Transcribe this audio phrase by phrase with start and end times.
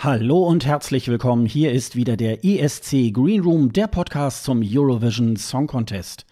[0.00, 1.44] Hallo und herzlich willkommen.
[1.44, 6.24] Hier ist wieder der ESC Green Room, der Podcast zum Eurovision Song Contest.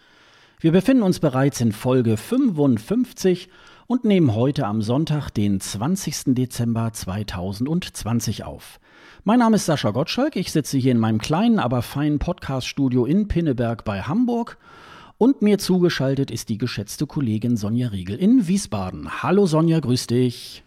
[0.60, 3.48] Wir befinden uns bereits in Folge 55
[3.88, 6.36] und nehmen heute am Sonntag, den 20.
[6.36, 8.78] Dezember 2020 auf.
[9.24, 10.36] Mein Name ist Sascha Gottschalk.
[10.36, 14.58] Ich sitze hier in meinem kleinen, aber feinen Podcaststudio in Pinneberg bei Hamburg.
[15.18, 19.24] Und mir zugeschaltet ist die geschätzte Kollegin Sonja Riegel in Wiesbaden.
[19.24, 20.62] Hallo Sonja, grüß dich.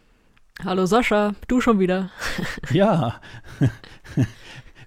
[0.65, 2.09] Hallo Sascha, du schon wieder.
[2.73, 3.21] ja,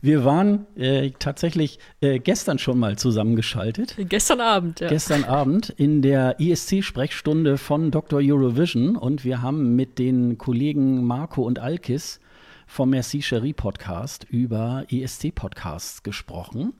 [0.03, 3.97] wir waren äh, tatsächlich äh, gestern schon mal zusammengeschaltet.
[3.99, 4.89] Gestern Abend, ja.
[4.89, 8.21] Gestern Abend in der ISC-Sprechstunde von Dr.
[8.23, 12.21] Eurovision und wir haben mit den Kollegen Marco und Alkis
[12.67, 16.75] vom Merci Cherie Podcast über ESC-Podcasts gesprochen.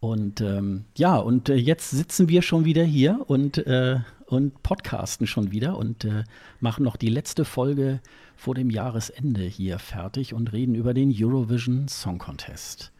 [0.00, 5.26] Und ähm, ja, und äh, jetzt sitzen wir schon wieder hier und, äh, und podcasten
[5.26, 6.22] schon wieder und äh,
[6.60, 8.00] machen noch die letzte Folge
[8.38, 12.92] vor dem Jahresende hier fertig und reden über den Eurovision Song Contest.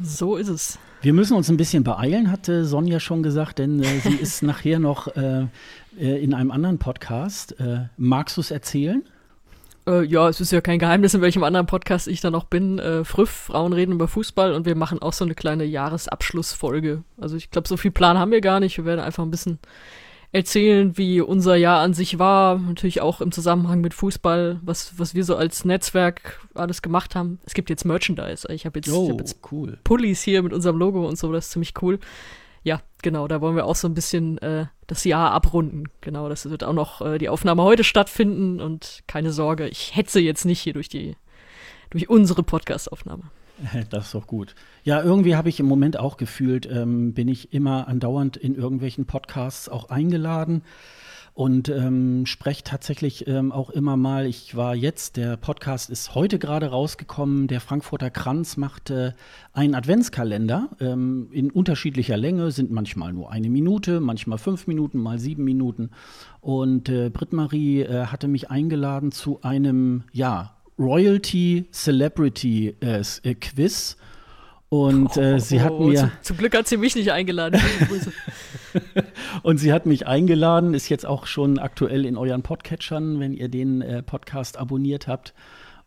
[0.00, 0.78] So ist es.
[1.02, 4.78] Wir müssen uns ein bisschen beeilen, hatte Sonja schon gesagt, denn äh, sie ist nachher
[4.78, 5.46] noch äh,
[6.00, 7.54] äh, in einem anderen Podcast.
[7.96, 9.04] magst du es erzählen?
[9.86, 12.78] Äh, ja, es ist ja kein Geheimnis, in welchem anderen Podcast ich da noch bin.
[12.78, 17.04] Äh, Früff, Frauen reden über Fußball und wir machen auch so eine kleine Jahresabschlussfolge.
[17.20, 18.78] Also ich glaube, so viel Plan haben wir gar nicht.
[18.78, 19.58] Wir werden einfach ein bisschen
[20.32, 22.58] erzählen, wie unser Jahr an sich war.
[22.58, 27.38] Natürlich auch im Zusammenhang mit Fußball, was, was wir so als Netzwerk alles gemacht haben.
[27.44, 28.46] Es gibt jetzt Merchandise.
[28.52, 29.78] Ich habe jetzt, oh, hab jetzt cool.
[29.84, 31.32] Pullis hier mit unserem Logo und so.
[31.32, 31.98] Das ist ziemlich cool
[32.68, 35.88] ja, genau, da wollen wir auch so ein bisschen äh, das Jahr abrunden.
[36.00, 40.20] Genau, das wird auch noch äh, die Aufnahme heute stattfinden und keine Sorge, ich hetze
[40.20, 41.16] jetzt nicht hier durch die,
[41.90, 43.24] durch unsere Podcast-Aufnahme.
[43.90, 44.54] Das ist doch gut.
[44.84, 49.06] Ja, irgendwie habe ich im Moment auch gefühlt, ähm, bin ich immer andauernd in irgendwelchen
[49.06, 50.62] Podcasts auch eingeladen
[51.38, 54.26] und ähm, spreche tatsächlich ähm, auch immer mal.
[54.26, 57.46] Ich war jetzt, der Podcast ist heute gerade rausgekommen.
[57.46, 59.12] Der Frankfurter Kranz macht äh,
[59.52, 65.20] einen Adventskalender ähm, in unterschiedlicher Länge, sind manchmal nur eine Minute, manchmal fünf Minuten, mal
[65.20, 65.90] sieben Minuten.
[66.40, 73.96] Und äh, Britt-Marie äh, hatte mich eingeladen zu einem, ja, Royalty Celebrity äh, äh, Quiz.
[74.70, 75.98] Und äh, sie hat mir.
[75.98, 77.60] Zum, zum, Glück hat sie mich nicht eingeladen.
[79.42, 83.48] und sie hat mich eingeladen, ist jetzt auch schon aktuell in euren Podcatchern, wenn ihr
[83.48, 85.32] den äh, Podcast abonniert habt.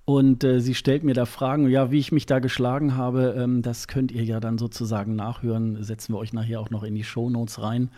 [0.03, 3.61] Und äh, sie stellt mir da Fragen, ja, wie ich mich da geschlagen habe, ähm,
[3.61, 5.83] das könnt ihr ja dann sozusagen nachhören.
[5.83, 7.91] Setzen wir euch nachher auch noch in die Shownotes rein.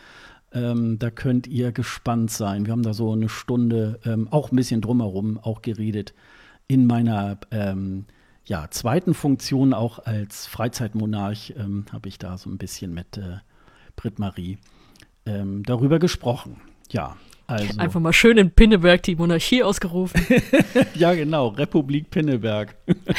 [0.52, 2.66] Ähm, da könnt ihr gespannt sein.
[2.66, 6.14] Wir haben da so eine Stunde ähm, auch ein bisschen drumherum auch geredet
[6.68, 8.06] in meiner ähm,
[8.46, 13.38] ja, zweiten Funktion auch als Freizeitmonarch ähm, habe ich da so ein bisschen mit äh,
[13.96, 14.58] Britt Marie
[15.26, 16.60] ähm, darüber gesprochen.
[16.90, 17.16] Ja,
[17.46, 17.78] also.
[17.78, 20.26] Einfach mal schön in Pinneberg die Monarchie ausgerufen.
[20.96, 22.76] ja, genau, Republik Pinneberg.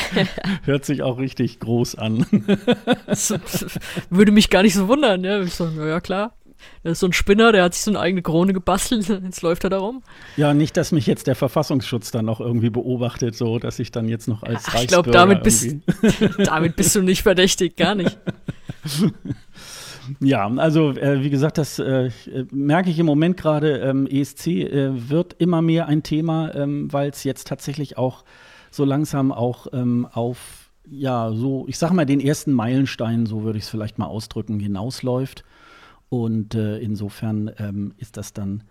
[0.64, 2.26] Hört sich auch richtig groß an.
[4.10, 5.42] würde mich gar nicht so wundern, ja.
[5.42, 6.34] Ich sage, ja klar.
[6.82, 9.64] Das ist so ein Spinner, der hat sich so eine eigene Krone gebastelt, jetzt läuft
[9.64, 10.02] er darum.
[10.36, 14.08] Ja, nicht, dass mich jetzt der Verfassungsschutz dann noch irgendwie beobachtet, so dass ich dann
[14.08, 15.76] jetzt noch als Ach, Ich glaube, damit bist,
[16.38, 18.18] damit bist du nicht verdächtig, gar nicht.
[20.20, 22.10] Ja, also äh, wie gesagt, das äh,
[22.50, 23.78] merke ich im Moment gerade.
[23.78, 28.24] Ähm, ESC äh, wird immer mehr ein Thema, ähm, weil es jetzt tatsächlich auch
[28.70, 33.58] so langsam auch ähm, auf, ja, so, ich sage mal, den ersten Meilenstein, so würde
[33.58, 35.44] ich es vielleicht mal ausdrücken, hinausläuft.
[36.14, 38.62] Und äh, insofern ähm, ist das dann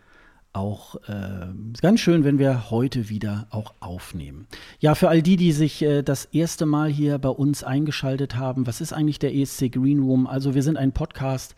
[0.53, 1.47] auch äh,
[1.81, 4.47] ganz schön, wenn wir heute wieder auch aufnehmen.
[4.79, 8.65] Ja, für all die, die sich äh, das erste Mal hier bei uns eingeschaltet haben,
[8.65, 10.25] was ist eigentlich der ESC Green Room?
[10.25, 11.55] Also wir sind ein Podcast,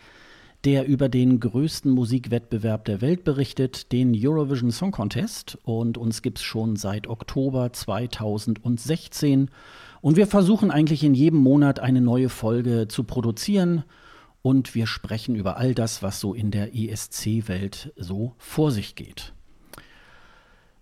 [0.64, 5.60] der über den größten Musikwettbewerb der Welt berichtet, den Eurovision Song Contest.
[5.62, 9.52] Und uns gibt es schon seit Oktober 2016.
[10.02, 13.84] Und wir versuchen eigentlich in jedem Monat eine neue Folge zu produzieren
[14.46, 19.34] und wir sprechen über all das, was so in der ESC-Welt so vor sich geht.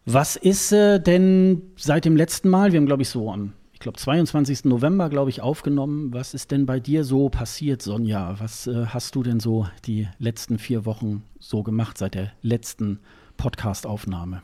[0.04, 3.80] Was ist äh, denn seit dem letzten Mal, wir haben glaube ich so am, ich
[3.80, 4.66] glaube 22.
[4.66, 8.36] November, glaube ich, aufgenommen, was ist denn bei dir so passiert, Sonja?
[8.38, 13.00] Was äh, hast du denn so die letzten vier Wochen so gemacht seit der letzten
[13.38, 14.42] Podcastaufnahme?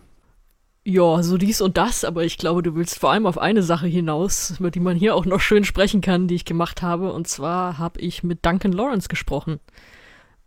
[0.86, 3.88] Ja, so dies und das, aber ich glaube, du willst vor allem auf eine Sache
[3.88, 7.12] hinaus, über die man hier auch noch schön sprechen kann, die ich gemacht habe.
[7.14, 9.60] Und zwar habe ich mit Duncan Lawrence gesprochen.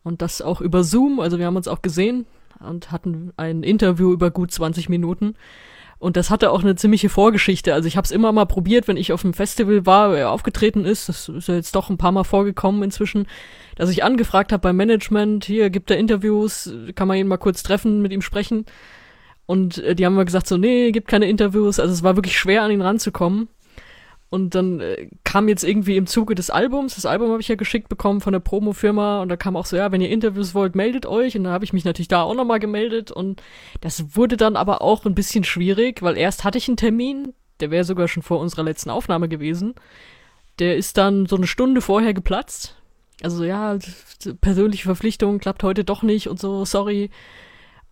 [0.02, 2.26] Und das auch über Zoom, also wir haben uns auch gesehen
[2.61, 5.34] und hatten ein Interview über gut 20 Minuten.
[5.99, 7.75] Und das hatte auch eine ziemliche Vorgeschichte.
[7.75, 10.31] Also ich habe es immer mal probiert, wenn ich auf einem Festival war, wo er
[10.31, 11.08] aufgetreten ist.
[11.08, 13.28] Das ist ja jetzt doch ein paar Mal vorgekommen inzwischen,
[13.76, 17.62] dass ich angefragt habe beim Management, hier gibt er Interviews, kann man ihn mal kurz
[17.62, 18.67] treffen, mit ihm sprechen.
[19.47, 21.81] Und äh, die haben mir gesagt so, nee, gibt keine Interviews.
[21.81, 23.49] Also es war wirklich schwer, an ihn ranzukommen.
[24.33, 27.55] Und dann äh, kam jetzt irgendwie im Zuge des Albums, das Album habe ich ja
[27.55, 30.75] geschickt bekommen von der Promo-Firma und da kam auch so, ja, wenn ihr Interviews wollt,
[30.75, 31.37] meldet euch.
[31.37, 33.43] Und dann habe ich mich natürlich da auch nochmal gemeldet und
[33.83, 37.71] das wurde dann aber auch ein bisschen schwierig, weil erst hatte ich einen Termin, der
[37.71, 39.75] wäre sogar schon vor unserer letzten Aufnahme gewesen.
[40.61, 42.77] Der ist dann so eine Stunde vorher geplatzt.
[43.23, 43.77] Also ja,
[44.41, 47.11] persönliche Verpflichtung klappt heute doch nicht und so, sorry.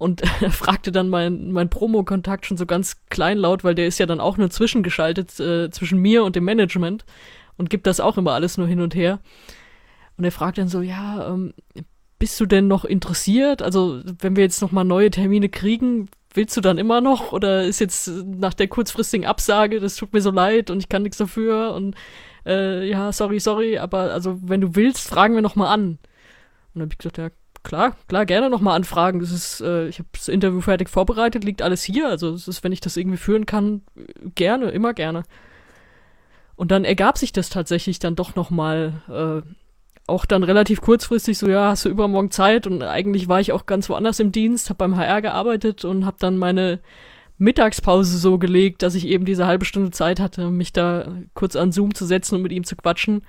[0.00, 4.06] Und er fragte dann mein, mein Promo-Kontakt schon so ganz kleinlaut, weil der ist ja
[4.06, 7.04] dann auch nur zwischengeschaltet äh, zwischen mir und dem Management
[7.58, 9.20] und gibt das auch immer alles nur hin und her.
[10.16, 11.52] Und er fragt dann so, ja, ähm,
[12.18, 13.60] bist du denn noch interessiert?
[13.60, 17.32] Also, wenn wir jetzt nochmal neue Termine kriegen, willst du dann immer noch?
[17.32, 21.02] Oder ist jetzt nach der kurzfristigen Absage, das tut mir so leid und ich kann
[21.02, 21.94] nichts dafür und
[22.46, 25.82] äh, ja, sorry, sorry, aber also wenn du willst, fragen wir nochmal an.
[25.82, 25.98] Und
[26.74, 27.28] dann habe ich gesagt, ja,
[27.62, 29.20] klar, klar, gerne nochmal anfragen.
[29.20, 32.08] Das ist, äh, ich habe das Interview fertig vorbereitet, liegt alles hier.
[32.08, 33.82] Also es ist, wenn ich das irgendwie führen kann,
[34.34, 35.24] gerne, immer gerne.
[36.56, 39.48] Und dann ergab sich das tatsächlich dann doch nochmal, äh,
[40.06, 42.66] auch dann relativ kurzfristig so, ja, hast du übermorgen Zeit?
[42.66, 46.16] Und eigentlich war ich auch ganz woanders im Dienst, habe beim HR gearbeitet und habe
[46.18, 46.80] dann meine
[47.38, 51.72] Mittagspause so gelegt, dass ich eben diese halbe Stunde Zeit hatte, mich da kurz an
[51.72, 53.22] Zoom zu setzen und mit ihm zu quatschen.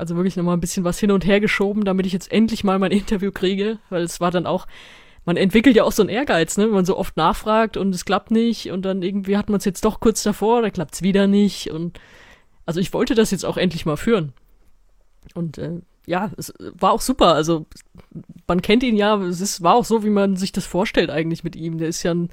[0.00, 2.78] Also wirklich nochmal ein bisschen was hin und her geschoben, damit ich jetzt endlich mal
[2.78, 4.66] mein Interview kriege, weil es war dann auch,
[5.26, 8.06] man entwickelt ja auch so einen Ehrgeiz, ne, wenn man so oft nachfragt und es
[8.06, 11.02] klappt nicht und dann irgendwie hat man es jetzt doch kurz davor, da klappt es
[11.02, 12.00] wieder nicht und
[12.64, 14.32] also ich wollte das jetzt auch endlich mal führen.
[15.34, 17.34] Und äh, ja, es war auch super.
[17.34, 17.66] Also
[18.48, 21.44] man kennt ihn ja, es ist, war auch so, wie man sich das vorstellt eigentlich
[21.44, 21.76] mit ihm.
[21.76, 22.30] Der ist ja ein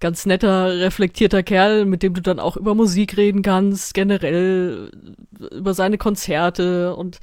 [0.00, 4.90] ganz netter, reflektierter Kerl, mit dem du dann auch über Musik reden kannst, generell
[5.50, 7.18] über seine Konzerte und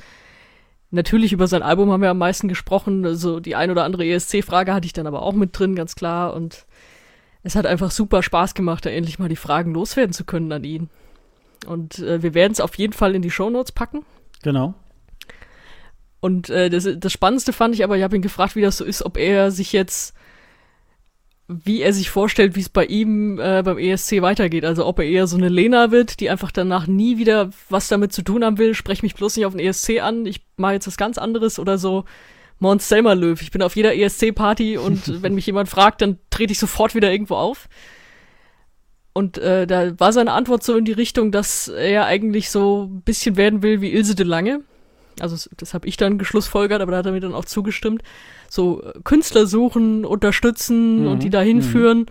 [0.94, 3.06] natürlich über sein Album haben wir am meisten gesprochen.
[3.06, 6.34] Also die ein oder andere ESC-Frage hatte ich dann aber auch mit drin, ganz klar.
[6.34, 6.66] Und
[7.42, 10.64] es hat einfach super Spaß gemacht, da endlich mal die Fragen loswerden zu können an
[10.64, 10.90] ihn.
[11.68, 14.06] Und äh, wir werden es auf jeden Fall in die Shownotes packen.
[14.44, 14.74] Genau.
[16.20, 18.86] Und äh, das, das Spannendste fand ich aber, ich habe ihn gefragt, wie das so
[18.86, 20.16] ist, ob er sich jetzt
[21.48, 24.66] wie er sich vorstellt, wie es bei ihm äh, beim ESC weitergeht.
[24.66, 28.14] Also ob er eher so eine Lena wird, die einfach danach nie wieder was damit
[28.14, 30.88] zu tun haben will, sprech mich bloß nicht auf den ESC an, ich mache jetzt
[30.88, 32.06] was ganz anderes oder so.
[32.60, 33.42] Mons Selma Löw.
[33.42, 37.12] Ich bin auf jeder ESC-Party und wenn mich jemand fragt, dann trete ich sofort wieder
[37.12, 37.68] irgendwo auf.
[39.12, 43.02] Und äh, da war seine Antwort so in die Richtung, dass er eigentlich so ein
[43.02, 44.62] bisschen werden will wie Ilse de Lange.
[45.20, 48.04] Also das habe ich dann geschlussfolgert, aber da hat er mir dann auch zugestimmt
[48.54, 51.08] so äh, Künstler suchen, unterstützen mhm.
[51.08, 51.64] und die dahin mhm.
[51.64, 52.06] führen.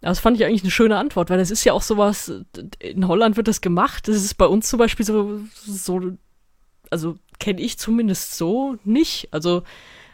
[0.00, 2.32] Das fand ich eigentlich eine schöne Antwort, weil das ist ja auch sowas,
[2.78, 6.00] in Holland wird das gemacht, das ist bei uns zum Beispiel so, so
[6.88, 9.28] also kenne ich zumindest so nicht.
[9.30, 9.62] Also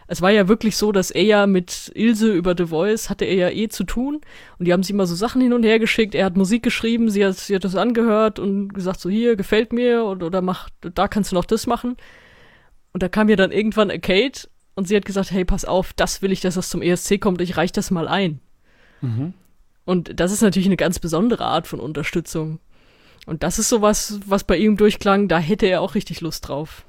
[0.09, 3.35] es war ja wirklich so, dass er ja mit Ilse über The Voice hatte er
[3.35, 4.21] ja eh zu tun
[4.59, 6.15] und die haben sich immer so Sachen hin und her geschickt.
[6.15, 9.73] Er hat Musik geschrieben, sie hat, sie hat das angehört und gesagt so hier gefällt
[9.73, 11.97] mir oder, oder mach da kannst du noch das machen.
[12.93, 16.23] Und da kam ja dann irgendwann Kate und sie hat gesagt, hey, pass auf, das
[16.23, 18.41] will ich, dass das zum ESC kommt, ich reich das mal ein.
[19.01, 19.35] Mhm.
[19.85, 22.59] Und das ist natürlich eine ganz besondere Art von Unterstützung.
[23.27, 26.86] Und das ist sowas, was bei ihm durchklang, da hätte er auch richtig Lust drauf.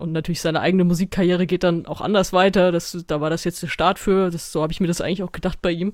[0.00, 2.72] Und natürlich seine eigene Musikkarriere geht dann auch anders weiter.
[2.72, 4.30] Das, da war das jetzt der Start für.
[4.30, 5.92] Das, so habe ich mir das eigentlich auch gedacht bei ihm.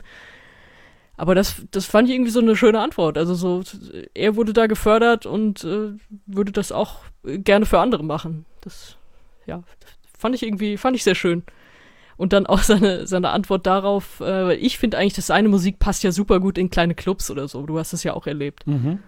[1.16, 3.18] Aber das, das fand ich irgendwie so eine schöne Antwort.
[3.18, 3.62] Also so,
[4.14, 5.92] er wurde da gefördert und äh,
[6.26, 8.44] würde das auch gerne für andere machen.
[8.60, 8.96] Das,
[9.46, 9.62] ja,
[10.18, 11.42] Fand ich irgendwie, fand ich sehr schön.
[12.16, 15.78] Und dann auch seine, seine Antwort darauf, äh, weil ich finde eigentlich, dass seine Musik
[15.78, 17.64] passt ja super gut in kleine Clubs oder so.
[17.66, 18.66] Du hast das ja auch erlebt.
[18.66, 19.00] Mhm.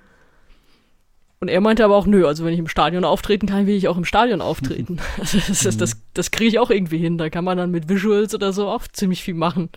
[1.40, 3.86] Und er meinte aber auch, nö, also wenn ich im Stadion auftreten kann, will ich
[3.86, 4.98] auch im Stadion auftreten.
[5.18, 7.16] Also das, das, das, das kriege ich auch irgendwie hin.
[7.18, 9.70] Da kann man dann mit Visuals oder so auch ziemlich viel machen.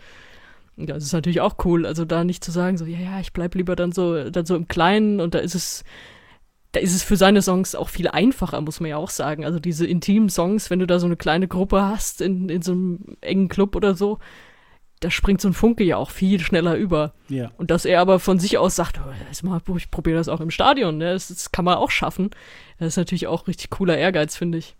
[0.76, 1.86] Und das ist natürlich auch cool.
[1.86, 4.56] Also da nicht zu sagen, so, ja, ja, ich bleib lieber dann so, dann so
[4.56, 5.84] im Kleinen und da ist es
[6.72, 9.44] da ist es für seine Songs auch viel einfacher, muss man ja auch sagen.
[9.44, 12.72] Also diese intimen Songs, wenn du da so eine kleine Gruppe hast in, in so
[12.72, 14.18] einem engen Club oder so,
[15.02, 17.12] da springt so ein Funke ja auch viel schneller über.
[17.28, 17.50] Ja.
[17.56, 20.98] Und dass er aber von sich aus sagt, oh, ich probiere das auch im Stadion,
[20.98, 21.12] ne?
[21.12, 22.30] das, das, kann man auch schaffen.
[22.78, 24.76] Das ist natürlich auch richtig cooler Ehrgeiz, finde ich.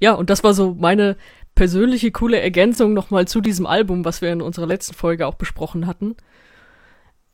[0.00, 1.16] Ja, und das war so meine
[1.54, 5.86] persönliche coole Ergänzung nochmal zu diesem Album, was wir in unserer letzten Folge auch besprochen
[5.86, 6.16] hatten.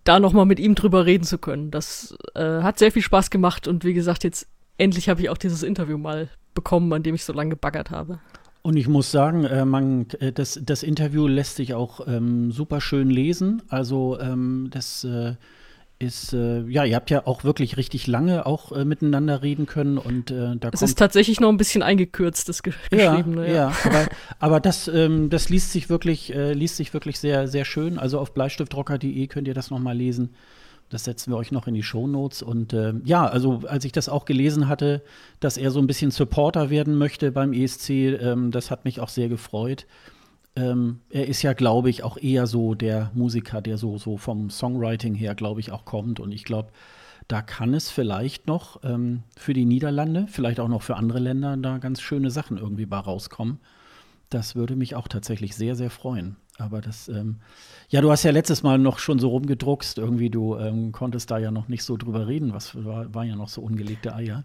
[0.04, 1.71] Da nochmal mit ihm drüber reden zu können.
[1.71, 4.47] Das äh, hat sehr viel Spaß gemacht und wie gesagt, jetzt
[4.78, 8.21] endlich habe ich auch dieses Interview mal bekommen, an dem ich so lange gebaggert habe.
[8.62, 12.81] Und ich muss sagen, äh, man, äh, das, das Interview lässt sich auch ähm, super
[12.81, 13.62] schön lesen.
[13.69, 15.35] Also ähm, das äh,
[16.00, 19.99] ist, äh, ja, ihr habt ja auch wirklich richtig lange auch äh, miteinander reden können
[19.99, 23.47] und äh, da Es ist tatsächlich noch ein bisschen eingekürzt, das Ge Geschriebene.
[23.47, 23.73] Ja, ja.
[23.85, 24.07] aber,
[24.38, 27.99] aber das, ähm, das liest sich wirklich, äh, liest sich wirklich sehr, sehr schön.
[27.99, 30.35] Also auf bleistiftrocker.de könnt ihr das nochmal lesen.
[30.90, 32.42] Das setzen wir euch noch in die Shownotes.
[32.42, 35.02] Und äh, ja, also als ich das auch gelesen hatte,
[35.38, 39.09] dass er so ein bisschen Supporter werden möchte beim ESC, ähm, das hat mich auch
[39.09, 39.87] sehr gefreut
[40.56, 44.50] ähm, er ist ja, glaube ich, auch eher so der Musiker, der so, so vom
[44.50, 46.20] Songwriting her, glaube ich, auch kommt.
[46.20, 46.70] Und ich glaube,
[47.28, 51.56] da kann es vielleicht noch ähm, für die Niederlande, vielleicht auch noch für andere Länder,
[51.56, 53.61] da ganz schöne Sachen irgendwie bei rauskommen.
[54.28, 56.37] Das würde mich auch tatsächlich sehr, sehr freuen.
[56.61, 57.37] Aber das, ähm,
[57.88, 61.38] ja, du hast ja letztes Mal noch schon so rumgedruckst, irgendwie, du ähm, konntest da
[61.38, 64.45] ja noch nicht so drüber reden, was war, war ja noch so ungelegte Eier.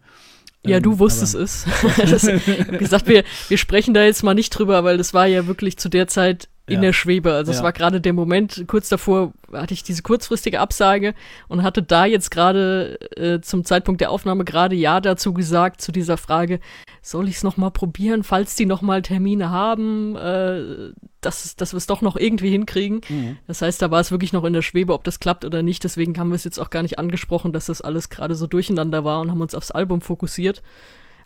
[0.65, 1.65] Ja, du ähm, wusstest es.
[1.98, 5.48] ich habe gesagt, wir, wir sprechen da jetzt mal nicht drüber, weil das war ja
[5.48, 6.81] wirklich zu der Zeit in ja.
[6.81, 7.34] der Schwebe.
[7.34, 11.13] Also es war gerade der Moment, kurz davor hatte ich diese kurzfristige Absage
[11.48, 15.91] und hatte da jetzt gerade äh, zum Zeitpunkt der Aufnahme gerade Ja dazu gesagt, zu
[15.91, 16.60] dieser Frage,
[17.03, 21.86] soll ich es nochmal probieren, falls die nochmal Termine haben, äh, dass, dass wir es
[21.86, 23.01] doch noch irgendwie hinkriegen.
[23.07, 23.38] Mhm.
[23.45, 25.84] Das heißt, da war es wirklich noch in der Schwebe, ob das klappt oder nicht.
[25.84, 29.03] Deswegen haben wir es jetzt auch gar nicht angesprochen, dass das alles gerade so durcheinander
[29.03, 30.63] war und haben uns aufs Album fokussiert.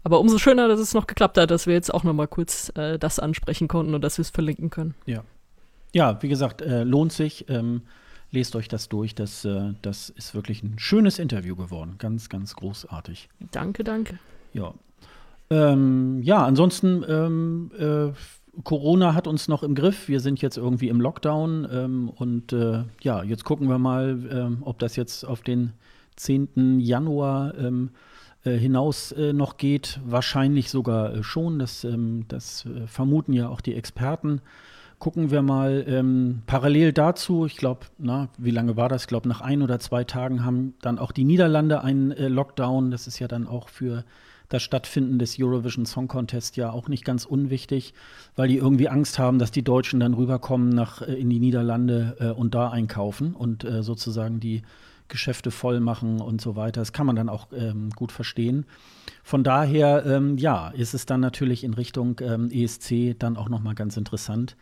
[0.03, 2.71] Aber umso schöner, dass es noch geklappt hat, dass wir jetzt auch noch mal kurz
[2.75, 4.95] äh, das ansprechen konnten und dass wir es verlinken können.
[5.05, 5.23] Ja.
[5.93, 7.49] Ja, wie gesagt, äh, lohnt sich.
[7.49, 7.81] Ähm,
[8.31, 9.15] lest euch das durch.
[9.15, 11.95] Das, äh, das ist wirklich ein schönes Interview geworden.
[11.97, 13.29] Ganz, ganz großartig.
[13.51, 14.19] Danke, danke.
[14.53, 14.73] Ja.
[15.49, 20.07] Ähm, ja, ansonsten, ähm, äh, Corona hat uns noch im Griff.
[20.07, 21.67] Wir sind jetzt irgendwie im Lockdown.
[21.71, 25.73] Ähm, und äh, ja, jetzt gucken wir mal, ähm, ob das jetzt auf den
[26.17, 26.79] 10.
[26.79, 28.08] Januar ähm, äh,
[28.43, 29.99] hinaus äh, noch geht.
[30.05, 31.59] Wahrscheinlich sogar äh, schon.
[31.59, 34.41] Das, ähm, das äh, vermuten ja auch die Experten.
[34.99, 39.03] Gucken wir mal ähm, parallel dazu, ich glaube, na, wie lange war das?
[39.03, 42.91] Ich glaube, nach ein oder zwei Tagen haben dann auch die Niederlande einen äh, Lockdown.
[42.91, 44.03] Das ist ja dann auch für
[44.49, 47.93] das Stattfinden des Eurovision Song Contest ja auch nicht ganz unwichtig,
[48.35, 52.17] weil die irgendwie Angst haben, dass die Deutschen dann rüberkommen nach äh, in die Niederlande
[52.19, 54.63] äh, und da einkaufen und äh, sozusagen die
[55.09, 56.81] Geschäfte voll machen und so weiter.
[56.81, 58.65] Das kann man dann auch ähm, gut verstehen.
[59.23, 63.75] Von daher, ähm, ja, ist es dann natürlich in Richtung ähm, ESC dann auch nochmal
[63.75, 64.55] ganz interessant,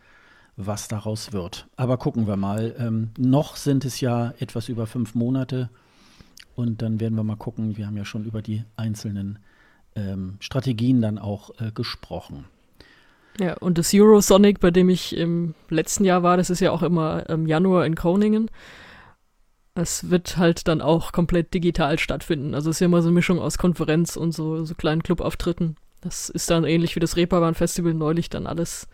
[0.56, 1.68] was daraus wird.
[1.76, 2.74] Aber gucken wir mal.
[2.78, 5.70] Ähm, noch sind es ja etwas über fünf Monate
[6.54, 7.76] und dann werden wir mal gucken.
[7.76, 9.38] Wir haben ja schon über die einzelnen
[9.94, 12.46] ähm, Strategien dann auch äh, gesprochen.
[13.40, 16.82] Ja, und das Eurosonic, bei dem ich im letzten Jahr war, das ist ja auch
[16.82, 18.50] immer im Januar in Groningen.
[19.78, 22.54] Es wird halt dann auch komplett digital stattfinden.
[22.54, 25.76] Also es ist ja immer so eine Mischung aus Konferenz und so, so kleinen Clubauftritten.
[26.00, 28.88] Das ist dann ähnlich wie das Reeperbahn Festival neulich dann alles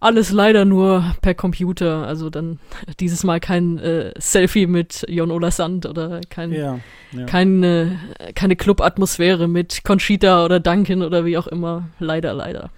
[0.00, 2.06] alles leider nur per Computer.
[2.06, 2.58] Also dann
[3.00, 6.78] dieses Mal kein äh, Selfie mit Jon Ola Sand oder kein, ja,
[7.12, 7.26] ja.
[7.26, 7.98] keine,
[8.34, 11.88] keine Clubatmosphäre mit Conchita oder Duncan oder wie auch immer.
[11.98, 12.70] Leider, leider.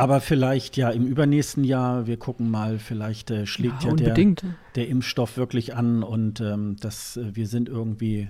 [0.00, 4.34] Aber vielleicht ja im übernächsten Jahr, wir gucken mal, vielleicht äh, schlägt ja, ja der,
[4.74, 8.28] der, Impfstoff wirklich an und ähm, das, äh, wir sind irgendwie,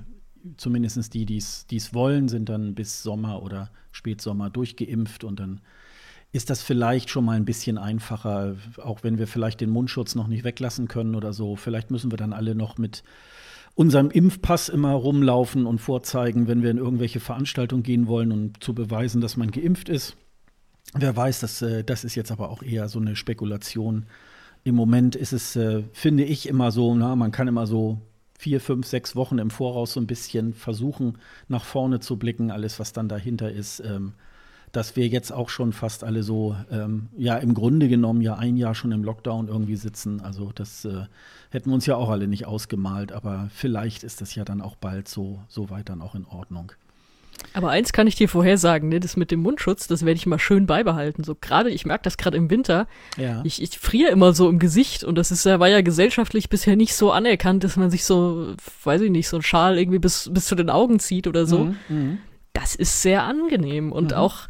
[0.56, 5.60] zumindest die, die es wollen, sind dann bis Sommer oder Spätsommer durchgeimpft und dann
[6.32, 10.26] ist das vielleicht schon mal ein bisschen einfacher, auch wenn wir vielleicht den Mundschutz noch
[10.26, 11.54] nicht weglassen können oder so.
[11.54, 13.04] Vielleicht müssen wir dann alle noch mit
[13.76, 18.74] unserem Impfpass immer rumlaufen und vorzeigen, wenn wir in irgendwelche Veranstaltungen gehen wollen, um zu
[18.74, 20.16] beweisen, dass man geimpft ist.
[20.94, 24.06] Wer weiß, das, äh, das ist jetzt aber auch eher so eine Spekulation.
[24.64, 28.00] Im Moment ist es, äh, finde ich, immer so, na, man kann immer so
[28.38, 31.18] vier, fünf, sechs Wochen im Voraus so ein bisschen versuchen,
[31.48, 33.80] nach vorne zu blicken, alles, was dann dahinter ist.
[33.80, 34.14] Ähm,
[34.72, 38.56] dass wir jetzt auch schon fast alle so, ähm, ja, im Grunde genommen ja ein
[38.56, 40.20] Jahr schon im Lockdown irgendwie sitzen.
[40.20, 41.06] Also das äh,
[41.50, 44.76] hätten wir uns ja auch alle nicht ausgemalt, aber vielleicht ist das ja dann auch
[44.76, 46.72] bald so, so weit dann auch in Ordnung.
[47.52, 49.00] Aber eins kann ich dir vorhersagen, ne?
[49.00, 51.24] das mit dem Mundschutz, das werde ich mal schön beibehalten.
[51.24, 52.86] So gerade, ich merke das gerade im Winter.
[53.16, 53.42] Ja.
[53.44, 56.94] Ich, ich friere immer so im Gesicht und das ist war ja gesellschaftlich bisher nicht
[56.94, 58.54] so anerkannt, dass man sich so,
[58.84, 61.64] weiß ich nicht, so einen Schal irgendwie bis, bis zu den Augen zieht oder so.
[61.64, 62.18] Mhm, mhm.
[62.52, 64.16] das ist sehr angenehm und mhm.
[64.16, 64.46] auch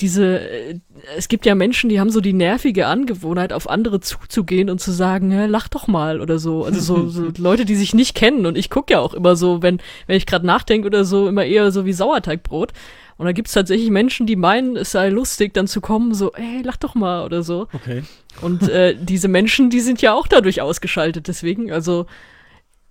[0.00, 0.80] diese, äh,
[1.16, 4.92] es gibt ja Menschen, die haben so die nervige Angewohnheit, auf andere zuzugehen und zu
[4.92, 6.64] sagen, ja, lach doch mal oder so.
[6.64, 8.46] Also so, so Leute, die sich nicht kennen.
[8.46, 11.44] Und ich gucke ja auch immer so, wenn, wenn ich gerade nachdenke oder so, immer
[11.44, 12.72] eher so wie Sauerteigbrot.
[13.18, 16.62] Und da gibt's tatsächlich Menschen, die meinen, es sei lustig, dann zu kommen, so, ey,
[16.62, 17.68] lach doch mal oder so.
[17.72, 18.02] Okay.
[18.40, 21.28] Und äh, diese Menschen, die sind ja auch dadurch ausgeschaltet.
[21.28, 22.06] Deswegen, also,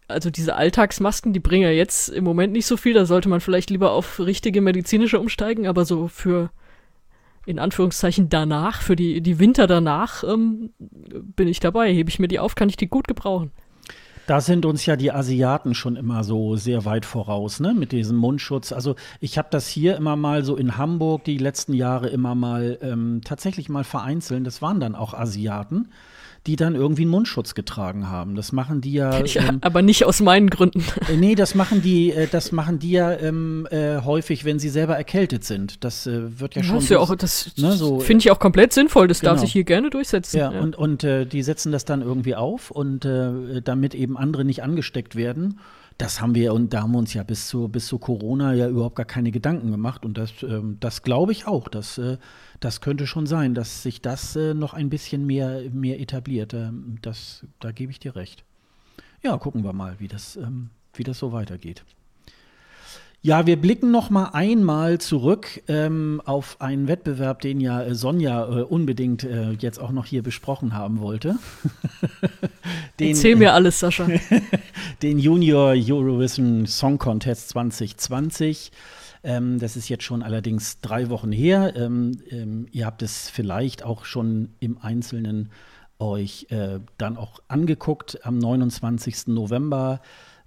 [0.08, 2.94] also diese Alltagsmasken, die bringen ja jetzt im Moment nicht so viel.
[2.94, 6.52] Da sollte man vielleicht lieber auf richtige medizinische umsteigen, aber so für
[7.50, 11.92] in Anführungszeichen danach, für die, die Winter danach, ähm, bin ich dabei.
[11.92, 13.50] Hebe ich mir die auf, kann ich die gut gebrauchen.
[14.28, 18.18] Da sind uns ja die Asiaten schon immer so sehr weit voraus, ne, mit diesem
[18.18, 18.72] Mundschutz.
[18.72, 22.78] Also ich habe das hier immer mal so in Hamburg die letzten Jahre immer mal
[22.84, 24.46] ähm, tatsächlich mal vereinzelt.
[24.46, 25.90] Das waren dann auch Asiaten
[26.48, 28.36] die dann irgendwie einen Mundschutz getragen haben.
[28.36, 29.24] Das machen die ja.
[29.24, 30.84] ja ähm, aber nicht aus meinen Gründen.
[31.10, 34.70] Äh, nee, das machen die, äh, das machen die ja ähm, äh, häufig, wenn sie
[34.70, 35.84] selber erkältet sind.
[35.84, 36.76] Das äh, wird ja, schon.
[36.76, 39.08] Das, ja auch, das ne, so, finde ich auch komplett sinnvoll.
[39.08, 39.34] Das genau.
[39.34, 40.38] darf sich hier gerne durchsetzen.
[40.38, 40.60] Ja, ja.
[40.60, 44.64] und, und äh, die setzen das dann irgendwie auf und äh, damit eben andere nicht
[44.64, 45.60] angesteckt werden
[46.00, 48.70] das haben wir und da haben wir uns ja bis zu, bis zu Corona ja
[48.70, 50.06] überhaupt gar keine Gedanken gemacht.
[50.06, 51.68] Und das, ähm, das glaube ich auch.
[51.68, 52.18] Das, äh,
[52.62, 56.54] das könnte schon sein, dass sich das äh, noch ein bisschen mehr, mehr etabliert.
[56.54, 58.46] Ähm, das, da gebe ich dir recht.
[59.22, 61.84] Ja, gucken wir mal, wie das, ähm, wie das so weitergeht.
[63.22, 68.46] Ja, wir blicken noch mal einmal zurück ähm, auf einen Wettbewerb, den ja äh, Sonja
[68.46, 71.36] äh, unbedingt äh, jetzt auch noch hier besprochen haben wollte.
[73.00, 74.08] den, Erzähl mir alles, Sascha.
[75.02, 78.72] den Junior Eurovision Song Contest 2020.
[79.26, 81.74] Ähm, das ist jetzt schon allerdings drei Wochen her.
[81.76, 85.50] Ähm, ähm, ihr habt es vielleicht auch schon im Einzelnen
[86.00, 88.26] euch äh, dann auch angeguckt.
[88.26, 89.28] Am 29.
[89.28, 90.00] November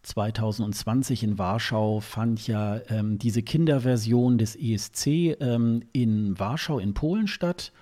[0.03, 7.29] 2020 in Warschau fand ja ähm, diese Kinderversion des ESC ähm, in Warschau in Polen
[7.29, 7.73] statt.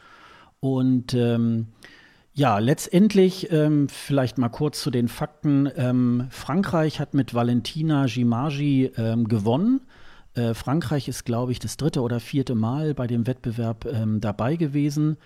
[0.60, 1.68] Und ähm,
[2.34, 5.70] ja, letztendlich ähm, vielleicht mal kurz zu den Fakten.
[5.76, 9.80] Ähm, Frankreich hat mit Valentina Gimagi ähm, gewonnen.
[10.34, 13.88] Äh, Frankreich ist, glaube ich, das dritte oder vierte Mal bei dem Wettbewerb
[14.20, 15.16] dabei gewesen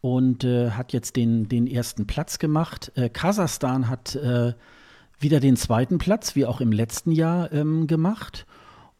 [0.00, 2.92] und äh, hat jetzt den, den ersten Platz gemacht.
[2.94, 4.52] Äh, Kasachstan hat äh,
[5.18, 8.46] wieder den zweiten Platz, wie auch im letzten Jahr ähm, gemacht.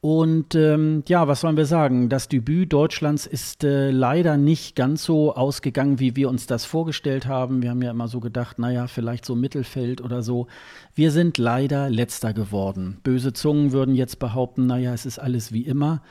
[0.00, 2.08] Und ähm, ja, was sollen wir sagen?
[2.08, 7.26] Das Debüt Deutschlands ist äh, leider nicht ganz so ausgegangen, wie wir uns das vorgestellt
[7.26, 7.60] haben.
[7.60, 10.46] Wir haben ja immer so gedacht, naja, vielleicht so Mittelfeld oder so.
[10.94, 12.98] Wir sind leider letzter geworden.
[13.02, 16.02] Böse Zungen würden jetzt behaupten, naja, es ist alles wie immer.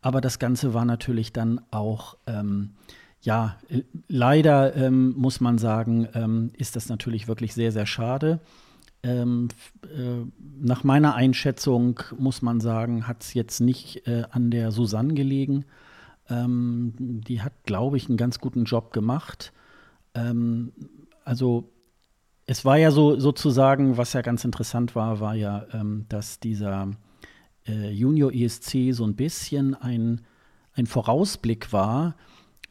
[0.00, 2.70] Aber das Ganze war natürlich dann auch, ähm,
[3.20, 3.56] ja,
[4.08, 8.40] leider ähm, muss man sagen, ähm, ist das natürlich wirklich sehr, sehr schade.
[9.02, 9.48] Ähm,
[9.84, 10.24] äh,
[10.60, 15.64] nach meiner Einschätzung muss man sagen, hat es jetzt nicht äh, an der Susanne gelegen.
[16.30, 19.52] Ähm, die hat, glaube ich, einen ganz guten Job gemacht.
[20.14, 20.72] Ähm,
[21.24, 21.68] also
[22.46, 26.90] es war ja so sozusagen, was ja ganz interessant war, war ja, ähm, dass dieser
[27.66, 30.20] äh, Junior ESC so ein bisschen ein,
[30.74, 32.14] ein Vorausblick war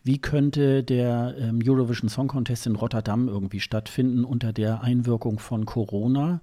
[0.04, 5.66] wie könnte der ähm, Eurovision Song Contest in Rotterdam irgendwie stattfinden unter der Einwirkung von
[5.66, 6.42] Corona.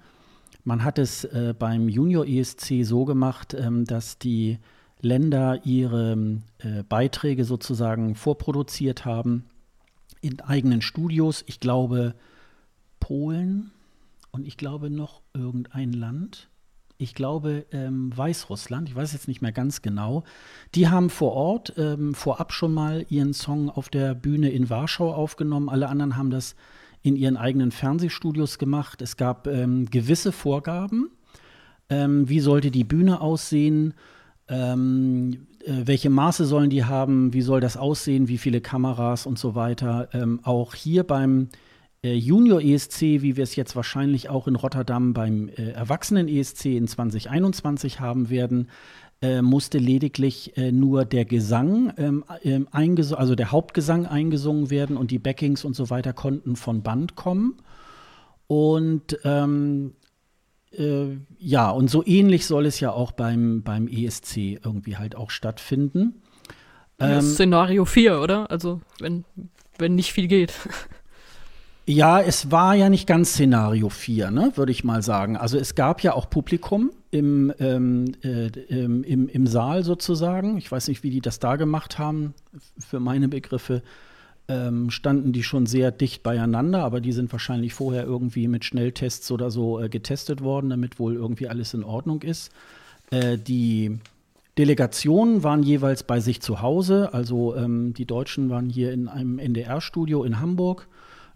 [0.64, 4.58] Man hat es äh, beim Junior ESC so gemacht, ähm, dass die
[5.00, 9.44] Länder ihre äh, Beiträge sozusagen vorproduziert haben
[10.20, 11.44] in eigenen Studios.
[11.46, 12.14] Ich glaube
[13.00, 13.70] Polen
[14.30, 16.48] und ich glaube noch irgendein Land
[16.98, 20.24] ich glaube, ähm, Weißrussland, ich weiß jetzt nicht mehr ganz genau,
[20.74, 25.14] die haben vor Ort ähm, vorab schon mal ihren Song auf der Bühne in Warschau
[25.14, 25.68] aufgenommen.
[25.68, 26.56] Alle anderen haben das
[27.02, 29.00] in ihren eigenen Fernsehstudios gemacht.
[29.00, 31.08] Es gab ähm, gewisse Vorgaben.
[31.88, 33.94] Ähm, wie sollte die Bühne aussehen?
[34.48, 37.32] Ähm, äh, welche Maße sollen die haben?
[37.32, 38.26] Wie soll das aussehen?
[38.26, 40.08] Wie viele Kameras und so weiter?
[40.12, 41.67] Ähm, auch hier beim äh,
[42.14, 46.86] Junior ESC, wie wir es jetzt wahrscheinlich auch in Rotterdam beim äh, Erwachsenen ESC in
[46.86, 48.68] 2021 haben werden,
[49.20, 55.10] äh, musste lediglich äh, nur der Gesang, ähm, ähm also der Hauptgesang eingesungen werden und
[55.10, 57.56] die Backings und so weiter konnten von Band kommen.
[58.46, 59.94] Und ähm,
[60.72, 65.30] äh, ja, und so ähnlich soll es ja auch beim, beim ESC irgendwie halt auch
[65.30, 66.22] stattfinden.
[66.98, 68.50] Ähm, Szenario 4, oder?
[68.50, 69.24] Also, wenn,
[69.78, 70.52] wenn nicht viel geht.
[71.88, 75.38] Ja, es war ja nicht ganz Szenario 4, ne, würde ich mal sagen.
[75.38, 80.58] Also es gab ja auch Publikum im, ähm, äh, im, im, Saal sozusagen.
[80.58, 82.34] Ich weiß nicht, wie die das da gemacht haben.
[82.78, 83.82] Für meine Begriffe
[84.48, 89.30] ähm, standen die schon sehr dicht beieinander, aber die sind wahrscheinlich vorher irgendwie mit Schnelltests
[89.30, 92.52] oder so äh, getestet worden, damit wohl irgendwie alles in Ordnung ist.
[93.10, 93.98] Äh, die
[94.58, 97.14] Delegationen waren jeweils bei sich zu Hause.
[97.14, 100.86] Also ähm, die Deutschen waren hier in einem NDR-Studio in Hamburg,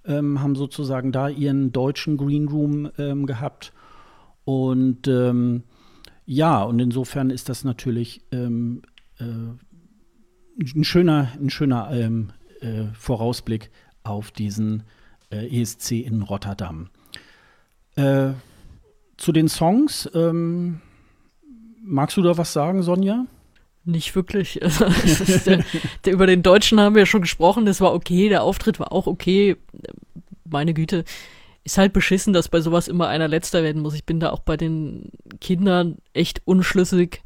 [0.04, 3.72] ähm, haben sozusagen da ihren deutschen Green Room ähm, gehabt.
[4.44, 5.62] Und ähm,
[6.26, 8.82] ja, und insofern ist das natürlich ähm,
[9.18, 9.24] äh,
[10.60, 13.70] ein schöner, ein schöner ähm, äh, Vorausblick
[14.02, 14.84] auf diesen
[15.30, 16.90] äh, ESC in Rotterdam.
[17.96, 18.32] Äh,
[19.16, 20.80] zu den Songs, ähm,
[21.82, 23.26] magst du da was sagen, Sonja?
[23.84, 24.60] Nicht wirklich.
[25.46, 25.64] der,
[26.04, 28.92] der, über den Deutschen haben wir ja schon gesprochen, das war okay, der Auftritt war
[28.92, 29.56] auch okay.
[30.44, 31.04] Meine Güte,
[31.64, 33.94] ist halt beschissen, dass bei sowas immer einer letzter werden muss.
[33.94, 37.22] Ich bin da auch bei den Kindern echt unschlüssig,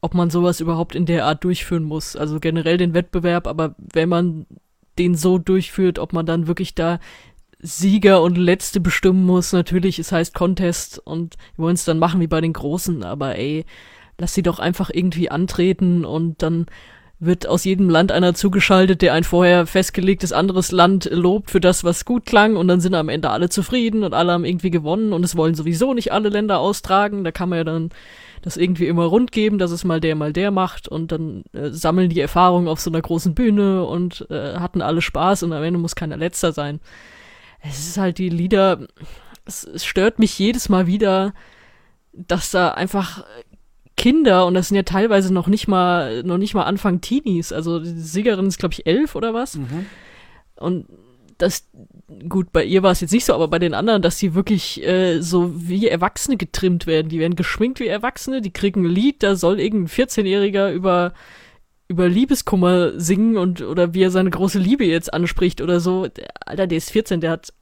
[0.00, 2.14] ob man sowas überhaupt in der Art durchführen muss.
[2.14, 4.46] Also generell den Wettbewerb, aber wenn man
[4.98, 7.00] den so durchführt, ob man dann wirklich da
[7.60, 9.52] Sieger und Letzte bestimmen muss.
[9.52, 13.38] Natürlich, es heißt Contest und wir wollen es dann machen wie bei den Großen, aber
[13.38, 13.64] ey,
[14.18, 16.66] lass sie doch einfach irgendwie antreten und dann
[17.20, 21.84] wird aus jedem Land einer zugeschaltet, der ein vorher festgelegtes anderes Land lobt für das,
[21.84, 22.56] was gut klang.
[22.56, 25.12] Und dann sind am Ende alle zufrieden und alle haben irgendwie gewonnen.
[25.12, 27.24] Und es wollen sowieso nicht alle Länder austragen.
[27.24, 27.90] Da kann man ja dann
[28.42, 30.88] das irgendwie immer rund geben, dass es mal der, mal der macht.
[30.88, 35.00] Und dann äh, sammeln die Erfahrungen auf so einer großen Bühne und äh, hatten alle
[35.00, 35.44] Spaß.
[35.44, 36.80] Und am Ende muss keiner letzter sein.
[37.60, 38.86] Es ist halt die Lieder,
[39.46, 41.32] es, es stört mich jedes Mal wieder,
[42.12, 43.24] dass da einfach
[44.04, 47.80] Kinder, und das sind ja teilweise noch nicht mal, noch nicht mal Anfang Teenies, also
[47.80, 49.56] die Siegerin ist, glaube ich, elf oder was.
[49.56, 49.86] Mhm.
[50.56, 50.86] Und
[51.38, 51.70] das,
[52.28, 54.86] gut, bei ihr war es jetzt nicht so, aber bei den anderen, dass sie wirklich
[54.86, 57.08] äh, so wie Erwachsene getrimmt werden.
[57.08, 61.14] Die werden geschminkt wie Erwachsene, die kriegen ein Lied, da soll irgendein 14-Jähriger über
[61.88, 66.08] über Liebeskummer singen und oder wie er seine große Liebe jetzt anspricht oder so.
[66.44, 67.54] Alter, der ist 14, der hat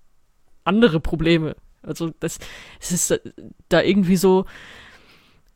[0.65, 1.55] andere Probleme.
[1.83, 2.41] Also das,
[2.81, 3.21] es ist
[3.69, 4.47] da irgendwie so,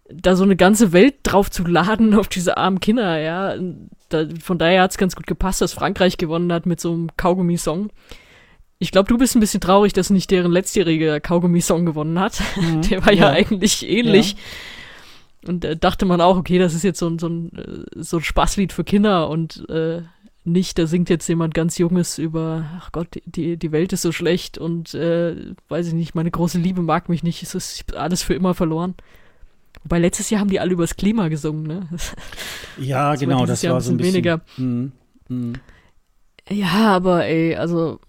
[0.09, 3.57] da so eine ganze Welt drauf zu laden auf diese armen Kinder, ja.
[4.09, 7.11] Da, von daher hat es ganz gut gepasst, dass Frankreich gewonnen hat mit so einem
[7.16, 7.90] Kaugummi-Song.
[8.79, 12.40] Ich glaube, du bist ein bisschen traurig, dass nicht deren letztjähriger Kaugummi-Song gewonnen hat.
[12.57, 14.33] Mhm, Der war ja, ja eigentlich ähnlich.
[14.33, 15.49] Ja.
[15.49, 18.19] Und äh, dachte man auch, okay, das ist jetzt so ein, so ein, äh, so
[18.19, 20.03] ein Spaßlied für Kinder und äh,
[20.45, 24.12] nicht, da singt jetzt jemand ganz Junges über, ach Gott, die, die Welt ist so
[24.12, 25.35] schlecht und äh,
[25.69, 28.95] weiß ich nicht, meine große Liebe mag mich nicht, es ist alles für immer verloren.
[29.87, 31.88] Wobei letztes Jahr haben die alle übers Klima gesungen, ne?
[32.77, 34.40] Ja, das genau, war das Jahr war so ein bisschen weniger.
[34.57, 34.90] Hm,
[35.29, 35.53] hm.
[36.51, 38.01] Ja, aber ey, also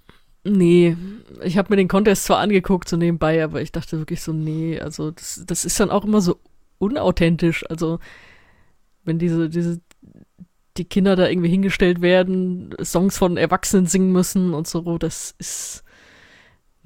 [0.43, 0.97] nee,
[1.43, 4.79] ich habe mir den Contest zwar angeguckt so nebenbei, aber ich dachte wirklich so nee,
[4.79, 6.39] also das, das ist dann auch immer so
[6.79, 7.63] unauthentisch.
[7.69, 7.99] Also,
[9.03, 9.79] wenn diese, diese,
[10.77, 15.83] die Kinder da irgendwie hingestellt werden, Songs von Erwachsenen singen müssen und so, das ist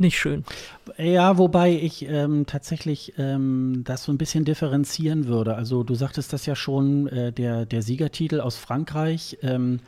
[0.02, 0.44] nicht schön.
[0.98, 5.56] Ja, wobei ich ähm, tatsächlich ähm, das so ein bisschen differenzieren würde.
[5.56, 9.80] Also du sagtest das ja schon, äh, der, der Siegertitel aus Frankreich, ähm,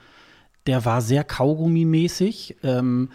[0.65, 2.55] der war sehr Kaugummi-mäßig.
[2.63, 3.09] Ähm,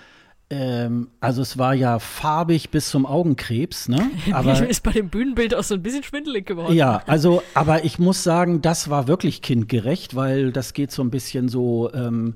[0.50, 4.10] ähm, also es war ja farbig bis zum Augenkrebs, ne?
[4.32, 6.74] Aber ist bei dem Bühnenbild auch so ein bisschen schwindelig geworden.
[6.74, 11.10] Ja, also, aber ich muss sagen, das war wirklich kindgerecht, weil das geht so ein
[11.10, 12.34] bisschen so ähm,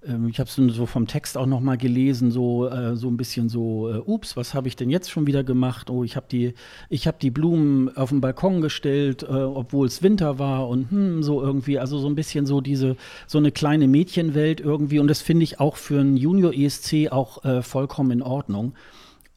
[0.00, 3.48] ich habe es so vom Text auch noch mal gelesen, so, äh, so ein bisschen
[3.48, 5.90] so, äh, ups, was habe ich denn jetzt schon wieder gemacht?
[5.90, 6.54] Oh, ich habe die,
[7.04, 11.42] habe die Blumen auf den Balkon gestellt, äh, obwohl es Winter war und hm, so
[11.42, 15.42] irgendwie, also so ein bisschen so diese, so eine kleine Mädchenwelt irgendwie und das finde
[15.42, 18.74] ich auch für einen Junior ESC auch äh, vollkommen in Ordnung.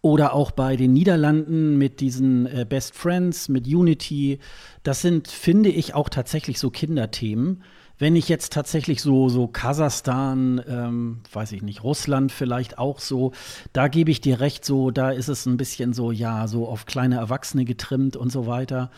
[0.03, 4.39] Oder auch bei den Niederlanden mit diesen äh, Best Friends, mit Unity.
[4.81, 7.61] Das sind, finde ich, auch tatsächlich so Kinderthemen
[8.01, 13.31] wenn ich jetzt tatsächlich so, so Kasachstan, ähm, weiß ich nicht, Russland vielleicht auch so,
[13.73, 16.87] da gebe ich dir recht, so, da ist es ein bisschen so, ja, so auf
[16.87, 18.89] kleine Erwachsene getrimmt und so weiter.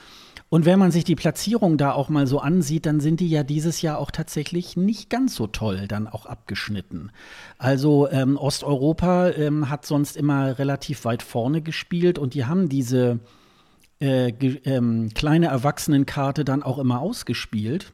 [0.48, 3.44] Und wenn man sich die Platzierung da auch mal so ansieht, dann sind die ja
[3.44, 7.12] dieses Jahr auch tatsächlich nicht ganz so toll dann auch abgeschnitten.
[7.58, 13.20] Also ähm, Osteuropa ähm, hat sonst immer relativ weit vorne gespielt und die haben diese
[14.00, 17.92] äh, ähm, kleine Erwachsenenkarte dann auch immer ausgespielt.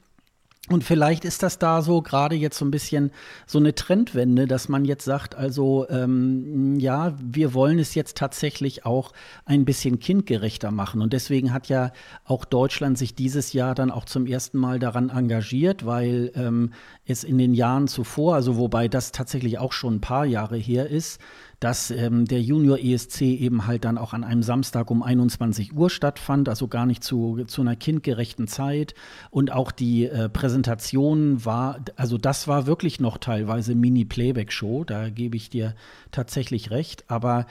[0.67, 3.11] Und vielleicht ist das da so gerade jetzt so ein bisschen
[3.47, 8.85] so eine Trendwende, dass man jetzt sagt, also ähm, ja, wir wollen es jetzt tatsächlich
[8.85, 9.13] auch
[9.45, 11.01] ein bisschen kindgerechter machen.
[11.01, 11.91] Und deswegen hat ja
[12.23, 16.73] auch Deutschland sich dieses Jahr dann auch zum ersten Mal daran engagiert, weil ähm,
[17.05, 20.87] es in den Jahren zuvor, also wobei das tatsächlich auch schon ein paar Jahre her
[20.89, 21.19] ist,
[21.59, 25.89] dass ähm, der Junior ESC eben halt dann auch an einem Samstag um 21 Uhr
[25.89, 28.93] stattfand, also gar nicht zu, zu einer kindgerechten Zeit.
[29.29, 35.35] Und auch die äh, Präsentation war, also das war wirklich noch teilweise Mini-Playback-Show, da gebe
[35.35, 35.75] ich dir
[36.11, 37.03] tatsächlich recht.
[37.07, 37.45] Aber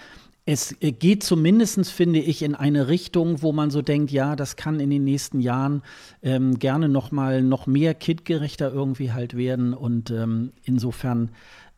[0.51, 4.57] es äh, geht zumindest, finde ich, in eine Richtung, wo man so denkt, ja, das
[4.57, 5.83] kann in den nächsten Jahren
[6.23, 9.75] ähm, gerne noch mal noch mehr kindgerechter irgendwie halt werden.
[9.75, 11.31] Und ähm, insofern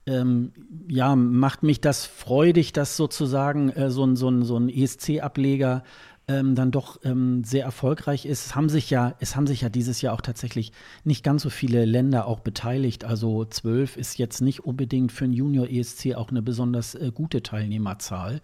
[0.06, 0.52] ähm,
[0.88, 5.82] ja, macht mich das freudig, dass sozusagen äh, so ein, so ein, so ein ESC-Ableger
[6.30, 8.46] ähm, dann doch ähm, sehr erfolgreich ist.
[8.46, 11.50] Es haben, sich ja, es haben sich ja dieses Jahr auch tatsächlich nicht ganz so
[11.50, 13.04] viele Länder auch beteiligt.
[13.04, 18.40] Also zwölf ist jetzt nicht unbedingt für ein Junior-ESC auch eine besonders äh, gute Teilnehmerzahl.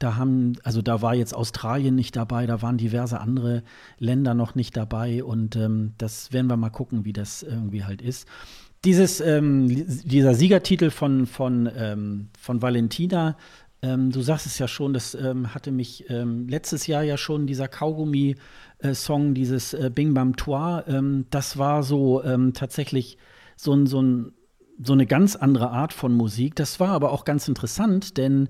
[0.00, 3.62] Da haben, also da war jetzt Australien nicht dabei, da waren diverse andere
[3.98, 8.02] Länder noch nicht dabei und ähm, das werden wir mal gucken, wie das irgendwie halt
[8.02, 8.26] ist.
[8.88, 13.36] Dieses, ähm, dieser Siegertitel von, von, ähm, von Valentina
[13.82, 17.46] ähm, du sagst es ja schon, das ähm, hatte mich ähm, letztes Jahr ja schon,
[17.46, 22.22] dieser Kaugummi-Song, dieses äh, Bing Bam Toi, ähm, das war so
[22.54, 23.18] tatsächlich
[23.56, 24.32] so, ein, so, ein,
[24.82, 26.56] so eine ganz andere Art von Musik.
[26.56, 28.48] Das war aber auch ganz interessant, denn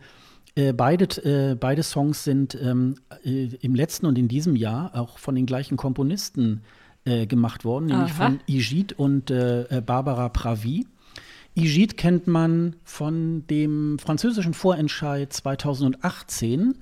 [0.55, 5.19] äh, beide, äh, beide Songs sind ähm, äh, im letzten und in diesem Jahr auch
[5.19, 6.63] von den gleichen Komponisten
[7.09, 8.27] äh, gemacht worden, nämlich Aha.
[8.27, 10.87] von Igit und äh, Barbara Pravi.
[11.55, 16.77] Igid kennt man von dem französischen Vorentscheid 2018.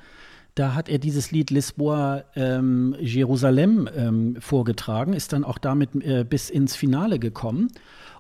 [0.55, 6.25] Da hat er dieses Lied Lisboa ähm, Jerusalem ähm, vorgetragen, ist dann auch damit äh,
[6.29, 7.69] bis ins Finale gekommen.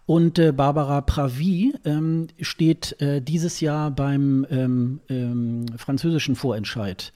[0.06, 7.12] Und äh, Barbara Pravi ähm, steht äh, dieses Jahr beim ähm, ähm, französischen Vorentscheid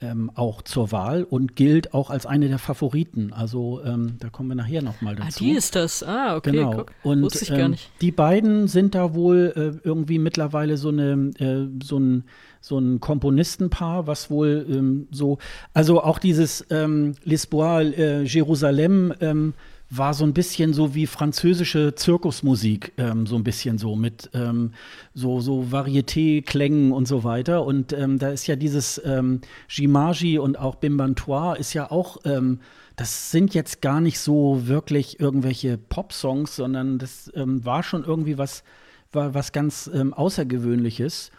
[0.00, 3.32] ähm, auch zur Wahl und gilt auch als eine der Favoriten.
[3.32, 5.44] Also ähm, da kommen wir nachher nochmal ah, dazu.
[5.44, 6.02] Ah, die ist das.
[6.02, 6.52] Ah, okay.
[6.52, 6.72] Genau.
[6.72, 6.92] Guck.
[7.02, 7.90] Und Wusste ich gar ähm, nicht.
[8.00, 12.24] die beiden sind da wohl äh, irgendwie mittlerweile so eine äh, so ein
[12.64, 15.36] so ein Komponistenpaar, was wohl ähm, so,
[15.74, 19.52] also auch dieses ähm, Lisboa, äh, Jerusalem, ähm,
[19.90, 24.72] war so ein bisschen so wie französische Zirkusmusik, ähm, so ein bisschen so mit ähm,
[25.14, 27.64] so, so Varieté-Klängen und so weiter.
[27.64, 32.60] Und ähm, da ist ja dieses ähm, Gimaji und auch Bimbantois ist ja auch, ähm,
[32.96, 38.38] das sind jetzt gar nicht so wirklich irgendwelche Pop-Songs, sondern das ähm, war schon irgendwie
[38.38, 38.64] was,
[39.12, 41.30] war was ganz ähm, Außergewöhnliches.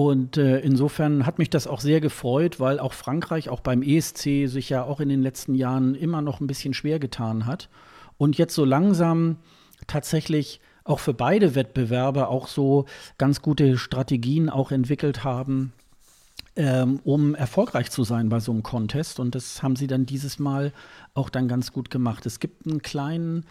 [0.00, 4.48] Und äh, insofern hat mich das auch sehr gefreut, weil auch Frankreich auch beim ESC
[4.48, 7.68] sich ja auch in den letzten Jahren immer noch ein bisschen schwer getan hat.
[8.16, 9.36] Und jetzt so langsam
[9.86, 12.86] tatsächlich auch für beide Wettbewerbe auch so
[13.18, 15.74] ganz gute Strategien auch entwickelt haben,
[16.56, 19.20] ähm, um erfolgreich zu sein bei so einem Contest.
[19.20, 20.72] Und das haben sie dann dieses Mal
[21.12, 22.24] auch dann ganz gut gemacht.
[22.24, 23.44] Es gibt einen kleinen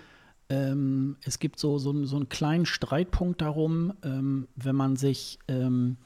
[0.52, 5.98] ähm, es gibt so, so, so, einen kleinen Streitpunkt darum, ähm, wenn man sich ähm,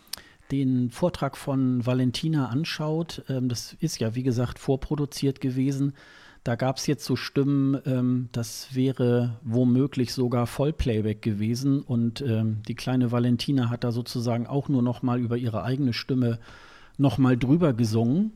[0.52, 5.94] den Vortrag von Valentina anschaut, ähm, das ist ja, wie gesagt, vorproduziert gewesen.
[6.44, 11.82] Da gab es jetzt so Stimmen, ähm, das wäre womöglich sogar Vollplayback gewesen.
[11.82, 15.94] Und ähm, die kleine Valentina hat da sozusagen auch nur noch mal über ihre eigene
[15.94, 16.40] Stimme
[16.98, 18.34] noch mal drüber gesungen.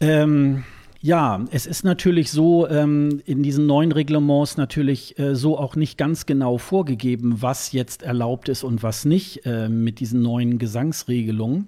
[0.00, 0.64] Ähm,
[1.02, 5.98] ja, es ist natürlich so, ähm, in diesen neuen Reglements natürlich äh, so auch nicht
[5.98, 11.66] ganz genau vorgegeben, was jetzt erlaubt ist und was nicht äh, mit diesen neuen Gesangsregelungen.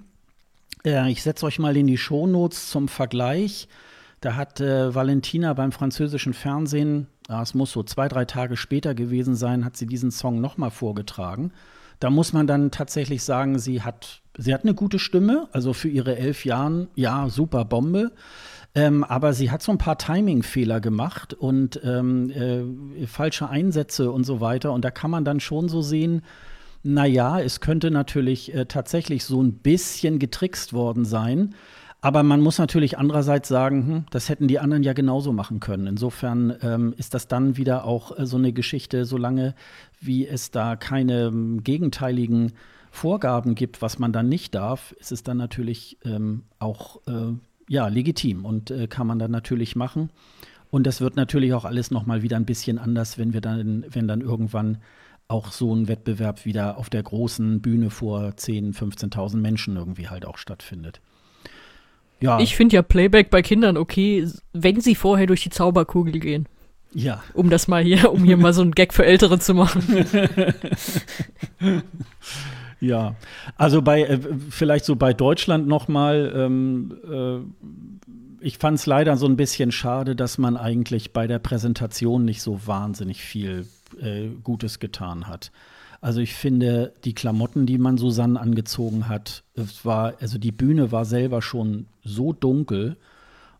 [0.85, 3.66] Äh, ich setze euch mal in die Shownotes zum Vergleich.
[4.20, 8.94] Da hat äh, Valentina beim französischen Fernsehen, ah, es muss so zwei, drei Tage später
[8.94, 11.51] gewesen sein, hat sie diesen Song nochmal vorgetragen.
[11.99, 15.88] Da muss man dann tatsächlich sagen, sie hat, sie hat eine gute Stimme, also für
[15.88, 18.12] ihre elf Jahren, ja, super Bombe.
[18.74, 24.24] Ähm, aber sie hat so ein paar Timing-Fehler gemacht und ähm, äh, falsche Einsätze und
[24.24, 24.72] so weiter.
[24.72, 26.22] Und da kann man dann schon so sehen,
[26.82, 31.54] naja, es könnte natürlich äh, tatsächlich so ein bisschen getrickst worden sein.
[32.00, 35.87] Aber man muss natürlich andererseits sagen, hm, das hätten die anderen ja genauso machen können.
[35.87, 39.54] Insofern ähm, ist das dann wieder auch äh, so eine Geschichte, solange
[40.00, 42.52] wie es da keine ähm, gegenteiligen
[42.90, 47.32] Vorgaben gibt, was man dann nicht darf, ist es dann natürlich ähm, auch äh,
[47.68, 50.11] ja, legitim und äh, kann man dann natürlich machen.
[50.70, 54.09] Und das wird natürlich auch alles nochmal wieder ein bisschen anders, wenn wir dann, wenn
[54.09, 54.79] dann irgendwann
[55.29, 60.27] auch so ein Wettbewerb wieder auf der großen Bühne vor 10.000, 15.000 Menschen irgendwie halt
[60.27, 61.00] auch stattfindet.
[62.20, 62.40] Ja.
[62.40, 66.46] Ich finde ja Playback bei Kindern okay, wenn sie vorher durch die Zauberkugel gehen.
[66.92, 67.22] Ja.
[67.35, 70.07] Um das mal hier, um hier mal so einen Gag für Ältere zu machen.
[72.85, 73.16] Ja,
[73.57, 74.18] also bei äh,
[74.51, 76.33] vielleicht so bei Deutschland noch mal.
[76.37, 81.38] Ähm, äh, ich fand es leider so ein bisschen schade, dass man eigentlich bei der
[81.38, 83.66] Präsentation nicht so wahnsinnig viel
[83.99, 85.51] äh, Gutes getan hat.
[86.03, 90.92] Also ich finde, die Klamotten, die man Susanne angezogen hat, es war, also die Bühne
[90.92, 92.99] war selber schon so dunkel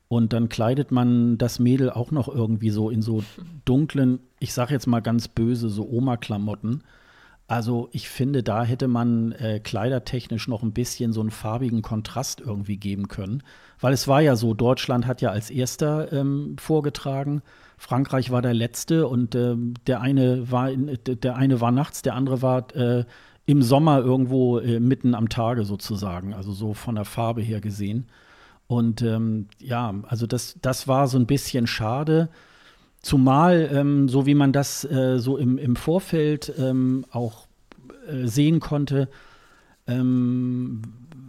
[0.09, 3.25] und dann kleidet man das Mädel auch noch irgendwie so in so
[3.65, 6.83] dunklen, ich sag jetzt mal ganz böse, so Oma-Klamotten.
[7.46, 12.40] Also ich finde, da hätte man äh, kleidertechnisch noch ein bisschen so einen farbigen Kontrast
[12.40, 13.42] irgendwie geben können.
[13.80, 17.42] Weil es war ja so, Deutschland hat ja als erster ähm, vorgetragen,
[17.76, 22.14] Frankreich war der letzte und äh, der, eine war in, der eine war nachts, der
[22.14, 23.04] andere war äh,
[23.46, 28.07] im Sommer irgendwo äh, mitten am Tage sozusagen, also so von der Farbe her gesehen.
[28.66, 32.30] Und ähm, ja, also das, das war so ein bisschen schade.
[33.05, 37.47] Zumal, ähm, so wie man das äh, so im, im Vorfeld ähm, auch
[38.09, 39.11] äh, sehen konnte,
[39.87, 40.81] ähm,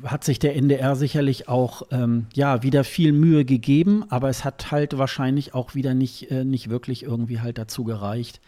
[0.06, 4.72] hat sich der NDR sicherlich auch ähm, ja wieder viel Mühe gegeben, aber es hat
[4.72, 8.40] halt wahrscheinlich auch wieder nicht, äh, nicht wirklich irgendwie halt dazu gereicht,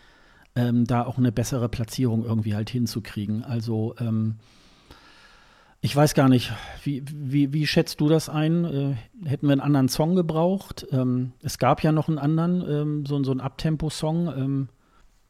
[0.56, 3.44] ähm, da auch eine bessere Platzierung irgendwie halt hinzukriegen.
[3.44, 3.94] Also
[5.82, 6.52] ich weiß gar nicht,
[6.84, 8.66] wie, wie, wie schätzt du das ein?
[8.66, 10.88] Äh, hätten wir einen anderen Song gebraucht?
[10.92, 14.28] Ähm, es gab ja noch einen anderen, ähm, so, so einen Abtempo-Song.
[14.36, 14.70] Ähm.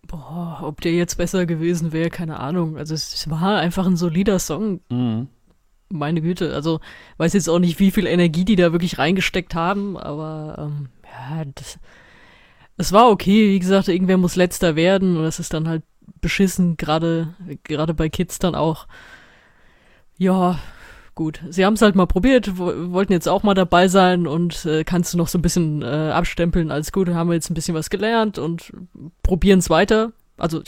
[0.07, 2.77] Boah, ob der jetzt besser gewesen wäre, keine Ahnung.
[2.77, 4.79] Also es, es, war einfach ein solider Song.
[4.89, 5.27] Mhm.
[5.89, 6.79] Meine Güte, also
[7.17, 11.45] weiß jetzt auch nicht, wie viel Energie die da wirklich reingesteckt haben, aber ähm, ja,
[11.55, 11.79] das,
[12.77, 13.49] es war okay.
[13.49, 15.83] Wie gesagt, irgendwer muss letzter werden und das ist dann halt
[16.21, 18.87] beschissen, gerade gerade bei Kids dann auch.
[20.17, 20.59] Ja,
[21.15, 21.41] gut.
[21.49, 25.13] Sie haben es halt mal probiert, wollten jetzt auch mal dabei sein und äh, kannst
[25.13, 27.89] du noch so ein bisschen äh, abstempeln als gut, haben wir jetzt ein bisschen was
[27.89, 28.71] gelernt und
[29.23, 30.11] probieren es weiter.
[30.37, 30.61] Also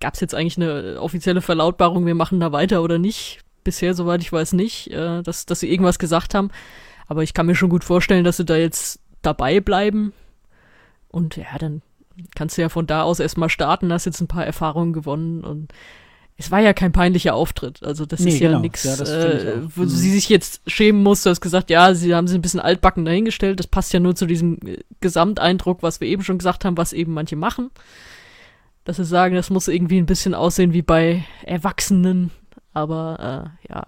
[0.00, 3.40] gab es jetzt eigentlich eine offizielle Verlautbarung, wir machen da weiter oder nicht?
[3.64, 6.50] Bisher, soweit ich weiß, nicht, äh, dass, dass sie irgendwas gesagt haben.
[7.06, 10.12] Aber ich kann mir schon gut vorstellen, dass sie da jetzt dabei bleiben.
[11.08, 11.82] Und ja, dann
[12.34, 15.72] kannst du ja von da aus erstmal starten, hast jetzt ein paar Erfahrungen gewonnen und
[16.40, 17.82] es war ja kein peinlicher Auftritt.
[17.82, 18.60] Also das nee, ist ja genau.
[18.60, 19.88] nichts, ja, äh, wo mhm.
[19.88, 21.24] sie sich jetzt schämen muss.
[21.24, 23.58] Du hast gesagt, ja, sie haben sich ein bisschen altbacken dahingestellt.
[23.58, 26.92] Das passt ja nur zu diesem äh, Gesamteindruck, was wir eben schon gesagt haben, was
[26.92, 27.70] eben manche machen.
[28.84, 32.30] Dass sie sagen, das muss irgendwie ein bisschen aussehen wie bei Erwachsenen.
[32.72, 33.86] Aber äh, ja,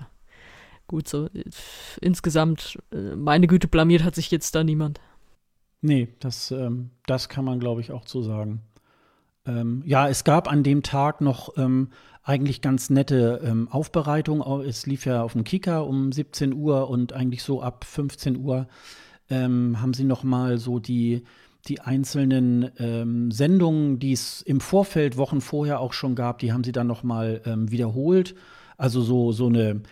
[0.88, 1.44] gut, so äh,
[2.00, 5.00] insgesamt, äh, meine Güte, blamiert hat sich jetzt da niemand.
[5.82, 8.62] Nee, das, ähm, das kann man, glaube ich, auch so sagen.
[9.46, 11.90] Ähm, ja, es gab an dem Tag noch ähm,
[12.30, 14.40] eigentlich ganz nette ähm, Aufbereitung.
[14.62, 18.68] Es lief ja auf dem Kika um 17 Uhr und eigentlich so ab 15 Uhr
[19.30, 21.24] ähm, haben sie noch mal so die
[21.66, 26.64] die einzelnen ähm, Sendungen, die es im Vorfeld Wochen vorher auch schon gab, die haben
[26.64, 28.36] sie dann noch mal ähm, wiederholt.
[28.78, 29.82] Also so so eine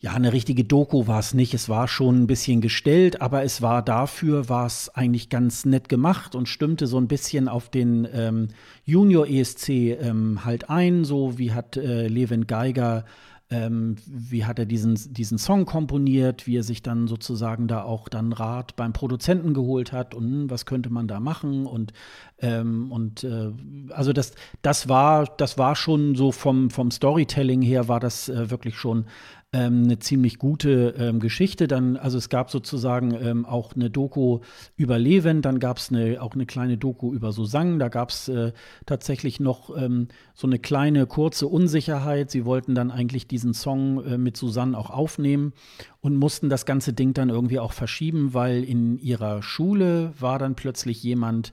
[0.00, 1.54] ja, eine richtige Doku war es nicht.
[1.54, 5.88] Es war schon ein bisschen gestellt, aber es war dafür, war es eigentlich ganz nett
[5.88, 8.48] gemacht und stimmte so ein bisschen auf den ähm,
[8.84, 11.04] Junior ESC ähm, halt ein.
[11.04, 13.06] So wie hat äh, Levin Geiger,
[13.50, 18.08] ähm, wie hat er diesen, diesen Song komponiert, wie er sich dann sozusagen da auch
[18.08, 21.92] dann Rat beim Produzenten geholt hat und hm, was könnte man da machen und
[22.38, 23.52] ähm, und äh,
[23.90, 28.50] also das, das war, das war schon so vom, vom Storytelling her war das äh,
[28.50, 29.06] wirklich schon
[29.54, 31.68] ähm, eine ziemlich gute ähm, Geschichte.
[31.68, 34.40] Dann, also es gab sozusagen ähm, auch eine Doku
[34.76, 38.28] über Leven, dann gab es eine, auch eine kleine Doku über Susanne, da gab es
[38.28, 38.52] äh,
[38.84, 42.30] tatsächlich noch ähm, so eine kleine kurze Unsicherheit.
[42.30, 45.52] Sie wollten dann eigentlich diesen Song äh, mit Susanne auch aufnehmen
[46.00, 50.56] und mussten das ganze Ding dann irgendwie auch verschieben, weil in ihrer Schule war dann
[50.56, 51.52] plötzlich jemand,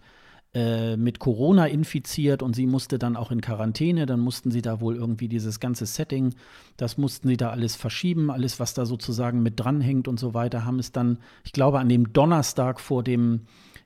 [0.54, 4.06] äh, mit Corona infiziert und sie musste dann auch in Quarantäne.
[4.06, 6.36] Dann mussten sie da wohl irgendwie dieses ganze Setting,
[6.76, 10.66] das mussten sie da alles verschieben, alles, was da sozusagen mit dranhängt und so weiter,
[10.66, 13.42] haben es dann, ich glaube, an dem Donnerstag vor dem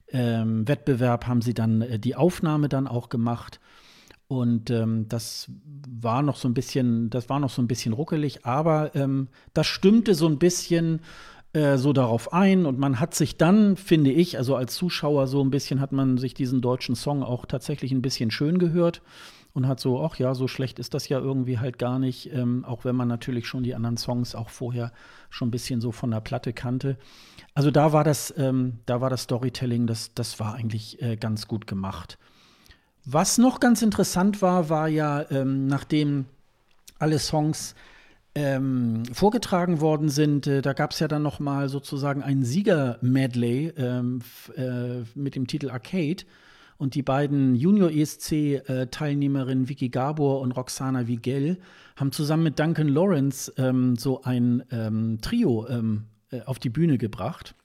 [0.10, 3.60] ähm, Wettbewerb haben sie dann äh, die Aufnahme dann auch gemacht.
[4.28, 5.52] Und ähm, das
[5.88, 9.68] war noch so ein bisschen, das war noch so ein bisschen ruckelig, aber ähm, das
[9.68, 11.02] stimmte so ein bisschen
[11.56, 15.42] äh, so darauf ein und man hat sich dann, finde ich, also als Zuschauer so
[15.42, 19.02] ein bisschen hat man sich diesen deutschen Song auch tatsächlich ein bisschen schön gehört
[19.54, 22.66] und hat so, ach ja, so schlecht ist das ja irgendwie halt gar nicht, ähm,
[22.66, 24.92] auch wenn man natürlich schon die anderen Songs auch vorher
[25.30, 26.98] schon ein bisschen so von der Platte kannte.
[27.54, 31.48] Also da war das, ähm, da war das Storytelling, das, das war eigentlich äh, ganz
[31.48, 32.18] gut gemacht.
[33.06, 36.26] Was noch ganz interessant war, war ja, ähm, nachdem
[37.00, 37.76] alle Songs
[38.36, 43.72] ähm, vorgetragen worden sind, äh, da gab es ja dann noch mal sozusagen ein Sieger-Medley
[43.78, 44.20] ähm,
[44.56, 46.26] äh, mit dem Titel Arcade.
[46.78, 51.58] Und die beiden Junior-ESC-Teilnehmerinnen Vicky Gabor und Roxana Vigel
[51.96, 56.98] haben zusammen mit Duncan Lawrence ähm, so ein ähm, Trio ähm, äh, auf die Bühne
[56.98, 57.56] gebracht.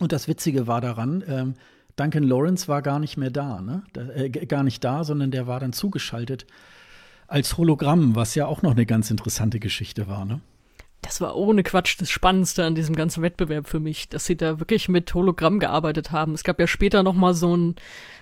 [0.00, 1.54] Und das Witzige war daran, ähm,
[1.94, 3.84] Duncan Lawrence war gar nicht mehr da, ne?
[3.92, 6.44] Da, äh, gar nicht da, sondern der war dann zugeschaltet
[7.26, 10.40] als Hologramm, was ja auch noch eine ganz interessante Geschichte war, ne?
[11.04, 14.58] das war ohne Quatsch das Spannendste an diesem ganzen Wettbewerb für mich, dass sie da
[14.58, 16.32] wirklich mit Hologramm gearbeitet haben.
[16.32, 17.76] Es gab ja später noch mal so ein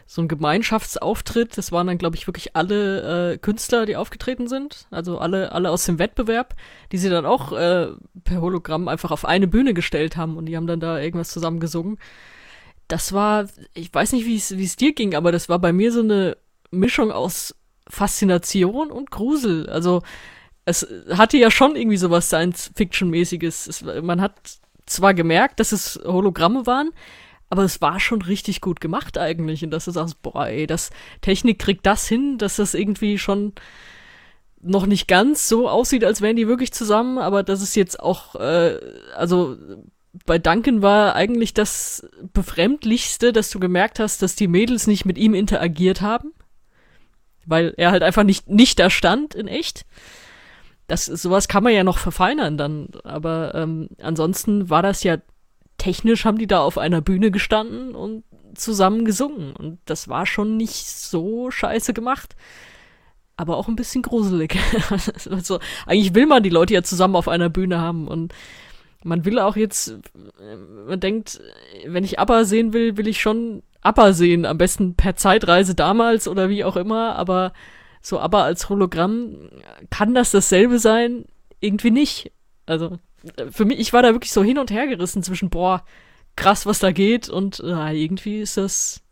[0.04, 1.56] so ein Gemeinschaftsauftritt.
[1.56, 4.86] Das waren dann, glaube ich, wirklich alle äh, Künstler, die aufgetreten sind.
[4.90, 6.54] Also alle, alle aus dem Wettbewerb,
[6.90, 7.88] die sie dann auch äh,
[8.24, 11.60] per Hologramm einfach auf eine Bühne gestellt haben und die haben dann da irgendwas zusammen
[11.60, 11.98] gesungen.
[12.88, 16.00] Das war, ich weiß nicht, wie es dir ging, aber das war bei mir so
[16.00, 16.36] eine
[16.70, 17.54] Mischung aus
[17.92, 19.68] Faszination und Grusel.
[19.68, 20.02] Also
[20.64, 23.84] es hatte ja schon irgendwie sowas Science-Fiction-mäßiges.
[24.02, 24.32] Man hat
[24.86, 26.92] zwar gemerkt, dass es Hologramme waren,
[27.50, 29.62] aber es war schon richtig gut gemacht eigentlich.
[29.62, 30.88] Und dass du sagst, boah, ey, das
[31.20, 33.52] Technik kriegt das hin, dass das irgendwie schon
[34.62, 38.36] noch nicht ganz so aussieht, als wären die wirklich zusammen, aber das ist jetzt auch,
[38.36, 38.78] äh,
[39.14, 39.58] also
[40.24, 45.18] bei Duncan war eigentlich das Befremdlichste, dass du gemerkt hast, dass die Mädels nicht mit
[45.18, 46.32] ihm interagiert haben.
[47.46, 49.84] Weil er halt einfach nicht, nicht da stand in echt
[50.92, 55.16] das sowas kann man ja noch verfeinern dann, aber ähm, ansonsten war das ja
[55.78, 58.24] technisch haben die da auf einer Bühne gestanden und
[58.54, 62.36] zusammen gesungen und das war schon nicht so scheiße gemacht,
[63.36, 64.58] aber auch ein bisschen gruselig.
[65.30, 68.34] also eigentlich will man die Leute ja zusammen auf einer Bühne haben und
[69.02, 69.96] man will auch jetzt,
[70.86, 71.40] man denkt,
[71.86, 76.28] wenn ich ABBA sehen will, will ich schon ABBA sehen, am besten per Zeitreise damals
[76.28, 77.52] oder wie auch immer, aber
[78.00, 79.50] so, aber als Hologramm
[79.90, 81.24] kann das dasselbe sein?
[81.60, 82.32] Irgendwie nicht.
[82.66, 82.98] Also,
[83.50, 85.84] für mich, ich war da wirklich so hin und her gerissen zwischen, boah,
[86.36, 89.02] krass, was da geht und äh, irgendwie ist das.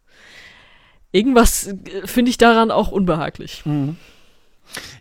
[1.13, 3.65] Irgendwas äh, finde ich daran auch unbehaglich.
[3.65, 3.97] Mhm.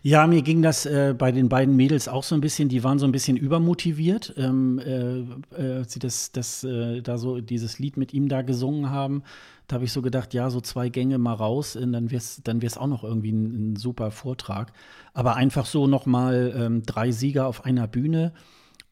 [0.02, 2.98] Ja, mir ging das äh, bei den beiden Mädels auch so ein bisschen, die waren
[2.98, 5.18] so ein bisschen übermotiviert, ähm, äh,
[5.60, 9.22] äh, sie das, das äh, da so dieses Lied mit ihm da gesungen haben.
[9.68, 12.40] Da habe ich so gedacht, ja, so zwei Gänge mal raus, und dann wäre es
[12.42, 14.72] dann wär's auch noch irgendwie ein, ein, super Vortrag.
[15.14, 18.32] Aber einfach so nochmal ähm, drei Sieger auf einer Bühne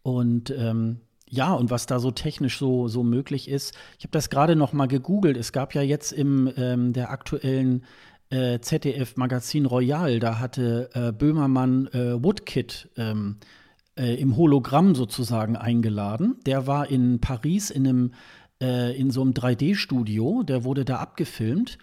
[0.03, 1.01] und ähm,
[1.31, 3.76] ja, und was da so technisch so, so möglich ist.
[3.99, 5.37] Ich habe das gerade noch mal gegoogelt.
[5.37, 7.85] Es gab ja jetzt im ähm, der aktuellen
[8.31, 13.37] äh, ZDF-Magazin Royal, da hatte äh, Böhmermann äh, Woodkid ähm,
[13.97, 16.37] äh, im Hologramm sozusagen eingeladen.
[16.47, 18.12] Der war in Paris in einem
[18.61, 21.79] äh, in so einem 3D-Studio, der wurde da abgefilmt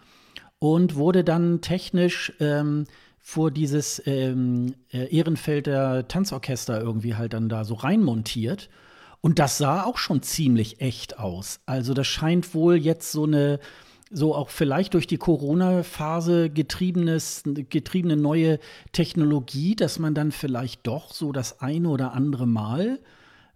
[0.60, 2.86] und wurde dann technisch ähm,
[3.20, 8.70] vor dieses ähm, äh, Ehrenfelder Tanzorchester irgendwie halt dann da so reinmontiert.
[9.22, 11.60] Und das sah auch schon ziemlich echt aus.
[11.66, 13.60] Also das scheint wohl jetzt so eine
[14.16, 18.60] so auch vielleicht durch die Corona-Phase getriebenes, getriebene neue
[18.94, 23.00] Technologie, dass man dann vielleicht doch so das eine oder andere Mal,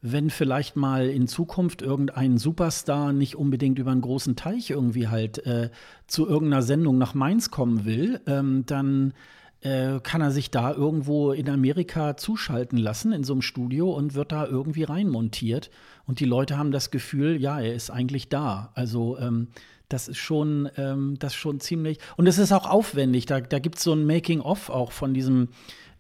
[0.02, 5.46] wenn vielleicht mal in Zukunft irgendein Superstar nicht unbedingt über einen großen Teich irgendwie halt
[5.46, 5.70] äh,
[6.08, 9.14] zu irgendeiner Sendung nach Mainz kommen will, ähm, dann
[9.62, 14.14] äh, kann er sich da irgendwo in Amerika zuschalten lassen in so einem Studio und
[14.14, 15.70] wird da irgendwie reinmontiert.
[16.06, 18.72] Und die Leute haben das Gefühl, ja, er ist eigentlich da.
[18.74, 19.50] Also ähm,
[19.90, 22.00] das ist schon, ähm, das schon ziemlich.
[22.16, 23.26] Und es ist auch aufwendig.
[23.26, 25.50] Da, da gibt es so ein Making-of auch von diesem,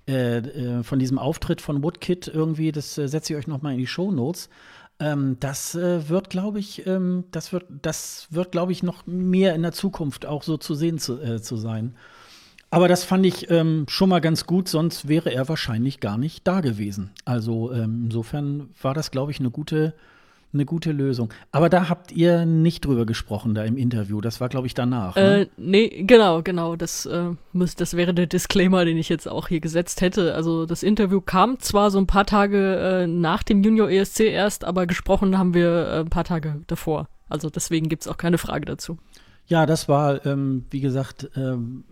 [0.08, 2.72] äh, äh, von diesem Auftritt von Woodkid irgendwie.
[2.72, 4.50] Das äh, setze ich euch noch mal in die Show Notes.
[5.00, 9.56] Ähm, das äh, wird, glaube ich, ähm, das wird, das wird, glaube ich, noch mehr
[9.56, 11.96] in der Zukunft auch so zu sehen zu, äh, zu sein.
[12.72, 16.46] Aber das fand ich ähm, schon mal ganz gut, sonst wäre er wahrscheinlich gar nicht
[16.48, 17.12] da gewesen.
[17.26, 19.96] Also ähm, insofern war das, glaube ich, eine gute,
[20.54, 21.32] eine gute Lösung.
[21.52, 24.20] Aber da habt ihr nicht drüber gesprochen, da im Interview.
[24.22, 25.16] Das war, glaube ich, danach.
[25.16, 25.41] Ne?
[25.41, 26.76] Äh, nee, genau, genau.
[26.76, 30.34] Das, äh, muss, das wäre der Disclaimer, den ich jetzt auch hier gesetzt hätte.
[30.34, 34.66] Also das Interview kam zwar so ein paar Tage äh, nach dem Junior ESC erst,
[34.66, 37.08] aber gesprochen haben wir äh, ein paar Tage davor.
[37.30, 38.97] Also deswegen gibt es auch keine Frage dazu.
[39.45, 41.84] Ja, das war, ähm, wie gesagt, ähm,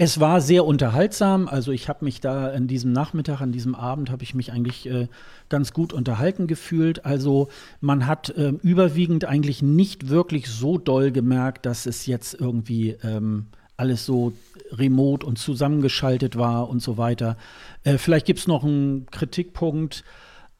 [0.00, 1.46] es war sehr unterhaltsam.
[1.46, 4.88] Also ich habe mich da an diesem Nachmittag, an diesem Abend, habe ich mich eigentlich
[4.88, 5.08] äh,
[5.50, 7.04] ganz gut unterhalten gefühlt.
[7.04, 7.50] Also
[7.82, 13.48] man hat äh, überwiegend eigentlich nicht wirklich so doll gemerkt, dass es jetzt irgendwie ähm,
[13.76, 14.32] alles so
[14.72, 17.36] remote und zusammengeschaltet war und so weiter.
[17.84, 20.02] Äh, vielleicht gibt es noch einen Kritikpunkt.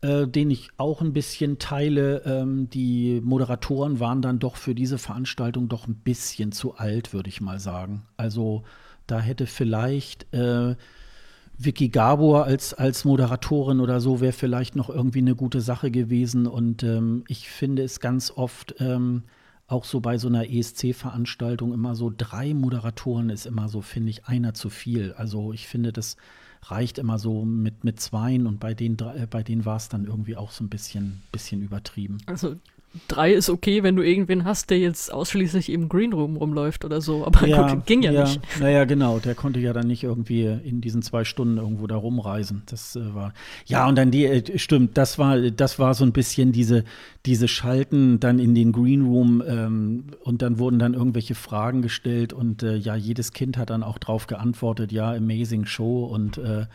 [0.03, 2.23] Äh, den ich auch ein bisschen teile.
[2.25, 7.29] Ähm, die Moderatoren waren dann doch für diese Veranstaltung doch ein bisschen zu alt, würde
[7.29, 8.07] ich mal sagen.
[8.17, 8.65] Also
[9.11, 10.77] da hätte vielleicht äh,
[11.59, 16.47] Vicky Gabor als, als Moderatorin oder so wäre vielleicht noch irgendwie eine gute Sache gewesen.
[16.47, 19.25] Und ähm, ich finde es ganz oft ähm,
[19.67, 24.25] auch so bei so einer ESC-Veranstaltung immer so, drei Moderatoren ist immer so, finde ich,
[24.25, 25.13] einer zu viel.
[25.13, 26.17] Also ich finde, das
[26.63, 30.07] reicht immer so mit, mit zweien und bei denen, äh, bei denen war es dann
[30.07, 32.19] irgendwie auch so ein bisschen, bisschen übertrieben.
[32.27, 32.57] Also
[33.07, 37.01] drei ist okay, wenn du irgendwen hast, der jetzt ausschließlich im Green Room rumläuft oder
[37.01, 37.25] so.
[37.25, 38.41] Aber Ja, gut, ging ja, ja nicht.
[38.59, 39.21] Naja, genau.
[39.21, 42.63] Der konnte ja dann nicht irgendwie in diesen zwei Stunden irgendwo da rumreisen.
[42.67, 43.33] Das äh, war.
[43.67, 46.85] Ja, und dann die, äh, stimmt, das war, das war so ein bisschen diese,
[47.27, 52.33] diese Schalten dann in den Green Room ähm, und dann wurden dann irgendwelche Fragen gestellt
[52.33, 56.67] und äh, ja, jedes Kind hat dann auch drauf geantwortet, ja, amazing Show und äh,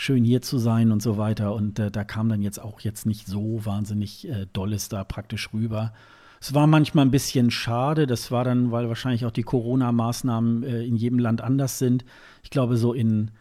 [0.00, 1.52] schön hier zu sein und so weiter.
[1.54, 5.52] Und äh, da kam dann jetzt auch jetzt nicht so wahnsinnig äh, Dolles da praktisch
[5.52, 5.92] rüber.
[6.40, 8.06] Es war manchmal ein bisschen schade.
[8.06, 12.04] Das war dann, weil wahrscheinlich auch die Corona-Maßnahmen äh, in jedem Land anders sind.
[12.44, 13.32] Ich glaube, so in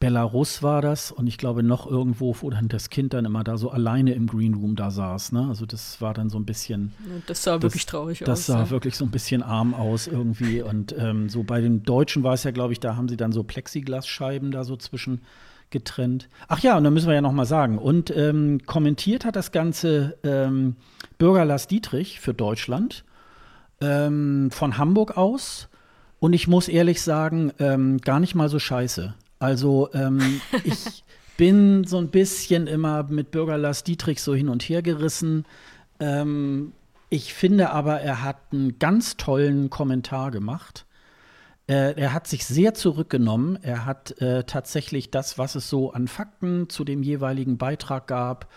[0.00, 3.56] Belarus war das und ich glaube noch irgendwo, wo dann das Kind dann immer da
[3.56, 5.30] so alleine im Green Room da saß.
[5.30, 5.46] Ne?
[5.46, 6.92] Also das war dann so ein bisschen.
[7.28, 8.46] Das sah wirklich traurig Das aus.
[8.46, 8.70] sah ja.
[8.70, 10.60] wirklich so ein bisschen arm aus irgendwie.
[10.60, 13.30] Und ähm, so bei den Deutschen war es ja, glaube ich, da haben sie dann
[13.30, 15.20] so Plexiglasscheiben da so zwischen
[15.70, 16.28] getrennt.
[16.48, 17.78] Ach ja, und da müssen wir ja noch mal sagen.
[17.78, 20.76] Und ähm, kommentiert hat das Ganze ähm,
[21.18, 23.04] Bürger Lars Dietrich für Deutschland
[23.80, 25.68] ähm, von Hamburg aus.
[26.18, 29.14] Und ich muss ehrlich sagen, ähm, gar nicht mal so scheiße.
[29.38, 31.04] Also ähm, ich
[31.36, 35.46] bin so ein bisschen immer mit Bürger Lars Dietrich so hin und her gerissen.
[35.98, 36.72] Ähm,
[37.08, 40.86] ich finde aber, er hat einen ganz tollen Kommentar gemacht.
[41.70, 43.56] Äh, er hat sich sehr zurückgenommen.
[43.62, 48.48] Er hat äh, tatsächlich das, was es so an Fakten zu dem jeweiligen Beitrag gab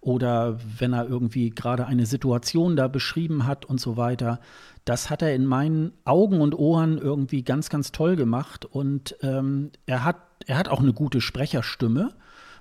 [0.00, 4.40] oder wenn er irgendwie gerade eine Situation da beschrieben hat und so weiter,
[4.86, 8.64] das hat er in meinen Augen und Ohren irgendwie ganz, ganz toll gemacht.
[8.64, 10.16] Und ähm, er, hat,
[10.46, 12.14] er hat auch eine gute Sprecherstimme,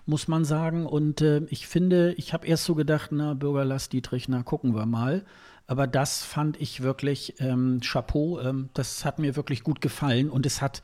[0.06, 0.88] muss man sagen.
[0.88, 4.76] Und äh, ich finde, ich habe erst so gedacht, na, Bürger Lars Dietrich, na, gucken
[4.76, 5.24] wir mal.
[5.72, 8.42] Aber das fand ich wirklich ähm, Chapeau.
[8.42, 10.30] Ähm, das hat mir wirklich gut gefallen.
[10.30, 10.82] Und es hat,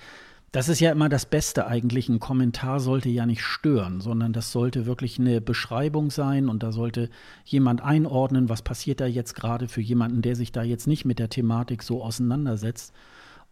[0.54, 2.08] das ist ja immer das Beste eigentlich.
[2.08, 6.48] Ein Kommentar sollte ja nicht stören, sondern das sollte wirklich eine Beschreibung sein.
[6.48, 7.10] Und da sollte
[7.44, 11.20] jemand einordnen, was passiert da jetzt gerade für jemanden, der sich da jetzt nicht mit
[11.20, 12.94] der Thematik so auseinandersetzt.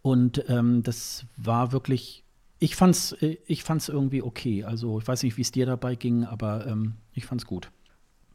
[0.00, 2.24] Und ähm, das war wirklich,
[2.60, 4.64] ich fand's, äh, ich fand's irgendwie okay.
[4.64, 7.70] Also ich weiß nicht, wie es dir dabei ging, aber ähm, ich fand's gut.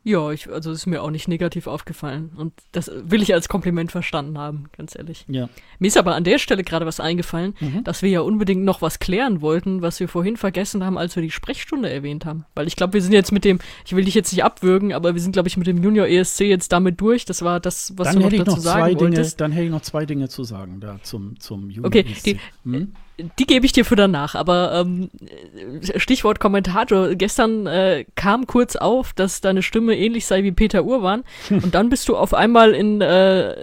[0.04, 2.32] Ja, ich, also ist mir auch nicht negativ aufgefallen.
[2.36, 5.26] Und das will ich als Kompliment verstanden haben, ganz ehrlich.
[5.28, 5.48] Ja.
[5.78, 7.84] Mir ist aber an der Stelle gerade was eingefallen, Mhm.
[7.84, 11.22] dass wir ja unbedingt noch was klären wollten, was wir vorhin vergessen haben, als wir
[11.22, 12.46] die Sprechstunde erwähnt haben.
[12.56, 15.14] Weil ich glaube, wir sind jetzt mit dem, ich will dich jetzt nicht abwürgen, aber
[15.14, 17.26] wir sind, glaube ich, mit dem Junior ESC jetzt damit durch.
[17.26, 19.40] Das war das, was dann du noch dazu noch sagen Dinge, wolltest.
[19.40, 21.86] dann hätte ich noch zwei Dinge zu sagen da zum zum Juni.
[21.86, 22.24] Okay, ESC.
[22.24, 22.94] die- Hm?
[23.40, 25.10] Die gebe ich dir für danach, aber ähm,
[25.98, 27.10] Stichwort Kommentator.
[27.16, 31.90] Gestern äh, kam kurz auf, dass deine Stimme ähnlich sei wie Peter Urban und dann
[31.90, 33.54] bist du auf einmal in, äh,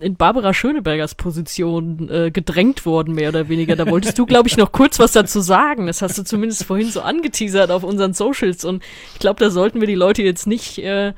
[0.00, 3.76] in Barbara Schönebergers Position äh, gedrängt worden, mehr oder weniger.
[3.76, 5.86] Da wolltest du, glaube ich, noch kurz was dazu sagen.
[5.86, 8.82] Das hast du zumindest vorhin so angeteasert auf unseren Socials und
[9.12, 10.78] ich glaube, da sollten wir die Leute jetzt nicht...
[10.78, 11.12] Äh,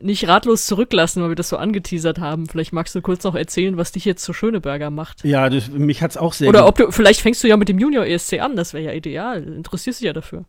[0.00, 2.46] nicht ratlos zurücklassen, weil wir das so angeteasert haben.
[2.46, 5.24] Vielleicht magst du kurz noch erzählen, was dich jetzt zu Schöneberger macht.
[5.24, 7.78] Ja, das, mich hat's auch sehr Oder ob du, vielleicht fängst du ja mit dem
[7.78, 9.42] Junior ESC an, das wäre ja ideal.
[9.42, 10.44] Interessierst dich ja dafür.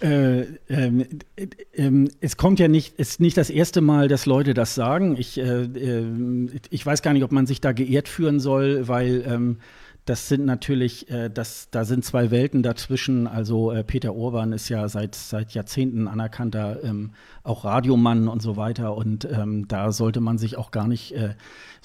[0.00, 1.06] Äh, ähm,
[1.36, 5.16] äh, es kommt ja nicht, ist nicht das erste Mal, dass Leute das sagen.
[5.16, 9.24] Ich, äh, ähm, ich weiß gar nicht, ob man sich da geehrt führen soll, weil
[9.28, 9.58] ähm,
[10.04, 13.26] das sind natürlich, äh, das, da sind zwei Welten dazwischen.
[13.28, 17.12] Also äh, Peter Urban ist ja seit, seit Jahrzehnten anerkannter ähm,
[17.44, 18.96] auch Radiomann und so weiter.
[18.96, 21.34] Und ähm, da sollte man sich auch gar nicht äh,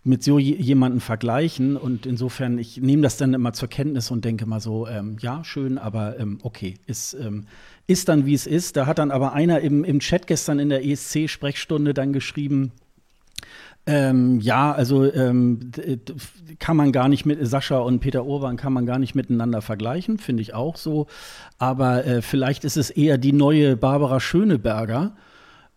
[0.04, 1.78] mit so je- jemanden vergleichen.
[1.78, 5.44] Und insofern, ich nehme das dann immer zur Kenntnis und denke mal so, ähm, ja,
[5.44, 7.46] schön, aber ähm, okay, ist, ähm,
[7.86, 8.78] ist dann, wie es ist.
[8.78, 12.72] Da hat dann aber einer im, im Chat gestern in der ESC-Sprechstunde dann geschrieben,
[13.88, 16.00] ähm, ja, also ähm, d-
[16.60, 20.18] kann man gar nicht mit Sascha und Peter Urban kann man gar nicht miteinander vergleichen,
[20.20, 21.08] finde ich auch so.
[21.58, 25.16] Aber äh, vielleicht ist es eher die neue Barbara Schöneberger.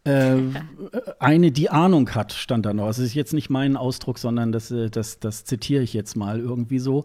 [0.04, 0.36] Äh,
[1.20, 2.86] eine, die Ahnung hat, stand da noch.
[2.88, 6.40] Das ist jetzt nicht mein Ausdruck, sondern das, äh, das, das zitiere ich jetzt mal
[6.40, 7.04] irgendwie so.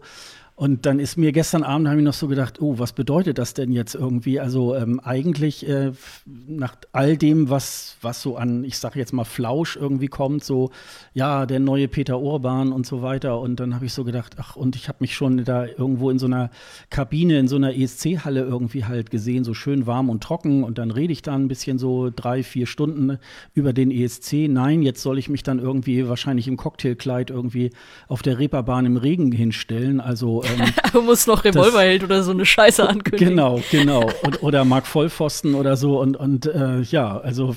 [0.58, 3.52] Und dann ist mir gestern Abend, habe ich noch so gedacht, oh, was bedeutet das
[3.52, 4.40] denn jetzt irgendwie?
[4.40, 5.92] Also ähm, eigentlich äh,
[6.24, 10.70] nach all dem, was, was so an, ich sage jetzt mal Flausch irgendwie kommt, so,
[11.12, 13.38] ja, der neue Peter Urban und so weiter.
[13.38, 16.18] Und dann habe ich so gedacht, ach, und ich habe mich schon da irgendwo in
[16.18, 16.48] so einer
[16.88, 20.64] Kabine, in so einer ESC-Halle irgendwie halt gesehen, so schön warm und trocken.
[20.64, 23.18] Und dann rede ich da ein bisschen so drei, vier Stunden
[23.52, 24.48] über den ESC.
[24.48, 27.72] Nein, jetzt soll ich mich dann irgendwie wahrscheinlich im Cocktailkleid irgendwie
[28.08, 30.00] auf der Reeperbahn im Regen hinstellen.
[30.00, 33.30] Also ähm, Du musst noch Revolverheld oder so eine Scheiße ankündigen.
[33.30, 34.10] Genau, genau.
[34.22, 36.00] Und, oder Mark Vollpfosten oder so.
[36.00, 37.56] Und, und äh, ja, also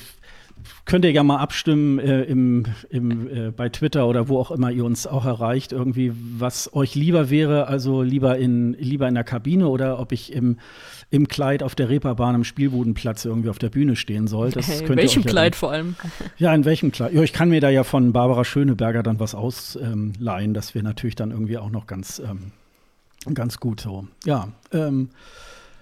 [0.85, 4.71] könnt ihr ja mal abstimmen äh, im, im, äh, bei Twitter oder wo auch immer
[4.71, 9.23] ihr uns auch erreicht, irgendwie, was euch lieber wäre, also lieber in, lieber in der
[9.23, 10.57] Kabine oder ob ich im,
[11.11, 14.51] im Kleid auf der Reeperbahn am Spielbudenplatz irgendwie auf der Bühne stehen soll.
[14.51, 15.95] Hey, in welchem ja Kleid dann, vor allem?
[16.37, 17.13] Ja, in welchem Kleid?
[17.13, 20.13] Ja, ich kann mir da ja von Barbara Schöneberger dann was ausleihen.
[20.19, 22.51] Ähm, das wäre natürlich dann irgendwie auch noch ganz, ähm,
[23.33, 24.07] ganz gut so.
[24.25, 25.09] Ja, ähm,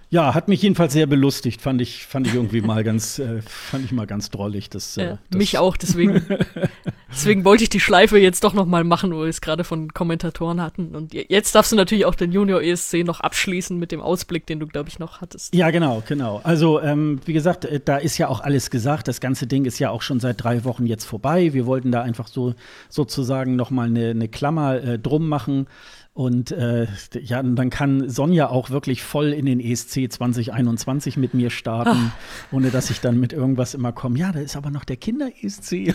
[0.09, 3.83] ja, hat mich jedenfalls sehr belustigt, fand ich, fand ich irgendwie mal ganz, äh, fand
[3.83, 4.69] ich mal ganz drollig.
[4.69, 6.25] Das, äh, das mich auch, deswegen,
[7.11, 9.93] deswegen wollte ich die Schleife jetzt doch noch mal machen, wo wir es gerade von
[9.93, 10.95] Kommentatoren hatten.
[10.95, 14.61] Und jetzt darfst du natürlich auch den Junior ESC noch abschließen mit dem Ausblick, den
[14.61, 15.53] du, glaube ich, noch hattest.
[15.53, 16.39] Ja, genau, genau.
[16.41, 19.09] Also, ähm, wie gesagt, äh, da ist ja auch alles gesagt.
[19.09, 21.53] Das ganze Ding ist ja auch schon seit drei Wochen jetzt vorbei.
[21.53, 22.53] Wir wollten da einfach so
[22.87, 25.67] sozusagen noch mal eine, eine Klammer äh, drum machen.
[26.17, 26.87] Und äh,
[27.21, 32.53] ja, dann kann Sonja auch wirklich voll in den ESC 2021 mit mir starten, Ach.
[32.53, 34.17] ohne dass ich dann mit irgendwas immer komme.
[34.17, 35.93] Ja, da ist aber noch der Kinder-ESC.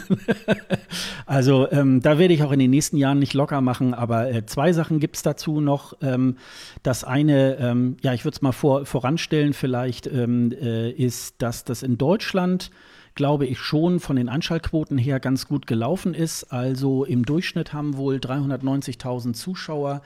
[1.27, 4.47] also ähm, da werde ich auch in den nächsten Jahren nicht locker machen, aber äh,
[4.47, 5.95] zwei Sachen gibt es dazu noch.
[6.03, 6.37] Ähm,
[6.85, 11.65] das eine, ähm, ja, ich würde es mal vor, voranstellen vielleicht, ähm, äh, ist, dass
[11.65, 12.71] das in Deutschland
[13.15, 16.45] glaube ich, schon von den Anschaltquoten her ganz gut gelaufen ist.
[16.53, 20.03] Also im Durchschnitt haben wohl 390.000 Zuschauer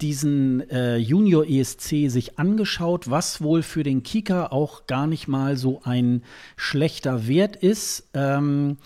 [0.00, 5.56] diesen äh, Junior ESC sich angeschaut, was wohl für den Kika auch gar nicht mal
[5.56, 6.22] so ein
[6.56, 8.08] schlechter Wert ist.
[8.14, 8.78] Ähm,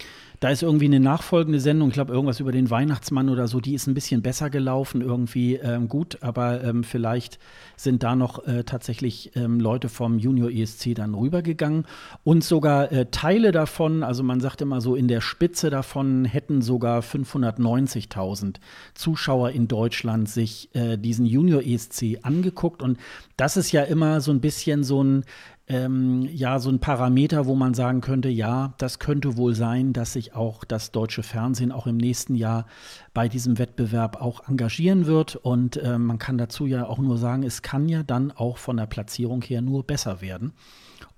[0.45, 3.73] da ist irgendwie eine nachfolgende Sendung, ich glaube, irgendwas über den Weihnachtsmann oder so, die
[3.73, 7.39] ist ein bisschen besser gelaufen, irgendwie ähm, gut, aber ähm, vielleicht
[7.79, 11.87] sind da noch äh, tatsächlich ähm, Leute vom Junior ESC dann rübergegangen.
[12.25, 16.61] Und sogar äh, Teile davon, also man sagt immer so, in der Spitze davon hätten
[16.61, 18.57] sogar 590.000
[18.93, 22.83] Zuschauer in Deutschland sich äh, diesen Junior ESC angeguckt.
[22.83, 22.99] Und
[23.39, 25.25] das ist ja immer so ein bisschen so ein
[25.67, 30.13] ähm, ja so ein Parameter, wo man sagen könnte, ja, das könnte wohl sein, dass
[30.13, 32.67] sich auch das deutsche Fernsehen auch im nächsten Jahr
[33.15, 35.37] bei diesem Wettbewerb auch engagieren wird.
[35.37, 38.77] Und äh, man kann dazu ja auch nur sagen, es kann ja dann auch von
[38.77, 40.53] der Platzierung her nur besser werden.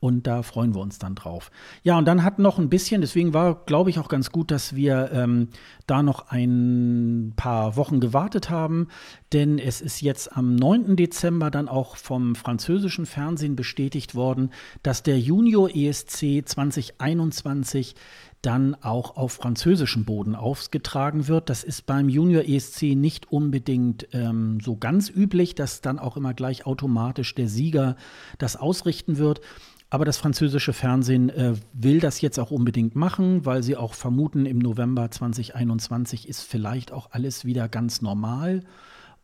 [0.07, 1.51] Und da freuen wir uns dann drauf.
[1.83, 4.77] Ja, und dann hat noch ein bisschen, deswegen war, glaube ich, auch ganz gut, dass
[4.77, 5.49] wir ähm,
[5.89, 8.87] da noch ein paar Wochen gewartet haben,
[9.33, 10.95] denn es ist jetzt am 9.
[10.95, 14.51] Dezember dann auch vom französischen Fernsehen bestätigt worden,
[14.85, 17.97] dass der Junior ESC 2021
[18.43, 21.51] dann auch auf französischem Boden ausgetragen wird.
[21.51, 26.33] Das ist beim Junior ESC nicht unbedingt ähm, so ganz üblich, dass dann auch immer
[26.33, 27.97] gleich automatisch der Sieger
[28.39, 29.41] das ausrichten wird.
[29.89, 34.45] Aber das französische Fernsehen äh, will das jetzt auch unbedingt machen, weil sie auch vermuten,
[34.45, 38.63] im November 2021 ist vielleicht auch alles wieder ganz normal.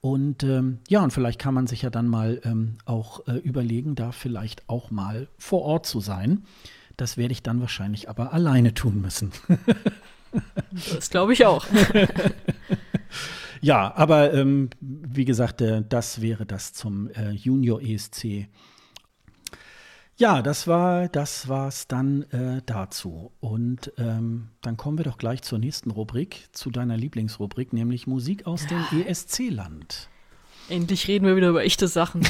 [0.00, 3.94] Und ähm, ja, und vielleicht kann man sich ja dann mal ähm, auch äh, überlegen,
[3.94, 6.44] da vielleicht auch mal vor Ort zu sein.
[6.96, 9.32] Das werde ich dann wahrscheinlich aber alleine tun müssen.
[10.92, 11.66] das glaube ich auch.
[13.60, 18.48] ja, aber ähm, wie gesagt, äh, das wäre das zum äh, Junior ESC
[20.16, 23.32] ja, das war das war's dann äh, dazu.
[23.40, 28.46] Und ähm, dann kommen wir doch gleich zur nächsten Rubrik, zu deiner Lieblingsrubrik, nämlich Musik
[28.46, 30.08] aus dem ESC-Land.
[30.68, 32.22] Endlich reden wir wieder über echte Sachen.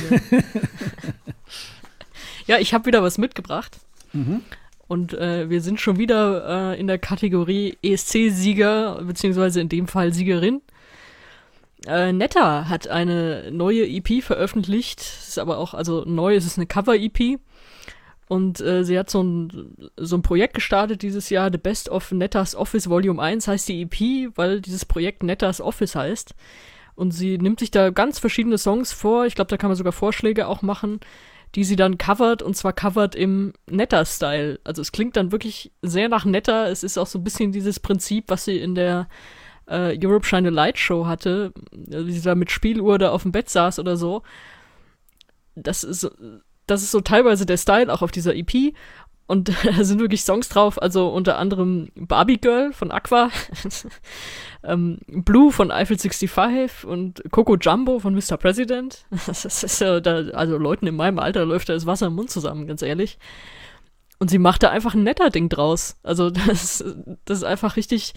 [2.46, 3.78] ja, ich habe wieder was mitgebracht.
[4.12, 4.42] Mhm.
[4.88, 10.12] Und äh, wir sind schon wieder äh, in der Kategorie ESC-Sieger, beziehungsweise in dem Fall
[10.12, 10.60] Siegerin.
[11.86, 15.00] Äh, Netta hat eine neue EP veröffentlicht.
[15.00, 17.38] Ist aber auch, also neu, es ist eine Cover-EP.
[18.28, 22.12] Und äh, sie hat so ein, so ein Projekt gestartet dieses Jahr, The Best of
[22.12, 26.34] Nettas Office Volume 1 heißt die EP, weil dieses Projekt Nettas Office heißt.
[26.94, 29.26] Und sie nimmt sich da ganz verschiedene Songs vor.
[29.26, 31.00] Ich glaube, da kann man sogar Vorschläge auch machen,
[31.54, 34.60] die sie dann covert und zwar covert im Netta-Style.
[34.64, 36.68] Also es klingt dann wirklich sehr nach Netta.
[36.68, 39.08] Es ist auch so ein bisschen dieses Prinzip, was sie in der
[39.66, 43.32] äh, Europe Shine a Light Show hatte, wie sie da mit Spieluhr da auf dem
[43.32, 44.22] Bett saß oder so.
[45.54, 46.10] Das ist
[46.72, 48.74] das ist so teilweise der Style auch auf dieser EP.
[49.26, 53.30] Und da sind wirklich Songs drauf, also unter anderem Barbie Girl von Aqua,
[54.64, 58.36] ähm, Blue von Eiffel 65 und Coco Jumbo von Mr.
[58.36, 59.04] President.
[59.26, 62.30] Das ist ja da, also Leuten in meinem Alter läuft da das Wasser im Mund
[62.30, 63.18] zusammen, ganz ehrlich.
[64.18, 65.96] Und sie macht da einfach ein netter Ding draus.
[66.02, 66.84] Also das,
[67.24, 68.12] das ist einfach richtig,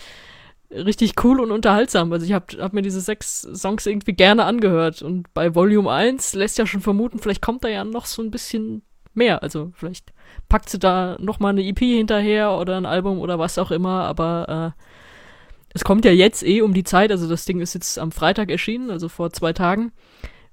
[0.72, 2.12] richtig cool und unterhaltsam.
[2.12, 5.02] Also ich habe hab mir diese sechs Songs irgendwie gerne angehört.
[5.02, 8.32] Und bei Volume 1 lässt ja schon vermuten, vielleicht kommt da ja noch so ein
[8.32, 8.82] bisschen
[9.14, 9.44] mehr.
[9.44, 10.14] Also vielleicht
[10.50, 14.04] packt sie da noch mal eine EP hinterher oder ein Album oder was auch immer.
[14.06, 14.82] Aber äh,
[15.74, 17.12] es kommt ja jetzt eh um die Zeit.
[17.12, 19.92] Also das Ding ist jetzt am Freitag erschienen, also vor zwei Tagen.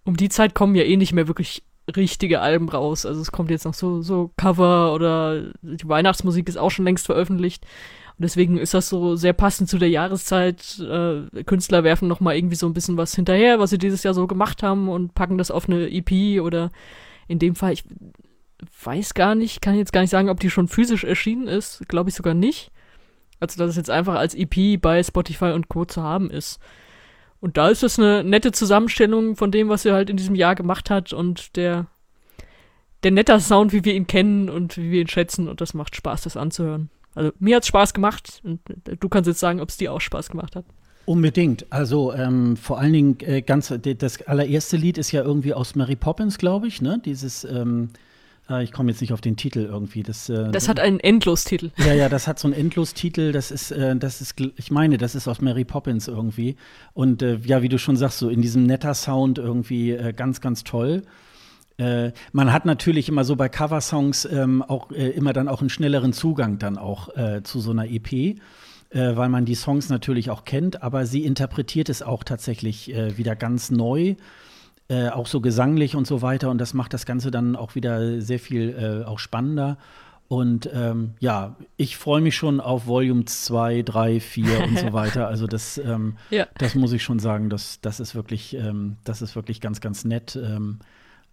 [0.05, 1.63] Um die Zeit kommen ja eh nicht mehr wirklich
[1.97, 3.07] richtige Alben raus.
[3.07, 7.07] Also es kommt jetzt noch so, so Cover oder die Weihnachtsmusik ist auch schon längst
[7.07, 7.65] veröffentlicht.
[8.19, 10.79] Und deswegen ist das so sehr passend zu der Jahreszeit.
[10.79, 14.15] Äh, Künstler werfen noch mal irgendwie so ein bisschen was hinterher, was sie dieses Jahr
[14.15, 16.71] so gemacht haben und packen das auf eine EP oder
[17.29, 17.85] in dem Fall, ich
[18.85, 21.89] weiß gar nicht, kann jetzt gar nicht sagen, ob die schon physisch erschienen ist.
[21.89, 22.71] Glaube ich sogar nicht.
[23.41, 25.85] Also, dass es jetzt einfach als EP bei Spotify und Co.
[25.85, 26.61] zu haben ist.
[27.41, 30.55] Und da ist es eine nette Zusammenstellung von dem, was er halt in diesem Jahr
[30.55, 31.87] gemacht hat und der,
[33.03, 35.49] der netter Sound, wie wir ihn kennen und wie wir ihn schätzen.
[35.49, 36.89] Und das macht Spaß, das anzuhören.
[37.15, 38.41] Also, mir hat es Spaß gemacht.
[38.45, 40.65] Und du kannst jetzt sagen, ob es dir auch Spaß gemacht hat.
[41.05, 41.67] Unbedingt.
[41.71, 45.97] Also ähm, vor allen Dingen äh, ganz das allererste Lied ist ja irgendwie aus Mary
[45.97, 47.03] Poppins, glaube ich, ne?
[47.05, 47.91] Dieses ähm,
[48.49, 50.03] äh, ich komme jetzt nicht auf den Titel irgendwie.
[50.03, 51.71] Das, äh, das hat einen Endlostitel.
[51.79, 53.33] Ja, ja, das hat so einen Endlostitel.
[53.33, 56.57] Das ist, äh, das ist, ich meine, das ist aus Mary Poppins irgendwie.
[56.95, 60.41] Und äh, ja, wie du schon sagst, so in diesem netter Sound irgendwie äh, ganz,
[60.41, 61.03] ganz toll.
[61.79, 66.13] Äh, man hat natürlich immer so bei Coversongs ähm, auch immer dann auch einen schnelleren
[66.13, 67.09] Zugang dann auch
[67.43, 68.39] zu so einer EP
[68.95, 73.35] weil man die Songs natürlich auch kennt, aber sie interpretiert es auch tatsächlich äh, wieder
[73.35, 74.17] ganz neu
[74.93, 76.51] äh, auch so gesanglich und so weiter.
[76.51, 79.79] Und das macht das Ganze dann auch wieder sehr viel äh, auch spannender.
[80.29, 85.29] Und ähm, ja, ich freue mich schon auf Volume 2, 3, 4 und so weiter.
[85.29, 86.47] Also das, ähm, ja.
[86.59, 90.05] das muss ich schon sagen, das, das, ist wirklich, ähm, das ist wirklich ganz, ganz
[90.05, 90.39] nett.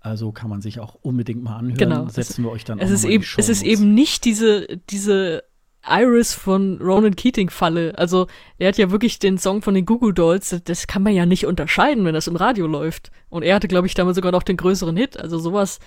[0.02, 1.78] Also kann man sich auch unbedingt mal anhören.
[1.78, 2.08] Genau.
[2.08, 5.44] Setzen wir euch dann es auch ist eben, Es ist eben nicht diese, diese
[5.86, 7.98] Iris von Ronan Keating falle.
[7.98, 8.28] Also
[8.58, 11.46] er hat ja wirklich den Song von den Google Dolls, das kann man ja nicht
[11.46, 13.12] unterscheiden, wenn das im Radio läuft.
[13.30, 15.20] Und er hatte, glaube ich, damals sogar noch den größeren Hit.
[15.20, 15.80] Also sowas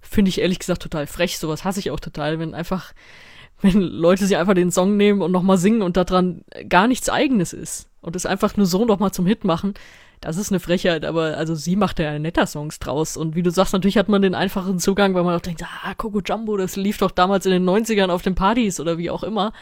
[0.00, 1.38] finde ich ehrlich gesagt total frech.
[1.38, 2.92] Sowas hasse ich auch total, wenn einfach,
[3.60, 7.52] wenn Leute sich einfach den Song nehmen und nochmal singen und daran gar nichts eigenes
[7.52, 7.88] ist.
[8.00, 9.74] Und es einfach nur so nochmal zum Hit machen
[10.20, 13.16] das ist eine Frechheit, aber also sie macht ja netter Songs draus.
[13.16, 15.94] Und wie du sagst, natürlich hat man den einfachen Zugang, weil man auch denkt, ah,
[15.94, 19.22] Coco Jumbo, das lief doch damals in den 90ern auf den Partys oder wie auch
[19.22, 19.52] immer.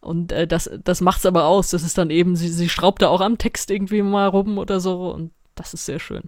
[0.00, 1.70] Und äh, das, das macht's aber aus.
[1.70, 4.80] Das ist dann eben, sie, sie schraubt da auch am Text irgendwie mal rum oder
[4.80, 5.12] so.
[5.12, 6.22] Und das ist sehr schön.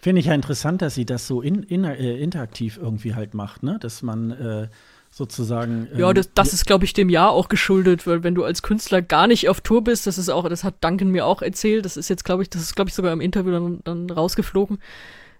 [0.00, 3.62] Finde ich ja interessant, dass sie das so in, in, äh, interaktiv irgendwie halt macht,
[3.62, 3.78] ne?
[3.78, 4.68] Dass man äh,
[5.16, 5.88] sozusagen.
[5.92, 8.62] Ähm, ja, das, das ist, glaube ich, dem Jahr auch geschuldet, weil wenn du als
[8.62, 11.86] Künstler gar nicht auf Tour bist, das ist auch, das hat Duncan mir auch erzählt,
[11.86, 14.78] das ist jetzt, glaube ich, das ist, glaube ich, sogar im Interview dann, dann rausgeflogen,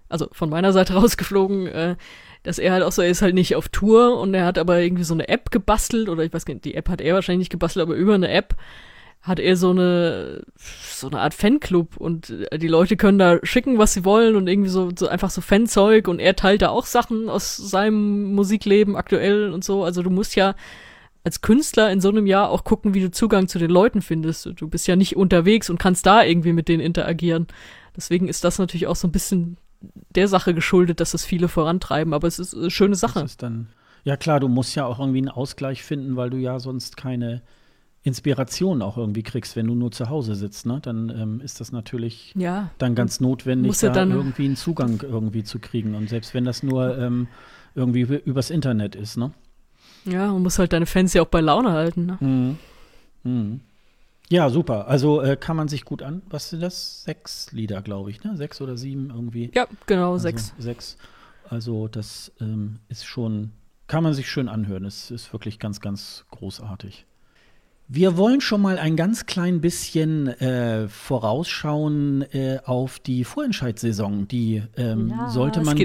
[0.09, 1.97] also von meiner Seite rausgeflogen, äh,
[2.43, 4.81] dass er halt auch so, er ist halt nicht auf Tour und er hat aber
[4.81, 7.53] irgendwie so eine App gebastelt, oder ich weiß nicht, die App hat er wahrscheinlich nicht
[7.53, 8.55] gebastelt, aber über eine App
[9.27, 13.79] hat er so eine so eine Art Fanclub und äh, die Leute können da schicken,
[13.79, 16.87] was sie wollen und irgendwie so, so einfach so Fanzeug und er teilt da auch
[16.87, 19.85] Sachen aus seinem Musikleben aktuell und so.
[19.85, 20.55] Also du musst ja
[21.25, 24.49] als Künstler in so einem Jahr auch gucken, wie du Zugang zu den Leuten findest.
[24.55, 27.49] Du bist ja nicht unterwegs und kannst da irgendwie mit denen interagieren.
[27.97, 29.57] Deswegen ist das natürlich auch so ein bisschen
[30.11, 33.21] der Sache geschuldet, dass das viele vorantreiben, aber es ist eine schöne Sache.
[34.05, 37.43] Ja klar, du musst ja auch irgendwie einen Ausgleich finden, weil du ja sonst keine
[38.07, 40.79] Inspiration auch irgendwie kriegst, wenn du nur zu Hause sitzt, ne?
[40.81, 42.71] dann ähm, ist das natürlich ja.
[42.79, 45.97] dann ganz notwendig, da irgendwie einen Zugang irgendwie zu kriegen.
[45.97, 47.27] Und selbst wenn das nur ähm,
[47.75, 49.33] irgendwie übers Internet ist, ne?
[50.05, 52.17] Ja, und muss halt deine Fans ja auch bei Laune halten, ne?
[52.21, 52.59] Mhm.
[53.25, 53.61] Mhm.
[54.29, 54.87] Ja, super.
[54.87, 56.23] Also äh, kann man sich gut an.
[56.31, 57.03] Was sind das?
[57.03, 58.37] Sechs Lieder, glaube ich, ne?
[58.37, 59.51] Sechs oder sieben irgendwie.
[59.53, 60.55] Ja, genau, also, sechs.
[60.59, 60.97] Sechs.
[61.49, 63.51] Also das ähm, ist schon,
[63.89, 64.85] kann man sich schön anhören.
[64.85, 67.05] Es ist wirklich ganz, ganz großartig.
[67.89, 74.27] Wir wollen schon mal ein ganz klein bisschen äh, vorausschauen äh, auf die Vorentscheidssaison.
[74.27, 75.77] Die ähm, ja, sollte man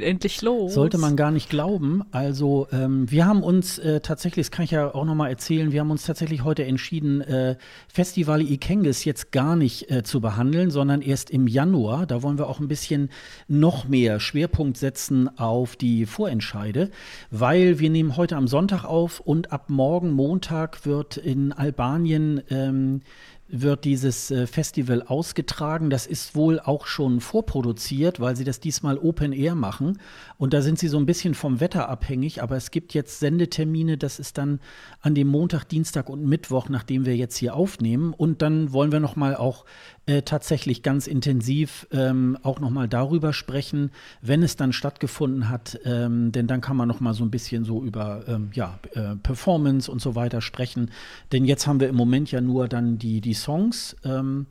[0.70, 2.02] sollte man gar nicht glauben.
[2.10, 5.72] Also ähm, wir haben uns äh, tatsächlich, das kann ich ja auch noch mal erzählen,
[5.72, 7.56] wir haben uns tatsächlich heute entschieden, äh,
[7.88, 12.08] Festival Ikengis jetzt gar nicht äh, zu behandeln, sondern erst im Januar.
[12.08, 13.12] Da wollen wir auch ein bisschen
[13.48, 16.90] noch mehr Schwerpunkt setzen auf die Vorentscheide,
[17.30, 22.42] weil wir nehmen heute am Sonntag auf und ab morgen Montag wird in Albanien Spanien
[22.50, 23.02] ähm,
[23.50, 25.90] wird dieses äh, Festival ausgetragen.
[25.90, 30.00] Das ist wohl auch schon vorproduziert, weil sie das diesmal Open Air machen.
[30.42, 32.42] Und da sind sie so ein bisschen vom Wetter abhängig.
[32.42, 33.96] Aber es gibt jetzt Sendetermine.
[34.00, 34.60] Das ist dann
[35.00, 38.12] an dem Montag, Dienstag und Mittwoch, nachdem wir jetzt hier aufnehmen.
[38.12, 39.66] Und dann wollen wir noch mal auch
[40.08, 43.92] äh, tatsächlich ganz intensiv ähm, auch noch mal darüber sprechen,
[44.24, 45.80] wenn es dann stattgefunden hat.
[45.86, 49.18] Ähm, denn dann kann man noch mal so ein bisschen so über ähm, ja, äh,
[49.18, 50.90] Performance und so weiter sprechen.
[51.32, 53.96] Denn jetzt haben wir im Moment ja nur dann die, die Songs.
[54.04, 54.48] Ähm,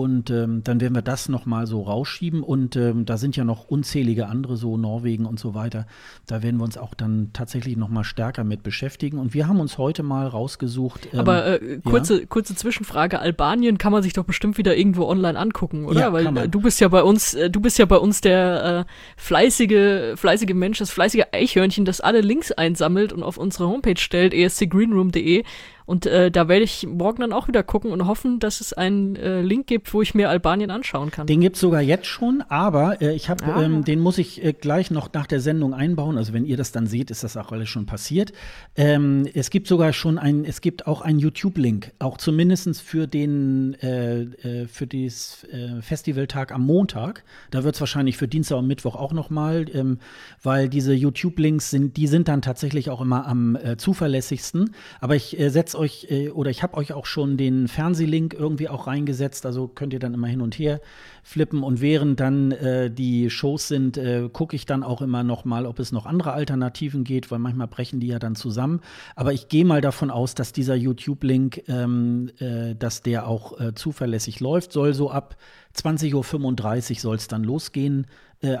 [0.00, 2.42] und ähm, dann werden wir das nochmal so rausschieben.
[2.42, 5.86] Und ähm, da sind ja noch unzählige andere, so Norwegen und so weiter.
[6.26, 9.18] Da werden wir uns auch dann tatsächlich nochmal stärker mit beschäftigen.
[9.18, 11.08] Und wir haben uns heute mal rausgesucht.
[11.12, 12.26] Ähm, Aber äh, kurze, ja?
[12.26, 16.00] kurze Zwischenfrage: Albanien kann man sich doch bestimmt wieder irgendwo online angucken, oder?
[16.00, 18.86] Ja, Weil äh, du bist ja bei uns, äh, du bist ja bei uns der
[18.86, 24.00] äh, fleißige, fleißige Mensch, das fleißige Eichhörnchen, das alle Links einsammelt und auf unsere Homepage
[24.00, 25.44] stellt, escgreenroom.de.
[25.86, 29.16] Und äh, da werde ich morgen dann auch wieder gucken und hoffen, dass es einen
[29.16, 31.26] äh, Link gibt, wo ich mir Albanien anschauen kann.
[31.26, 33.62] Den gibt es sogar jetzt schon, aber äh, ich habe, ah.
[33.62, 36.16] ähm, den muss ich äh, gleich noch nach der Sendung einbauen.
[36.16, 38.32] Also wenn ihr das dann seht, ist das auch alles schon passiert.
[38.76, 43.74] Ähm, es gibt sogar schon ein, es gibt auch einen YouTube-Link, auch zumindest für den,
[43.82, 45.46] äh, äh, für das
[45.80, 47.24] Festivaltag am Montag.
[47.50, 49.98] Da wird es wahrscheinlich für Dienstag und Mittwoch auch noch mal, ähm,
[50.42, 54.74] weil diese YouTube-Links sind, die sind dann tatsächlich auch immer am zuverlässigsten.
[55.00, 58.86] Aber ich setze euch äh, oder ich habe euch auch schon den Fernsehlink irgendwie auch
[58.86, 60.80] reingesetzt, also könnt ihr dann immer hin und her
[61.22, 65.44] flippen und während dann äh, die Shows sind, äh, gucke ich dann auch immer noch
[65.44, 68.80] mal, ob es noch andere Alternativen geht, weil manchmal brechen die ja dann zusammen.
[69.16, 73.74] Aber ich gehe mal davon aus, dass dieser YouTube-Link, ähm, äh, dass der auch äh,
[73.74, 75.36] zuverlässig läuft, soll so ab
[75.74, 78.06] 20.35 Uhr soll es dann losgehen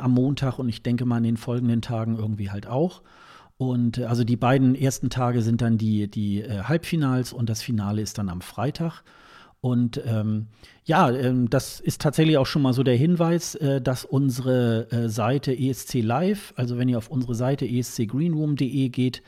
[0.00, 3.02] am Montag und ich denke mal in den folgenden Tagen irgendwie halt auch.
[3.56, 7.62] Und äh, also die beiden ersten Tage sind dann die, die äh, Halbfinals und das
[7.62, 9.02] Finale ist dann am Freitag.
[9.60, 10.48] Und ähm,
[10.84, 15.08] ja, ähm, das ist tatsächlich auch schon mal so der Hinweis, äh, dass unsere äh,
[15.08, 19.22] Seite ESC Live, also wenn ihr auf unsere Seite escgreenroom.de geht,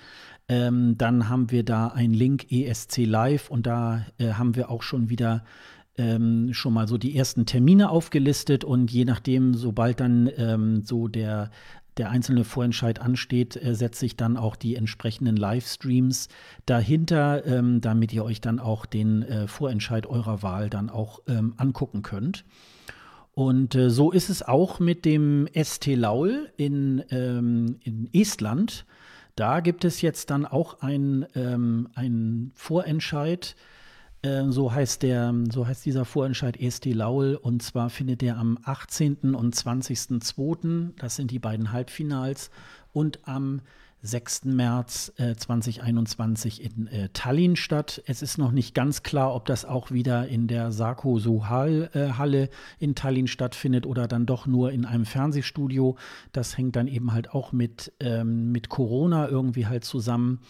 [0.49, 4.83] ähm, dann haben wir da einen Link ESC Live und da äh, haben wir auch
[4.83, 5.43] schon wieder
[5.97, 11.09] ähm, schon mal so die ersten Termine aufgelistet und je nachdem, sobald dann ähm, so
[11.09, 11.51] der
[11.97, 16.28] der einzelne Vorentscheid ansteht, äh, setze ich dann auch die entsprechenden Livestreams
[16.66, 21.55] dahinter, ähm, damit ihr euch dann auch den äh, Vorentscheid eurer Wahl dann auch ähm,
[21.57, 22.44] angucken könnt.
[23.32, 28.86] Und äh, so ist es auch mit dem ST Laul in, ähm, in Estland.
[29.34, 33.55] Da gibt es jetzt dann auch ein, ähm, Vorentscheid
[34.48, 39.34] so heißt der, so heißt dieser Vorentscheid ESD Laul und zwar findet der am 18.
[39.36, 42.50] und 20.02., das sind die beiden Halbfinals,
[42.92, 43.60] und am
[44.02, 44.44] 6.
[44.46, 48.02] März äh, 2021 in äh, Tallinn statt.
[48.06, 52.12] Es ist noch nicht ganz klar, ob das auch wieder in der Sarko Suhal äh,
[52.12, 52.48] Halle
[52.78, 55.96] in Tallinn stattfindet oder dann doch nur in einem Fernsehstudio.
[56.32, 60.40] Das hängt dann eben halt auch mit, ähm, mit Corona irgendwie halt zusammen.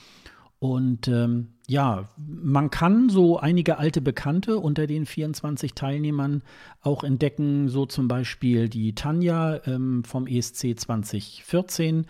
[0.59, 6.43] Und ähm, ja, man kann so einige alte Bekannte unter den 24 Teilnehmern
[6.81, 12.07] auch entdecken, so zum Beispiel die Tanja ähm, vom ESC 2014.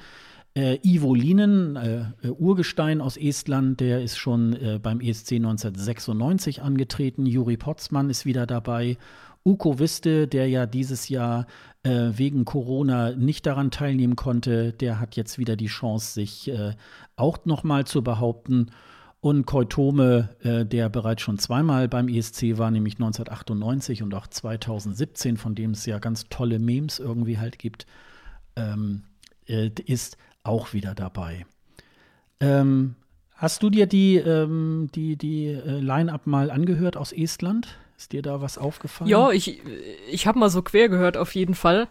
[0.55, 6.63] Äh, Ivo Linen, äh, äh, Urgestein aus Estland, der ist schon äh, beim ESC 1996
[6.63, 7.25] angetreten.
[7.25, 8.99] Juri Potzmann ist wieder dabei.
[9.45, 11.47] Uko Wiste, der ja dieses Jahr
[11.83, 16.75] äh, wegen Corona nicht daran teilnehmen konnte, der hat jetzt wieder die Chance, sich äh,
[17.17, 18.71] auch nochmal zu behaupten.
[19.21, 25.37] Und Koitome, äh, der bereits schon zweimal beim ESC war, nämlich 1998 und auch 2017,
[25.37, 27.87] von dem es ja ganz tolle Memes irgendwie halt gibt,
[28.55, 29.03] ähm,
[29.47, 31.47] äh, ist auch wieder dabei.
[32.41, 32.95] Ähm,
[33.35, 37.79] hast du dir die, ähm, die, die äh, Line-Up mal angehört aus Estland?
[37.97, 39.09] Ist dir da was aufgefallen?
[39.09, 39.61] Ja, ich,
[40.11, 41.89] ich habe mal so quer gehört, auf jeden Fall.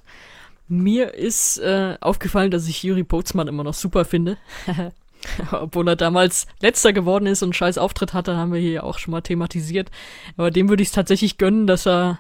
[0.68, 4.38] Mir ist äh, aufgefallen, dass ich Juri Bootsmann immer noch super finde.
[5.52, 9.00] Obwohl er damals letzter geworden ist und einen scheiß Auftritt hatte, haben wir hier auch
[9.00, 9.90] schon mal thematisiert.
[10.38, 12.20] Aber dem würde ich es tatsächlich gönnen, dass er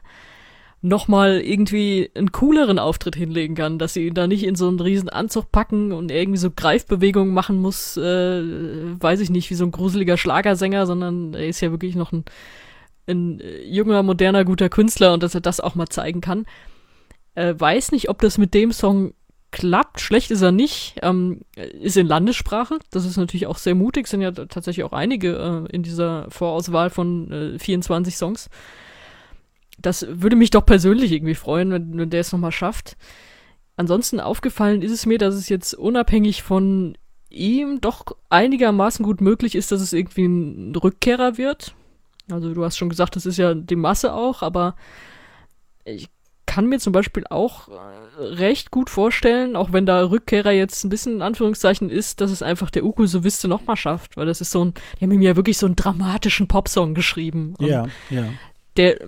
[0.82, 4.80] nochmal irgendwie einen cooleren Auftritt hinlegen kann, dass sie ihn da nicht in so einen
[4.80, 8.42] riesen Anzug packen und irgendwie so Greifbewegungen machen muss, äh,
[9.02, 12.26] weiß ich nicht, wie so ein gruseliger Schlagersänger, sondern er ist ja wirklich noch ein
[13.08, 16.46] ein junger, moderner, guter Künstler und dass er das auch mal zeigen kann.
[17.36, 19.14] Äh, weiß nicht, ob das mit dem Song
[19.52, 20.02] klappt.
[20.02, 20.96] Schlecht ist er nicht.
[21.02, 22.80] Ähm, ist in Landessprache.
[22.92, 24.08] Das ist natürlich auch sehr mutig.
[24.08, 28.50] Sind ja tatsächlich auch einige äh, in dieser Vorauswahl von äh, 24 Songs.
[29.78, 32.98] Das würde mich doch persönlich irgendwie freuen, wenn, wenn der es nochmal schafft.
[33.78, 36.98] Ansonsten aufgefallen ist es mir, dass es jetzt unabhängig von
[37.30, 41.76] ihm doch einigermaßen gut möglich ist, dass es irgendwie ein Rückkehrer wird.
[42.32, 44.76] Also du hast schon gesagt, das ist ja die Masse auch, aber
[45.84, 46.10] ich
[46.56, 47.74] kann mir zum Beispiel auch äh,
[48.18, 52.42] recht gut vorstellen, auch wenn da Rückkehrer jetzt ein bisschen in Anführungszeichen ist, dass es
[52.42, 55.36] einfach der Uku Soviste nochmal schafft, weil das ist so ein, die haben ihm ja
[55.36, 57.56] wirklich so einen dramatischen Popsong geschrieben.
[57.60, 58.30] ja, ja.
[58.78, 59.00] Der,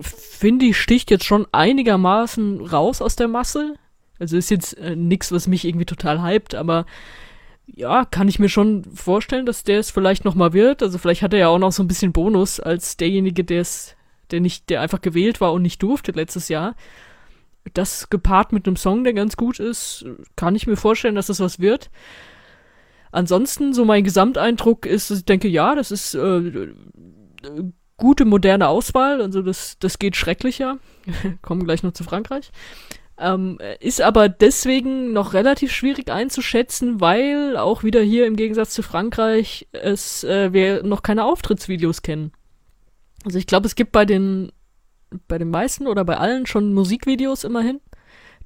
[0.00, 3.74] finde ich, sticht jetzt schon einigermaßen raus aus der Masse.
[4.18, 6.86] Also ist jetzt äh, nichts, was mich irgendwie total hypt, aber
[7.66, 10.82] ja, kann ich mir schon vorstellen, dass der es vielleicht nochmal wird.
[10.82, 13.96] Also vielleicht hat er ja auch noch so ein bisschen Bonus als derjenige, der es,
[14.30, 16.74] der nicht, der einfach gewählt war und nicht durfte letztes Jahr.
[17.74, 20.04] Das gepaart mit einem Song, der ganz gut ist,
[20.36, 21.90] kann ich mir vorstellen, dass das was wird.
[23.10, 26.68] Ansonsten, so mein Gesamteindruck ist, dass ich denke, ja, das ist äh,
[27.96, 29.20] gute moderne Auswahl.
[29.20, 30.78] Also das, das geht schrecklicher.
[31.42, 32.50] Kommen gleich noch zu Frankreich.
[33.18, 38.82] Ähm, ist aber deswegen noch relativ schwierig einzuschätzen, weil auch wieder hier im Gegensatz zu
[38.82, 42.32] Frankreich es äh, wir noch keine Auftrittsvideos kennen.
[43.26, 44.52] Also ich glaube, es gibt bei den
[45.26, 47.80] bei den meisten oder bei allen schon Musikvideos immerhin,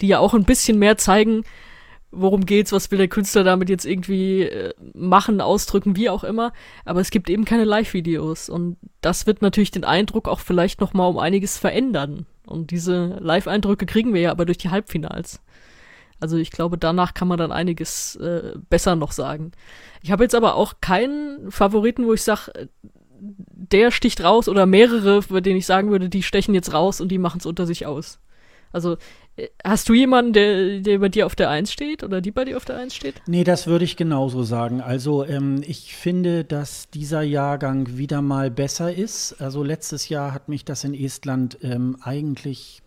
[0.00, 1.44] die ja auch ein bisschen mehr zeigen,
[2.10, 6.52] worum geht's, was will der Künstler damit jetzt irgendwie äh, machen, ausdrücken, wie auch immer.
[6.86, 10.94] Aber es gibt eben keine Live-Videos und das wird natürlich den Eindruck auch vielleicht noch
[10.94, 12.26] mal um einiges verändern.
[12.46, 15.40] Und diese Live-Eindrücke kriegen wir ja aber durch die Halbfinals.
[16.20, 19.52] Also ich glaube, danach kann man dann einiges äh, besser noch sagen.
[20.02, 22.68] Ich habe jetzt aber auch keinen Favoriten, wo ich sage,
[23.20, 27.08] der sticht raus oder mehrere, bei denen ich sagen würde, die stechen jetzt raus und
[27.08, 28.18] die machen es unter sich aus.
[28.72, 28.96] Also
[29.64, 32.56] Hast du jemanden, der, der bei dir auf der Eins steht oder die bei dir
[32.56, 33.22] auf der Eins steht?
[33.26, 34.80] Nee, das würde ich genauso sagen.
[34.80, 39.40] Also ähm, ich finde, dass dieser Jahrgang wieder mal besser ist.
[39.40, 42.82] Also letztes Jahr hat mich das in Estland ähm, eigentlich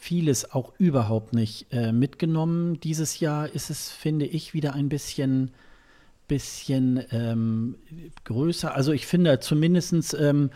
[0.00, 2.78] vieles auch überhaupt nicht äh, mitgenommen.
[2.80, 5.52] Dieses Jahr ist es, finde ich, wieder ein bisschen,
[6.28, 7.76] bisschen ähm,
[8.24, 8.74] größer.
[8.74, 10.50] Also ich finde zumindest ähm,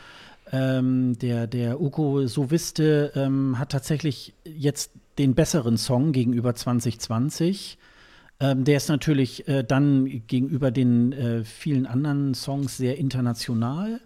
[0.53, 7.79] ähm, der, der Uko Soviste ähm, hat tatsächlich jetzt den besseren Song gegenüber 2020.
[8.41, 14.01] Ähm, der ist natürlich äh, dann gegenüber den äh, vielen anderen Songs sehr international.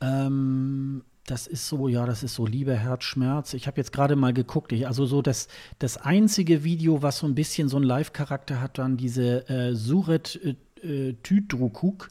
[0.00, 3.54] Ähm, das ist so, ja, das ist so Liebe, Herz, Schmerz.
[3.54, 4.72] Ich habe jetzt gerade mal geguckt.
[4.72, 5.48] Ich, also so das,
[5.78, 10.56] das einzige Video, was so ein bisschen so einen Live-Charakter hat, dann diese äh, Suret
[10.82, 12.08] äh, Tüdrukuk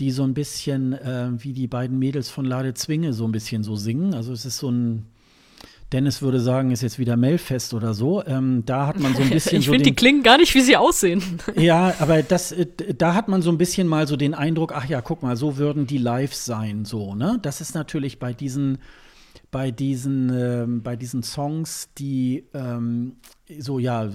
[0.00, 3.62] die so ein bisschen äh, wie die beiden Mädels von Lade Zwinge so ein bisschen
[3.62, 4.14] so singen.
[4.14, 5.06] Also es ist so ein,
[5.92, 8.24] Dennis würde sagen, ist jetzt wieder Melfest oder so.
[8.24, 9.58] Ähm, da hat man so ein bisschen.
[9.58, 11.22] ich so finde, die klingen gar nicht, wie sie aussehen.
[11.56, 14.86] ja, aber das, äh, da hat man so ein bisschen mal so den Eindruck, ach
[14.86, 17.38] ja, guck mal, so würden die live sein, so, ne?
[17.42, 18.78] Das ist natürlich bei diesen
[19.50, 23.16] bei diesen, ähm, bei diesen Songs, die ähm,
[23.58, 24.08] so, ja,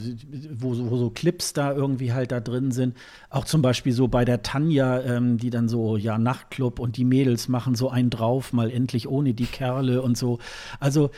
[0.52, 2.96] wo, wo, so Clips da irgendwie halt da drin sind.
[3.30, 7.04] Auch zum Beispiel so bei der Tanja, ähm, die dann so, ja, Nachtclub und die
[7.04, 10.40] Mädels machen so einen drauf, mal endlich ohne die Kerle und so.
[10.80, 11.12] Also,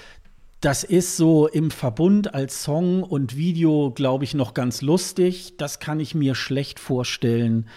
[0.62, 5.54] das ist so im Verbund als Song und Video, glaube ich, noch ganz lustig.
[5.58, 7.68] Das kann ich mir schlecht vorstellen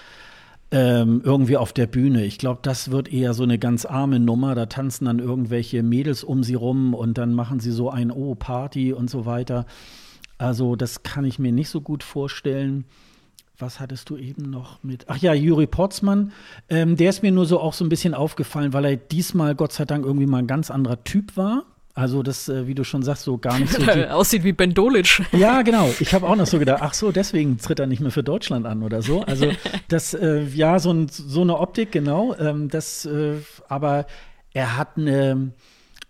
[0.73, 2.25] ähm, irgendwie auf der Bühne.
[2.25, 4.55] Ich glaube, das wird eher so eine ganz arme Nummer.
[4.55, 8.35] Da tanzen dann irgendwelche Mädels um sie rum und dann machen sie so ein Oh,
[8.35, 9.67] Party und so weiter.
[10.39, 12.85] Also, das kann ich mir nicht so gut vorstellen.
[13.59, 15.05] Was hattest du eben noch mit?
[15.09, 16.33] Ach ja, Juri Potzmann.
[16.71, 19.73] Ähm, der ist mir nur so auch so ein bisschen aufgefallen, weil er diesmal Gott
[19.73, 21.65] sei Dank irgendwie mal ein ganz anderer Typ war.
[21.95, 23.83] Also das, äh, wie du schon sagst, so gar nicht so.
[24.11, 25.23] Aussieht wie Ben Dolic.
[25.33, 25.93] Ja, genau.
[25.99, 28.67] Ich habe auch noch so gedacht, ach so, deswegen tritt er nicht mehr für Deutschland
[28.67, 29.23] an oder so.
[29.23, 29.51] Also
[29.89, 32.35] das, äh, ja, so, ein, so, eine Optik, genau.
[32.37, 33.39] Ähm, das, äh,
[33.69, 34.07] aber
[34.53, 35.53] er hat eine,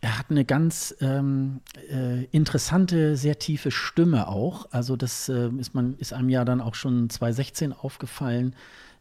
[0.02, 1.60] er hat eine ganz ähm,
[1.90, 4.66] äh, interessante, sehr tiefe Stimme auch.
[4.70, 8.54] Also das äh, ist man ist einem ja dann auch schon 2016 aufgefallen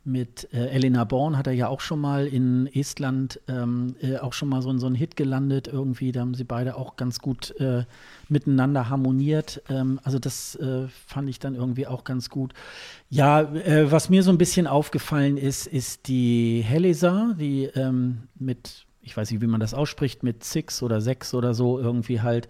[0.05, 4.33] mit äh, Elena Born hat er ja auch schon mal in Estland ähm, äh, auch
[4.33, 6.11] schon mal so, so einen Hit gelandet irgendwie.
[6.11, 7.83] Da haben sie beide auch ganz gut äh,
[8.29, 9.61] miteinander harmoniert.
[9.69, 12.53] Ähm, also das äh, fand ich dann irgendwie auch ganz gut.
[13.09, 18.85] Ja, äh, was mir so ein bisschen aufgefallen ist, ist die Helisa, die ähm, mit
[19.01, 22.47] ich weiß nicht, wie man das ausspricht, mit Six oder Sechs oder so irgendwie halt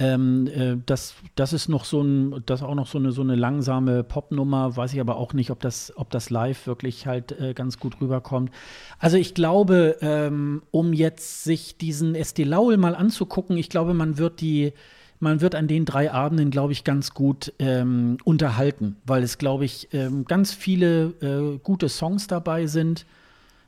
[0.00, 3.34] ähm, äh, das, das ist noch so ein, das auch noch so eine, so eine
[3.34, 7.52] langsame Popnummer, weiß ich aber auch nicht, ob das, ob das live wirklich halt äh,
[7.52, 8.50] ganz gut rüberkommt.
[8.98, 14.16] Also ich glaube, ähm, um jetzt sich diesen SD Laul mal anzugucken, ich glaube, man
[14.16, 14.72] wird die,
[15.18, 19.66] man wird an den drei Abenden, glaube ich, ganz gut ähm, unterhalten, weil es, glaube
[19.66, 23.04] ich, ähm, ganz viele äh, gute Songs dabei sind.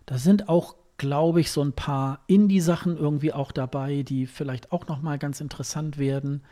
[0.06, 4.86] Da sind auch glaube ich, so ein paar Indie-Sachen irgendwie auch dabei, die vielleicht auch
[4.86, 6.42] noch mal ganz interessant werden.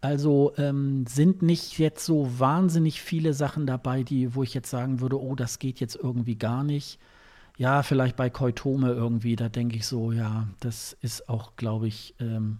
[0.00, 4.98] Also ähm, sind nicht jetzt so wahnsinnig viele Sachen dabei, die, wo ich jetzt sagen
[4.98, 6.98] würde, oh, das geht jetzt irgendwie gar nicht.
[7.56, 12.16] Ja, vielleicht bei Koitome irgendwie, da denke ich so, ja, das ist auch, glaube ich,
[12.18, 12.58] ähm,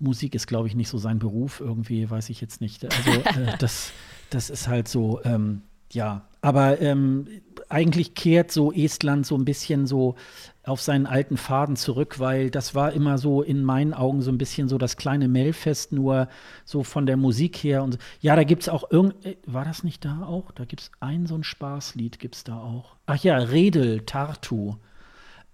[0.00, 2.84] Musik ist, glaube ich, nicht so sein Beruf irgendwie, weiß ich jetzt nicht.
[2.84, 3.10] Also
[3.40, 3.92] äh, das,
[4.28, 5.62] das ist halt so, ähm,
[5.92, 7.26] ja, aber ähm,
[7.68, 10.16] eigentlich kehrt so Estland so ein bisschen so
[10.64, 14.38] auf seinen alten Faden zurück, weil das war immer so in meinen Augen so ein
[14.38, 16.28] bisschen so das kleine Melfest, nur
[16.64, 17.82] so von der Musik her.
[17.82, 19.24] Und ja, da gibt es auch irgend.
[19.24, 20.52] Äh, war das nicht da auch?
[20.52, 22.96] Da gibt es ein so ein Spaßlied, gibt es da auch.
[23.06, 24.76] Ach ja, Redel, Tartu.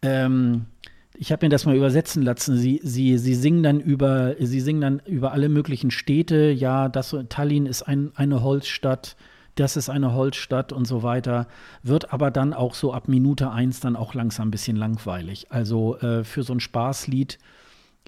[0.02, 0.66] Ähm,
[1.14, 2.56] ich habe mir das mal übersetzen lassen.
[2.56, 6.50] Sie, sie, sie singen dann über, sie singen dann über alle möglichen Städte.
[6.50, 9.16] Ja, das Tallinn ist ein, eine Holzstadt
[9.56, 11.48] das ist eine Holzstadt und so weiter,
[11.82, 15.46] wird aber dann auch so ab Minute eins dann auch langsam ein bisschen langweilig.
[15.50, 17.38] Also äh, für so ein Spaßlied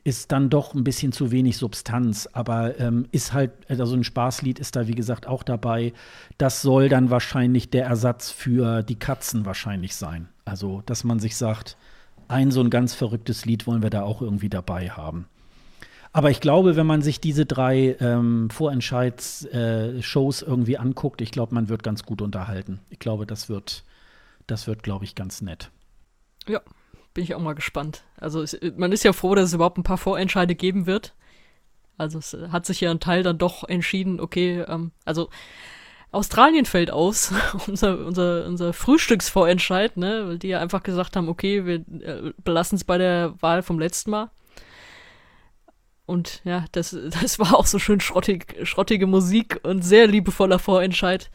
[0.04, 4.58] ist dann doch ein bisschen zu wenig Substanz, aber ähm, ist halt, also ein Spaßlied
[4.58, 5.92] ist da wie gesagt auch dabei.
[6.36, 10.28] Das soll dann wahrscheinlich der Ersatz für die Katzen wahrscheinlich sein.
[10.44, 11.76] Also, dass man sich sagt,
[12.28, 15.26] ein so ein ganz verrücktes Lied wollen wir da auch irgendwie dabei haben.
[16.12, 21.54] Aber ich glaube, wenn man sich diese drei ähm, Vorentscheids-Shows äh, irgendwie anguckt, ich glaube,
[21.54, 22.80] man wird ganz gut unterhalten.
[22.90, 23.84] Ich glaube, das wird,
[24.46, 25.70] das wird, glaube ich, ganz nett.
[26.46, 26.60] Ja,
[27.14, 28.04] bin ich auch mal gespannt.
[28.16, 31.14] Also es, man ist ja froh, dass es überhaupt ein paar Vorentscheide geben wird.
[31.98, 35.28] Also es hat sich ja ein Teil dann doch entschieden, okay, ähm, also
[36.10, 37.32] Australien fällt aus,
[37.66, 42.76] unser, unser, unser Frühstücksvorentscheid, ne, weil die ja einfach gesagt haben, okay, wir äh, belassen
[42.76, 44.30] es bei der Wahl vom letzten Mal.
[46.08, 51.30] Und ja, das, das war auch so schön schrottig, schrottige Musik und sehr liebevoller Vorentscheid.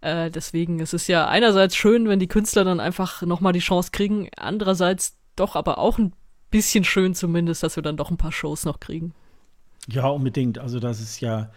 [0.00, 3.90] Äh, deswegen ist es ja einerseits schön, wenn die Künstler dann einfach nochmal die Chance
[3.92, 6.12] kriegen, andererseits doch aber auch ein
[6.50, 9.14] bisschen schön zumindest, dass wir dann doch ein paar Shows noch kriegen.
[9.86, 10.58] Ja, unbedingt.
[10.58, 11.52] Also das ist ja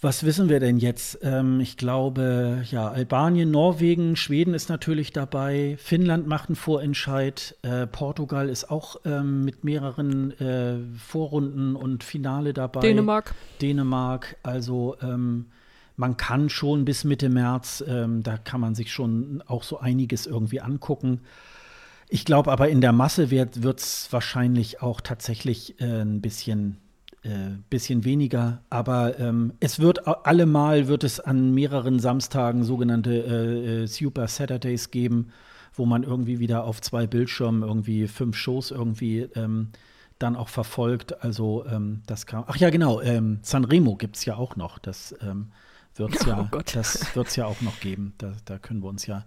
[0.00, 1.18] was wissen wir denn jetzt?
[1.22, 5.76] Ähm, ich glaube, ja, Albanien, Norwegen, Schweden ist natürlich dabei.
[5.78, 7.56] Finnland macht einen Vorentscheid.
[7.62, 12.80] Äh, Portugal ist auch ähm, mit mehreren äh, Vorrunden und Finale dabei.
[12.80, 13.34] Dänemark.
[13.60, 14.36] Dänemark.
[14.44, 15.46] Also ähm,
[15.96, 20.26] man kann schon bis Mitte März, ähm, da kann man sich schon auch so einiges
[20.26, 21.22] irgendwie angucken.
[22.08, 26.78] Ich glaube aber in der Masse wird es wahrscheinlich auch tatsächlich äh, ein bisschen
[27.28, 33.82] äh, bisschen weniger, aber ähm, es wird allemal wird es an mehreren Samstagen sogenannte äh,
[33.82, 35.28] äh, Super Saturdays geben,
[35.74, 39.68] wo man irgendwie wieder auf zwei Bildschirmen irgendwie fünf Shows irgendwie ähm,
[40.18, 41.22] dann auch verfolgt.
[41.22, 42.44] Also ähm, das kam.
[42.46, 43.00] Ach ja, genau.
[43.00, 44.78] Ähm, Sanremo gibt es ja auch noch.
[44.78, 45.48] Das ähm,
[45.96, 48.14] wird es ja, oh das wird's ja auch noch geben.
[48.18, 49.24] Da, da, können wir uns ja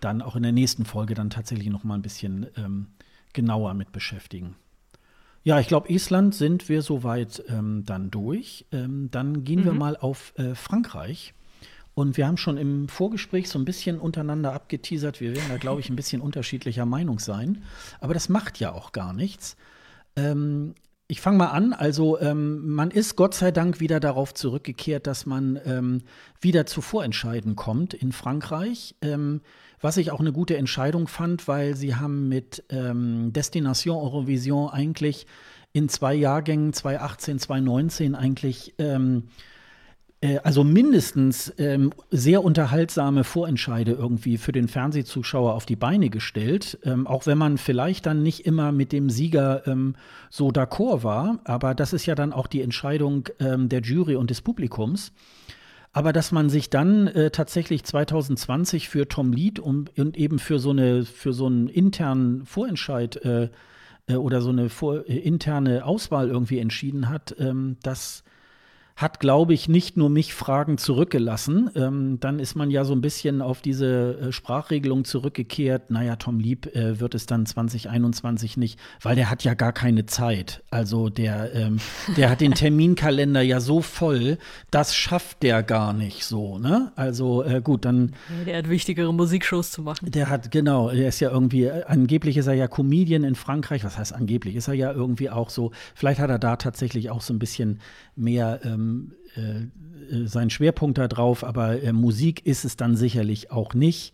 [0.00, 2.88] dann auch in der nächsten Folge dann tatsächlich noch mal ein bisschen ähm,
[3.32, 4.56] genauer mit beschäftigen.
[5.46, 8.66] Ja, ich glaube, Island sind wir soweit ähm, dann durch.
[8.72, 9.64] Ähm, dann gehen mhm.
[9.66, 11.34] wir mal auf äh, Frankreich.
[11.94, 15.20] Und wir haben schon im Vorgespräch so ein bisschen untereinander abgeteasert.
[15.20, 17.62] Wir werden da, glaube ich, ein bisschen unterschiedlicher Meinung sein.
[18.00, 19.56] Aber das macht ja auch gar nichts.
[20.16, 20.74] Ähm,
[21.06, 21.72] ich fange mal an.
[21.72, 26.02] Also ähm, man ist Gott sei Dank wieder darauf zurückgekehrt, dass man ähm,
[26.40, 28.96] wieder zu Vorentscheiden kommt in Frankreich.
[29.00, 29.42] Ähm,
[29.80, 35.26] was ich auch eine gute Entscheidung fand, weil sie haben mit ähm, Destination Eurovision eigentlich
[35.72, 39.24] in zwei Jahrgängen, 2018, 2019, eigentlich ähm,
[40.20, 46.78] äh, also mindestens ähm, sehr unterhaltsame Vorentscheide irgendwie für den Fernsehzuschauer auf die Beine gestellt.
[46.84, 49.94] Ähm, auch wenn man vielleicht dann nicht immer mit dem Sieger ähm,
[50.30, 51.40] so d'accord war.
[51.44, 55.12] Aber das ist ja dann auch die Entscheidung ähm, der Jury und des Publikums.
[55.96, 60.58] Aber dass man sich dann äh, tatsächlich 2020 für Tom Lead um, und eben für
[60.58, 63.48] so, eine, für so einen internen Vorentscheid äh,
[64.06, 68.24] äh, oder so eine vor, äh, interne Auswahl irgendwie entschieden hat, ähm, das
[68.96, 71.70] hat, glaube ich, nicht nur mich Fragen zurückgelassen.
[71.74, 75.90] Ähm, dann ist man ja so ein bisschen auf diese äh, Sprachregelung zurückgekehrt.
[75.90, 80.06] Naja, Tom Lieb äh, wird es dann 2021 nicht, weil der hat ja gar keine
[80.06, 80.62] Zeit.
[80.70, 81.76] Also der, ähm,
[82.16, 84.38] der hat den Terminkalender ja so voll,
[84.70, 86.58] das schafft der gar nicht so.
[86.58, 86.90] Ne?
[86.96, 88.14] Also äh, gut, dann.
[88.46, 90.10] Der hat wichtigere Musikshows zu machen.
[90.10, 93.84] Der hat, genau, er ist ja irgendwie, äh, angeblich ist er ja Comedian in Frankreich.
[93.84, 94.56] Was heißt angeblich?
[94.56, 97.80] Ist er ja irgendwie auch so, vielleicht hat er da tatsächlich auch so ein bisschen
[98.14, 98.60] mehr.
[98.64, 98.85] Ähm,
[99.36, 99.72] ähm,
[100.10, 104.12] äh, seinen Schwerpunkt da drauf, aber äh, Musik ist es dann sicherlich auch nicht.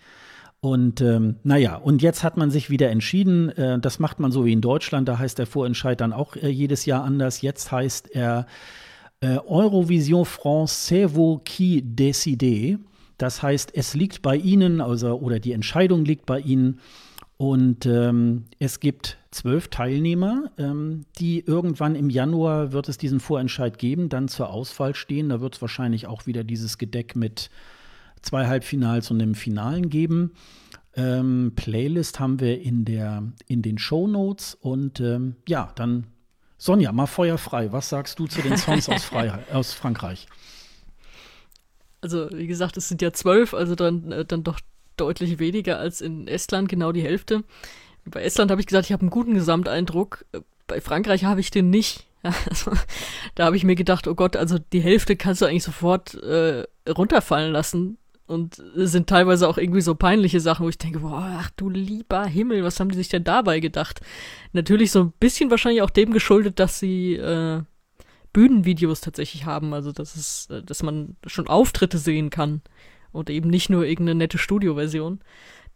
[0.60, 4.44] Und ähm, naja, und jetzt hat man sich wieder entschieden, äh, das macht man so
[4.44, 7.42] wie in Deutschland, da heißt der Vorentscheid dann auch äh, jedes Jahr anders.
[7.42, 8.46] Jetzt heißt er
[9.20, 12.78] äh, Eurovision France, c'est vous qui décidez.
[13.18, 16.80] Das heißt, es liegt bei Ihnen, also, oder die Entscheidung liegt bei Ihnen.
[17.36, 23.78] Und ähm, es gibt zwölf Teilnehmer, ähm, die irgendwann im Januar wird es diesen Vorentscheid
[23.78, 25.30] geben, dann zur Auswahl stehen.
[25.30, 27.50] Da wird es wahrscheinlich auch wieder dieses Gedeck mit
[28.20, 30.32] zwei Halbfinals und einem Finalen geben.
[30.94, 34.54] Ähm, Playlist haben wir in, der, in den Show Notes.
[34.54, 36.06] Und ähm, ja, dann
[36.58, 37.72] Sonja, mal feuerfrei.
[37.72, 39.10] Was sagst du zu den Songs aus,
[39.52, 40.28] aus Frankreich?
[42.02, 44.60] Also, wie gesagt, es sind ja zwölf, also dann, äh, dann doch
[44.96, 47.44] deutlich weniger als in Estland, genau die Hälfte.
[48.04, 50.24] Bei Estland habe ich gesagt, ich habe einen guten Gesamteindruck.
[50.66, 52.06] Bei Frankreich habe ich den nicht.
[52.48, 52.70] Also,
[53.34, 56.64] da habe ich mir gedacht, oh Gott, also die Hälfte kannst du eigentlich sofort äh,
[56.88, 57.98] runterfallen lassen.
[58.26, 61.68] Und es sind teilweise auch irgendwie so peinliche Sachen, wo ich denke, boah, ach du
[61.68, 64.00] lieber Himmel, was haben die sich denn dabei gedacht?
[64.52, 67.62] Natürlich so ein bisschen wahrscheinlich auch dem geschuldet, dass sie äh,
[68.32, 72.62] Bühnenvideos tatsächlich haben, also dass es, äh, dass man schon Auftritte sehen kann
[73.10, 75.20] und eben nicht nur irgendeine nette Studioversion.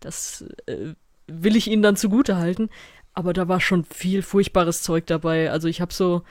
[0.01, 0.95] Das äh,
[1.27, 2.69] will ich ihnen dann zugute halten.
[3.15, 5.51] aber da war schon viel furchtbares Zeug dabei.
[5.51, 6.23] Also ich habe so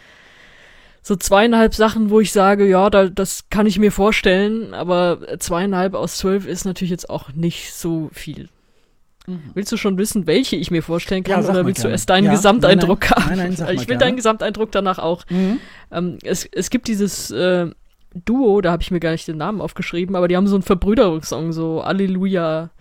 [1.02, 5.94] so zweieinhalb Sachen, wo ich sage, ja, da, das kann ich mir vorstellen, aber zweieinhalb
[5.94, 8.50] aus zwölf ist natürlich jetzt auch nicht so viel.
[9.28, 9.52] Mhm.
[9.54, 11.90] Willst du schon wissen, welche ich mir vorstellen kann, ja, oder willst gerne.
[11.90, 13.38] du erst deinen ja, Gesamteindruck nein, nein, haben?
[13.38, 14.00] Nein, nein, ich will gerne.
[14.00, 15.26] deinen Gesamteindruck danach auch.
[15.30, 15.60] Mhm.
[15.92, 17.68] Ähm, es, es gibt dieses äh,
[18.26, 20.64] Duo, da habe ich mir gar nicht den Namen aufgeschrieben, aber die haben so einen
[20.64, 22.72] Verbrüderungssong, so Alleluja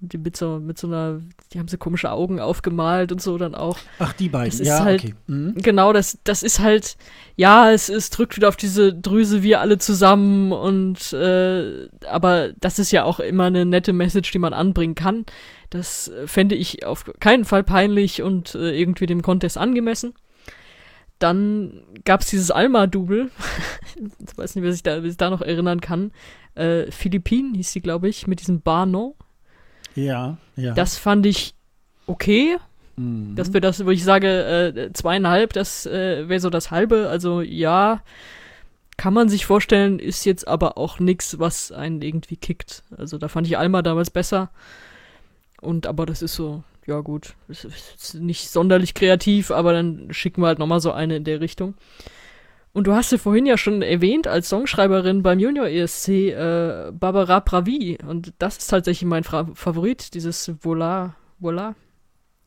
[0.00, 1.20] die mit so, mit so einer,
[1.52, 3.78] die haben so komische Augen aufgemalt und so dann auch.
[3.98, 5.14] Ach, die beiden, das ist ja, halt, okay.
[5.26, 5.54] Mhm.
[5.56, 6.96] Genau, das, das ist halt,
[7.36, 12.78] ja, es, es drückt wieder auf diese Drüse, wir alle zusammen und, äh, aber das
[12.78, 15.26] ist ja auch immer eine nette Message, die man anbringen kann.
[15.70, 20.14] Das fände ich auf keinen Fall peinlich und äh, irgendwie dem Contest angemessen.
[21.18, 23.30] Dann gab es dieses Alma-Double.
[23.96, 26.12] ich weiß nicht, wer sich da, wer sich da noch erinnern kann.
[26.54, 29.16] Äh, Philippinen hieß sie, glaube ich, mit diesem Barno.
[29.98, 30.74] Ja, ja.
[30.74, 31.54] Das fand ich
[32.06, 32.56] okay.
[32.96, 33.34] Mhm.
[33.36, 37.08] Das für das, wo ich sage, äh, zweieinhalb, das äh, wäre so das halbe.
[37.08, 38.02] Also ja,
[38.96, 42.82] kann man sich vorstellen, ist jetzt aber auch nichts, was einen irgendwie kickt.
[42.96, 44.50] Also da fand ich Alma damals besser.
[45.60, 50.42] Und aber das ist so, ja gut, ist, ist nicht sonderlich kreativ, aber dann schicken
[50.42, 51.74] wir halt nochmal so eine in der Richtung.
[52.78, 57.40] Und du hast sie vorhin ja schon erwähnt als Songschreiberin beim Junior ESC äh, Barbara
[57.40, 57.98] Pravi.
[58.06, 61.74] Und das ist tatsächlich mein Fra Favorit, dieses Voila, Voila,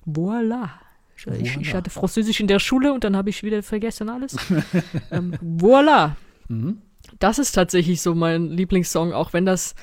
[0.06, 0.70] Voila.
[1.18, 4.38] Ich, ich, hatte Französisch in der Schule und dann habe ich wieder vergessen alles.
[5.12, 6.16] ähm, voila.
[6.48, 6.82] Mhm.
[7.20, 9.76] Das ist tatsächlich so mein Lieblingssong, auch wenn das,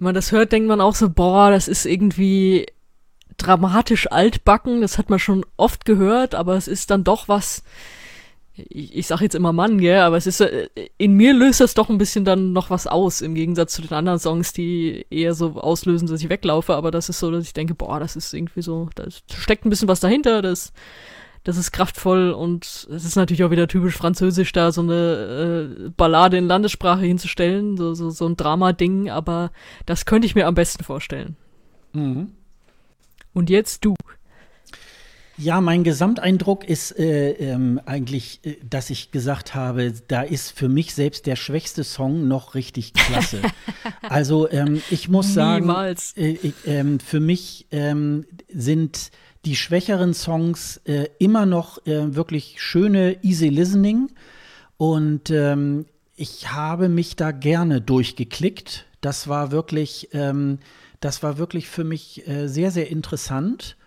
[0.00, 2.66] wenn man das hört, denkt man auch so, boah, das ist irgendwie
[3.36, 4.80] dramatisch altbacken.
[4.80, 7.62] Das hat man schon oft gehört, aber es ist dann doch was,
[8.54, 10.68] ich, ich sag jetzt immer Mann, gell, aber es ist, äh,
[10.98, 13.92] in mir löst das doch ein bisschen dann noch was aus, im Gegensatz zu den
[13.92, 17.52] anderen Songs, die eher so auslösen, dass ich weglaufe, aber das ist so, dass ich
[17.52, 20.72] denke, boah, das ist irgendwie so, da steckt ein bisschen was dahinter, das,
[21.44, 25.90] das ist kraftvoll und es ist natürlich auch wieder typisch französisch, da so eine äh,
[25.96, 29.50] Ballade in Landessprache hinzustellen, so, so, so ein Drama-Ding, aber
[29.86, 31.36] das könnte ich mir am besten vorstellen.
[31.92, 32.32] Mhm.
[33.32, 33.94] Und jetzt du.
[35.42, 40.68] Ja, mein Gesamteindruck ist äh, ähm, eigentlich, äh, dass ich gesagt habe, da ist für
[40.68, 43.40] mich selbst der schwächste Song noch richtig klasse.
[44.02, 45.70] also ähm, ich muss sagen,
[46.16, 46.32] äh,
[46.66, 49.10] äh, für mich ähm, sind
[49.46, 54.10] die schwächeren Songs äh, immer noch äh, wirklich schöne Easy Listening
[54.76, 55.86] und ähm,
[56.16, 58.84] ich habe mich da gerne durchgeklickt.
[59.00, 60.58] Das war wirklich, ähm,
[61.00, 63.78] das war wirklich für mich sehr, sehr interessant.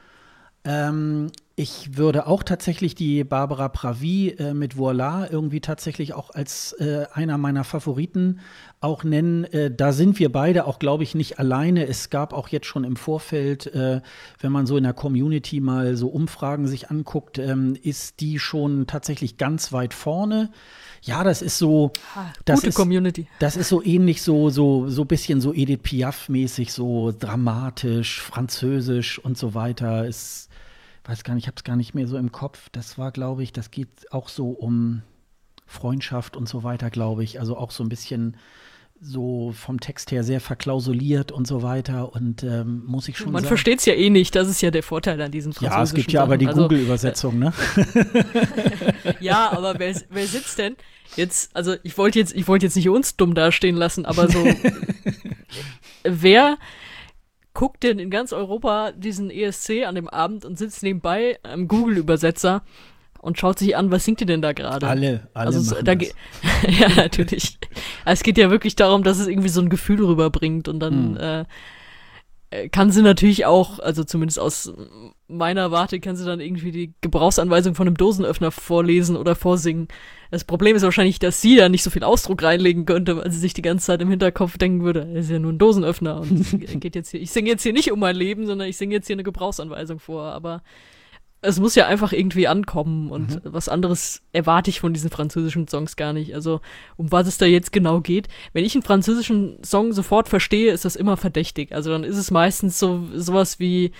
[0.65, 6.73] Ähm, ich würde auch tatsächlich die Barbara Pravi äh, mit Voila irgendwie tatsächlich auch als
[6.79, 8.39] äh, einer meiner Favoriten
[8.79, 9.43] auch nennen.
[9.43, 11.85] Äh, da sind wir beide auch, glaube ich, nicht alleine.
[11.85, 14.01] Es gab auch jetzt schon im Vorfeld, äh,
[14.39, 18.87] wenn man so in der Community mal so Umfragen sich anguckt, ähm, ist die schon
[18.87, 20.49] tatsächlich ganz weit vorne.
[21.03, 21.91] Ja, das ist so.
[22.45, 23.27] Das gute ist, Community.
[23.37, 29.37] Das ist so ähnlich, so, so, so bisschen so Edith Piaf-mäßig, so dramatisch, französisch und
[29.37, 30.07] so weiter.
[30.07, 30.49] Ist
[31.05, 32.69] weiß gar nicht, ich habe es gar nicht mehr so im Kopf.
[32.71, 35.01] Das war, glaube ich, das geht auch so um
[35.65, 37.39] Freundschaft und so weiter, glaube ich.
[37.39, 38.37] Also auch so ein bisschen
[39.03, 43.43] so vom Text her sehr verklausuliert und so weiter und ähm, muss ich schon Man
[43.43, 45.93] versteht es ja eh nicht, das ist ja der Vorteil an diesen französischen Ja, es
[45.93, 46.29] gibt ja Sachen.
[46.29, 47.53] aber die also, Google-Übersetzung, ne?
[49.19, 50.77] ja, aber wer, wer sitzt denn
[51.17, 54.41] jetzt, also ich wollte jetzt, ich wollte jetzt nicht uns dumm dastehen lassen, aber so
[56.03, 56.57] wer
[57.53, 62.63] guckt denn in ganz Europa diesen ESC an dem Abend und sitzt nebenbei am Google-Übersetzer
[63.21, 64.87] und schaut sich an, was singt ihr denn da gerade?
[64.87, 65.93] Alle, alle also, da
[66.67, 67.57] Ja, natürlich.
[68.05, 71.17] es geht ja wirklich darum, dass es irgendwie so ein Gefühl rüberbringt und dann hm.
[71.17, 71.45] äh,
[72.71, 74.73] kann sie natürlich auch, also zumindest aus
[75.27, 79.87] meiner Warte, kann sie dann irgendwie die Gebrauchsanweisung von einem Dosenöffner vorlesen oder vorsingen.
[80.31, 83.39] Das Problem ist wahrscheinlich, dass sie da nicht so viel Ausdruck reinlegen könnte, weil sie
[83.39, 86.95] sich die ganze Zeit im Hinterkopf denken würde, ist ja nur ein Dosenöffner und geht
[86.95, 89.15] jetzt hier, ich singe jetzt hier nicht um mein Leben, sondern ich singe jetzt hier
[89.15, 90.63] eine Gebrauchsanweisung vor, aber
[91.43, 93.53] es muss ja einfach irgendwie ankommen und mhm.
[93.53, 96.33] was anderes erwarte ich von diesen französischen Songs gar nicht.
[96.33, 96.61] Also
[96.95, 98.29] um was es da jetzt genau geht.
[98.53, 101.73] Wenn ich einen französischen Song sofort verstehe, ist das immer verdächtig.
[101.73, 103.91] Also dann ist es meistens so sowas wie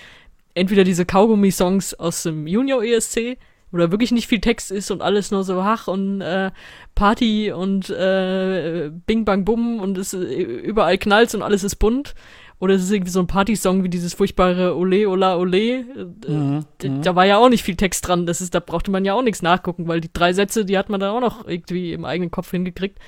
[0.54, 3.38] entweder diese Kaugummi-Songs aus dem Junior ESC,
[3.72, 6.52] wo da wirklich nicht viel Text ist und alles nur so Hach und äh,
[6.96, 12.16] Party und äh, Bing Bang Bum und es äh, überall knallt und alles ist bunt.
[12.64, 15.84] Oder es ist irgendwie so ein Partysong wie dieses furchtbare Ole, Ola, Ole.
[15.84, 17.02] Mhm, da, mhm.
[17.02, 18.26] da war ja auch nicht viel Text dran.
[18.26, 20.88] Das ist, da brauchte man ja auch nichts nachgucken, weil die drei Sätze, die hat
[20.88, 23.00] man dann auch noch irgendwie im eigenen Kopf hingekriegt.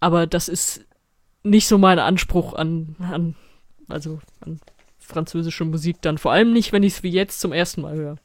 [0.00, 0.84] Aber das ist
[1.44, 3.36] nicht so mein Anspruch an, an
[3.88, 4.60] also an
[4.98, 6.18] französische Musik dann.
[6.18, 8.16] Vor allem nicht, wenn ich es wie jetzt zum ersten Mal höre.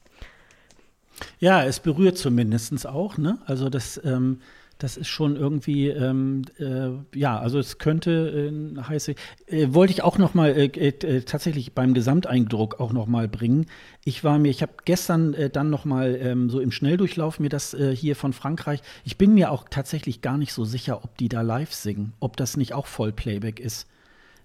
[1.39, 3.37] Ja, es berührt zumindest auch, ne?
[3.45, 4.41] Also das, ähm,
[4.81, 9.13] das ist schon irgendwie, ähm, äh, ja, also es könnte äh, heiße,
[9.45, 13.67] äh, wollte ich auch noch mal äh, äh, tatsächlich beim Gesamteindruck auch noch mal bringen.
[14.05, 17.49] Ich war mir, ich habe gestern äh, dann noch mal ähm, so im Schnelldurchlauf mir
[17.49, 18.81] das hier von Frankreich.
[19.03, 22.37] Ich bin mir auch tatsächlich gar nicht so sicher, ob die da live singen, ob
[22.37, 23.87] das nicht auch Vollplayback ist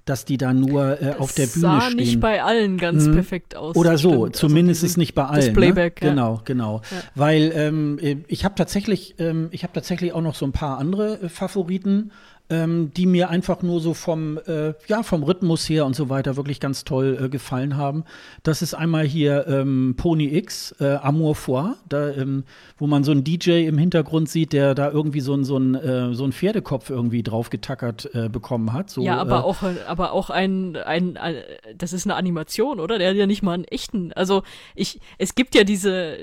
[0.06, 1.96] dass die da nur äh, auf der Bühne sah stehen.
[1.96, 3.12] nicht bei allen ganz hm.
[3.12, 3.76] perfekt aus.
[3.76, 4.36] Oder so, stimmt.
[4.36, 5.36] zumindest also ist nicht bei allen.
[5.36, 5.52] Das ne?
[5.52, 6.08] Playback, ne?
[6.08, 6.14] ja.
[6.14, 6.80] Genau, genau.
[6.90, 7.02] Ja.
[7.14, 11.20] Weil ähm, ich habe tatsächlich, ähm, ich habe tatsächlich auch noch so ein paar andere
[11.22, 12.12] äh, Favoriten
[12.48, 16.36] ähm, die mir einfach nur so vom, äh, ja, vom Rhythmus her und so weiter
[16.36, 18.04] wirklich ganz toll äh, gefallen haben.
[18.42, 22.44] Das ist einmal hier ähm, Pony X, äh, Amour Foie, da, ähm,
[22.78, 25.74] wo man so einen DJ im Hintergrund sieht, der da irgendwie so, ein, so, ein,
[25.74, 28.90] äh, so einen Pferdekopf irgendwie drauf getackert äh, bekommen hat.
[28.90, 29.56] So, ja, aber äh, auch,
[29.88, 31.36] aber auch ein, ein, ein,
[31.76, 32.98] das ist eine Animation, oder?
[32.98, 34.12] Der hat ja nicht mal einen echten.
[34.12, 34.42] Also
[34.74, 36.16] ich, es gibt ja diese,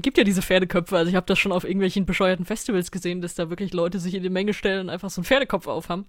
[0.00, 0.96] gibt ja diese Pferdeköpfe.
[0.96, 4.14] Also ich habe das schon auf irgendwelchen bescheuerten Festivals gesehen, dass da wirklich Leute sich
[4.14, 6.06] in die Menge stellen und einfach so einen Pferdekopf aufhaben.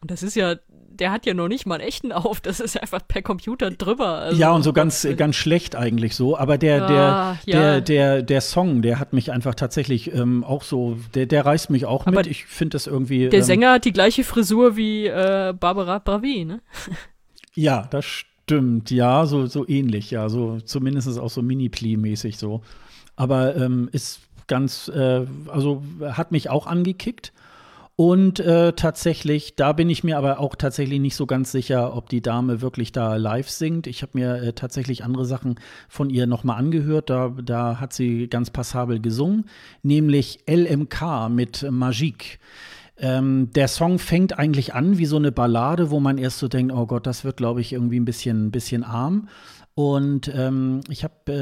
[0.00, 2.80] Und das ist ja, der hat ja noch nicht mal einen echten auf, das ist
[2.80, 4.18] einfach per Computer drüber.
[4.18, 6.36] Also ja, und so ganz, ganz schlecht eigentlich so.
[6.36, 7.60] Aber der, der, ah, ja.
[7.60, 11.70] der, der, der Song, der hat mich einfach tatsächlich ähm, auch so, der, der reißt
[11.70, 12.26] mich auch Aber mit.
[12.28, 13.28] Ich finde das irgendwie.
[13.28, 16.60] Der ähm, Sänger hat die gleiche Frisur wie äh, Barbara Bravi, ne?
[17.54, 18.90] ja, das stimmt.
[18.92, 20.28] Ja, so, so ähnlich, ja.
[20.28, 22.62] So zumindest auch so Mini-Plee-mäßig so.
[23.18, 27.32] Aber ähm, ist ganz, äh, also hat mich auch angekickt.
[27.96, 32.08] Und äh, tatsächlich, da bin ich mir aber auch tatsächlich nicht so ganz sicher, ob
[32.08, 33.88] die Dame wirklich da live singt.
[33.88, 35.56] Ich habe mir äh, tatsächlich andere Sachen
[35.88, 37.10] von ihr nochmal angehört.
[37.10, 39.46] Da, da hat sie ganz passabel gesungen,
[39.82, 42.38] nämlich LMK mit Magique.
[43.00, 46.72] Ähm, der Song fängt eigentlich an wie so eine Ballade, wo man erst so denkt,
[46.72, 49.28] oh Gott, das wird, glaube ich, irgendwie ein bisschen, ein bisschen arm.
[49.78, 51.32] Und ähm, ich habe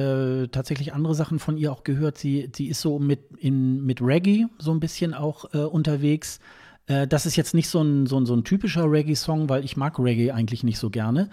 [0.45, 2.19] äh, tatsächlich andere Sachen von ihr auch gehört.
[2.19, 6.39] Sie, sie ist so mit, in, mit Reggae so ein bisschen auch äh, unterwegs.
[6.87, 9.77] Äh, das ist jetzt nicht so ein, so ein, so ein typischer Reggae-Song, weil ich
[9.77, 11.29] mag Reggae eigentlich nicht so gerne.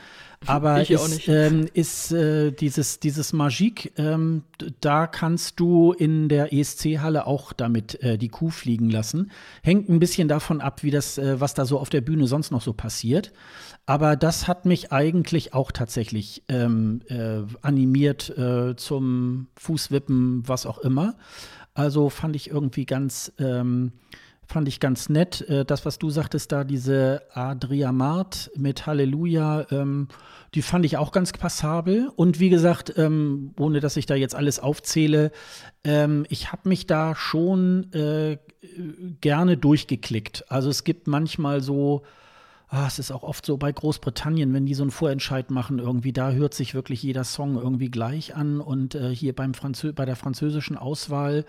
[0.46, 4.44] Aber ich ist, ähm, ist äh, dieses, dieses Magique, ähm,
[4.82, 9.32] da kannst du in der ESC-Halle auch damit äh, die Kuh fliegen lassen.
[9.62, 12.52] Hängt ein bisschen davon ab, wie das, äh, was da so auf der Bühne sonst
[12.52, 13.32] noch so passiert.
[13.86, 18.34] Aber das hat mich eigentlich auch tatsächlich ähm, äh, animiert
[18.78, 21.16] zum Fußwippen, was auch immer.
[21.74, 23.92] Also fand ich irgendwie ganz ähm,
[24.48, 25.42] fand ich ganz nett.
[25.50, 30.08] Äh, das, was du sagtest, da diese Adria Mart mit Halleluja, ähm,
[30.54, 32.12] die fand ich auch ganz passabel.
[32.16, 35.32] Und wie gesagt, ähm, ohne dass ich da jetzt alles aufzähle,
[35.84, 38.38] ähm, ich habe mich da schon äh,
[39.22, 40.52] gerne durchgeklickt.
[40.52, 42.04] Also es gibt manchmal so,
[42.70, 46.14] ah, es ist auch oft so bei Großbritannien, wenn die so einen Vorentscheid machen, irgendwie,
[46.14, 48.62] da hört sich wirklich jeder Song irgendwie gleich an.
[48.62, 51.46] Und äh, hier beim Franzö bei der französischen Auswahl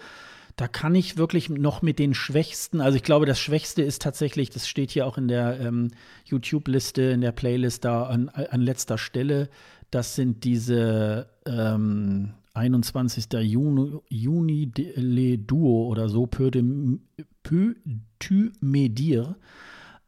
[0.56, 4.51] da kann ich wirklich noch mit den Schwächsten, also ich glaube, das Schwächste ist tatsächlich,
[4.51, 5.90] das steht hier auch in der ähm,
[6.26, 9.48] YouTube-Liste, in der Playlist da an, an, letzter Stelle,
[9.90, 13.26] das sind diese ähm, 21.
[13.40, 16.62] Juni, Juni le Duo oder so, Peu, de,
[17.43, 17.74] peu
[18.20, 19.36] tu medir.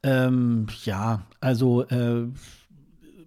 [0.04, 2.28] Ähm, ja, also äh,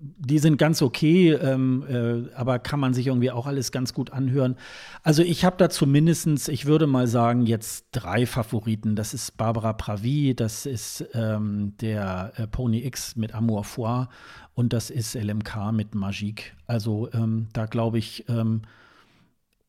[0.02, 4.12] die sind ganz okay, ähm, äh, aber kann man sich irgendwie auch alles ganz gut
[4.12, 4.56] anhören.
[5.04, 8.96] Also ich habe da zumindestens, ich würde mal sagen, jetzt drei Favoriten.
[8.96, 14.08] Das ist Barbara Pravi, das ist ähm, der äh, Pony X mit Amour Foie
[14.54, 16.54] und das ist LMK mit Magique.
[16.66, 18.62] Also ähm, da glaube ich, ähm,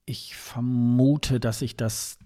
[0.05, 2.19] ich vermute, dass ich das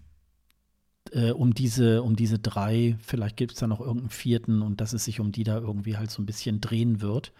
[1.12, 4.93] äh, um diese, um diese drei, vielleicht gibt es da noch irgendeinen vierten und dass
[4.93, 7.32] es sich um die da irgendwie halt so ein bisschen drehen wird.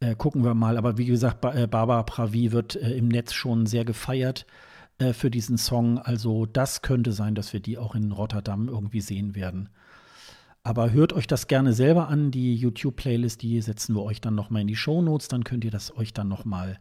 [0.00, 0.76] Äh, gucken wir mal.
[0.76, 4.46] Aber wie gesagt, ba äh, Barbara Pravi wird äh, im Netz schon sehr gefeiert
[4.98, 5.98] äh, für diesen Song.
[5.98, 9.68] Also das könnte sein, dass wir die auch in Rotterdam irgendwie sehen werden.
[10.62, 12.30] Aber hört euch das gerne selber an.
[12.30, 15.28] Die YouTube-Playlist, die setzen wir euch dann noch mal in die Show Notes.
[15.28, 16.78] Dann könnt ihr das euch dann noch mal,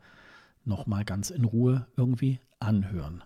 [0.65, 3.23] noch mal ganz in Ruhe irgendwie anhören.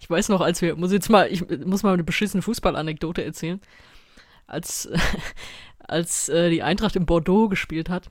[0.00, 3.60] Ich weiß noch, als wir, muss jetzt mal, ich muss mal eine beschissene Fußballanekdote erzählen.
[4.46, 4.88] Als,
[5.78, 8.10] als äh, die Eintracht in Bordeaux gespielt hat,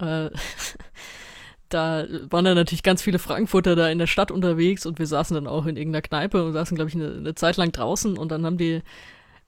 [0.00, 0.30] äh,
[1.68, 5.34] da waren dann natürlich ganz viele Frankfurter da in der Stadt unterwegs und wir saßen
[5.34, 8.30] dann auch in irgendeiner Kneipe und saßen, glaube ich, eine, eine Zeit lang draußen und
[8.32, 8.82] dann haben die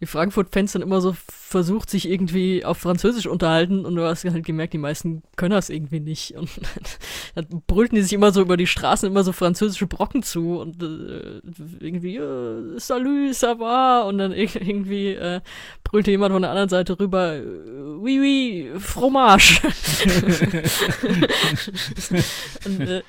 [0.03, 4.45] die Frankfurt-Fans dann immer so versucht, sich irgendwie auf Französisch unterhalten und du hast halt
[4.45, 6.33] gemerkt, die meisten können das irgendwie nicht.
[6.33, 6.51] Und
[7.37, 10.83] dann brüllten die sich immer so über die Straßen immer so französische Brocken zu und
[10.83, 11.41] äh,
[11.79, 15.41] irgendwie äh, Salut, ça va und dann irgendwie äh,
[15.85, 17.41] brüllte jemand von der anderen Seite rüber
[18.01, 19.61] Oui, oui, fromage.
[22.65, 23.03] und, äh,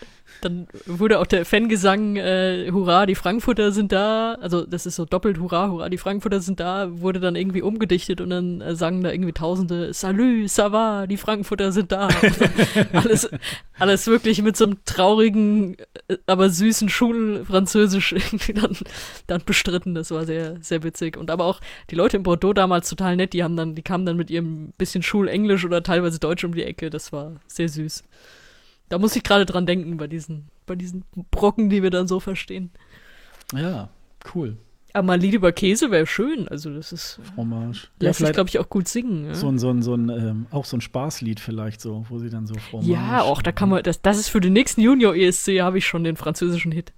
[0.43, 5.05] Dann wurde auch der Fangesang äh, Hurra, die Frankfurter sind da, also das ist so
[5.05, 9.03] doppelt Hurra, Hurra, die Frankfurter sind da, wurde dann irgendwie umgedichtet und dann äh, sangen
[9.03, 12.09] da irgendwie Tausende Salü, ça va, die Frankfurter sind da.
[12.93, 13.29] alles,
[13.79, 15.75] alles wirklich mit so einem traurigen,
[16.07, 18.77] äh, aber süßen Schulfranzösisch irgendwie dann,
[19.27, 19.95] dann bestritten.
[19.95, 21.17] Das war sehr, sehr witzig.
[21.17, 21.59] Und aber auch
[21.89, 24.73] die Leute in Bordeaux damals total nett, die haben dann, die kamen dann mit ihrem
[24.77, 26.89] bisschen Schulenglisch oder teilweise Deutsch um die Ecke.
[26.89, 28.03] Das war sehr süß.
[28.89, 32.19] Da muss ich gerade dran denken bei diesen, bei diesen Brocken, die wir dann so
[32.19, 32.71] verstehen.
[33.53, 33.89] Ja,
[34.33, 34.57] cool.
[34.93, 36.47] Aber mal ein Lied über Käse wäre schön.
[36.47, 37.19] Also das ist.
[37.33, 37.87] Fromage.
[37.99, 39.25] Lässt ja, sich, glaube ich, auch gut singen.
[39.25, 39.33] Ja?
[39.33, 42.29] So ein, so ein, so ein ähm, auch so ein Spaßlied vielleicht so, wo sie
[42.29, 42.91] dann so Fromage.
[42.91, 45.87] Ja, auch da kann man, das, das ist für den nächsten Junior ESC, habe ich
[45.87, 46.93] schon den französischen Hit.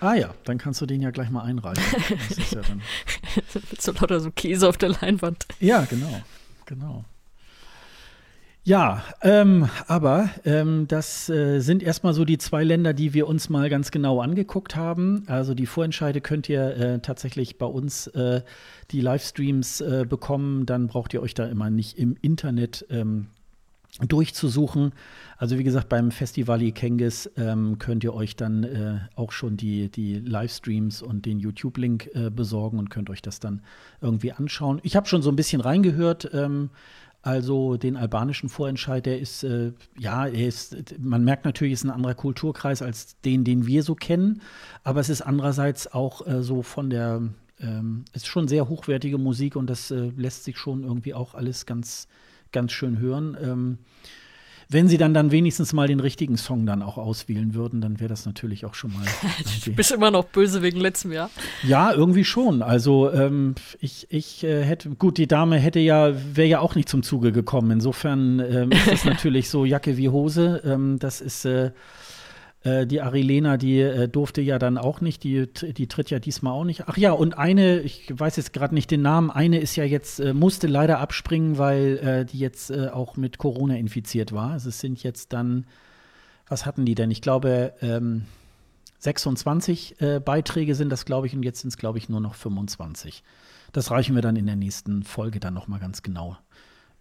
[0.00, 1.82] Ah ja, dann kannst du den ja gleich mal einreichen.
[2.28, 2.82] Das ist ja dann.
[3.78, 5.46] So lauter so Käse auf der Leinwand.
[5.60, 6.22] Ja, genau,
[6.66, 7.04] genau.
[8.66, 13.48] Ja, ähm, aber ähm, das äh, sind erstmal so die zwei Länder, die wir uns
[13.48, 15.22] mal ganz genau angeguckt haben.
[15.28, 18.42] Also die Vorentscheide könnt ihr äh, tatsächlich bei uns äh,
[18.90, 20.66] die Livestreams äh, bekommen.
[20.66, 23.28] Dann braucht ihr euch da immer nicht im Internet ähm,
[24.00, 24.92] durchzusuchen.
[25.38, 29.90] Also wie gesagt, beim Festival Ikengis ähm, könnt ihr euch dann äh, auch schon die,
[29.90, 33.62] die Livestreams und den YouTube-Link äh, besorgen und könnt euch das dann
[34.00, 34.80] irgendwie anschauen.
[34.82, 36.30] Ich habe schon so ein bisschen reingehört.
[36.34, 36.70] Ähm,
[37.26, 41.86] also den albanischen Vorentscheid, der ist, äh, ja, er ist, man merkt natürlich, es ist
[41.86, 44.42] ein anderer Kulturkreis als den, den wir so kennen.
[44.84, 47.22] Aber es ist andererseits auch äh, so von der,
[47.58, 51.66] ähm, ist schon sehr hochwertige Musik und das äh, lässt sich schon irgendwie auch alles
[51.66, 52.06] ganz,
[52.52, 53.36] ganz schön hören.
[53.42, 53.78] Ähm,
[54.68, 58.08] wenn sie dann dann wenigstens mal den richtigen Song dann auch auswählen würden, dann wäre
[58.08, 59.04] das natürlich auch schon mal.
[59.64, 61.30] du bist immer noch böse wegen letztem Jahr.
[61.62, 62.62] Ja, irgendwie schon.
[62.62, 66.88] Also ähm, ich, ich äh, hätte, gut, die Dame hätte ja, wäre ja auch nicht
[66.88, 67.70] zum Zuge gekommen.
[67.70, 70.62] Insofern ähm, ist das natürlich so Jacke wie Hose.
[70.64, 71.70] Ähm, das ist äh,
[72.66, 76.52] äh, die Arilena, die äh, durfte ja dann auch nicht, die, die tritt ja diesmal
[76.52, 76.88] auch nicht.
[76.88, 80.18] Ach ja, und eine, ich weiß jetzt gerade nicht den Namen, eine ist ja jetzt,
[80.18, 84.50] äh, musste leider abspringen, weil äh, die jetzt äh, auch mit Corona infiziert war.
[84.50, 85.66] Also es sind jetzt dann,
[86.48, 87.12] was hatten die denn?
[87.12, 88.24] Ich glaube, ähm,
[88.98, 92.34] 26 äh, Beiträge sind das, glaube ich, und jetzt sind es, glaube ich, nur noch
[92.34, 93.22] 25.
[93.72, 96.36] Das reichen wir dann in der nächsten Folge dann noch mal ganz genau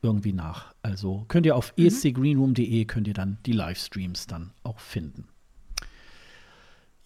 [0.04, 0.76] irgendwie nach.
[0.84, 1.88] Also könnt ihr auf mhm.
[1.88, 5.28] escgreenroom.de könnt ihr dann die Livestreams dann auch finden.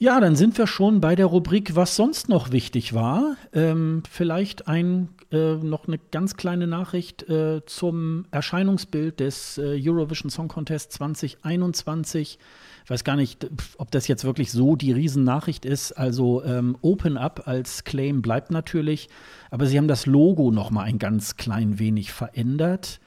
[0.01, 3.35] Ja, dann sind wir schon bei der Rubrik, was sonst noch wichtig war.
[3.51, 10.30] Ähm, vielleicht ein, äh, noch eine ganz kleine Nachricht äh, zum Erscheinungsbild des äh, Eurovision
[10.30, 12.39] Song Contest 2021.
[12.85, 13.45] Ich weiß gar nicht,
[13.77, 15.91] ob das jetzt wirklich so die Riesennachricht ist.
[15.91, 19.09] Also ähm, Open Up als Claim bleibt natürlich,
[19.51, 23.01] aber sie haben das Logo noch mal ein ganz klein wenig verändert.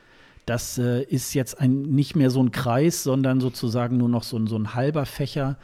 [0.45, 4.47] Das äh, ist jetzt ein, nicht mehr so ein Kreis, sondern sozusagen nur noch so
[4.47, 5.57] so ein halber Fächer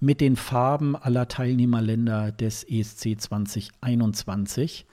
[0.00, 4.86] mit den Farben aller Teilnehmerländer des ESC 2021.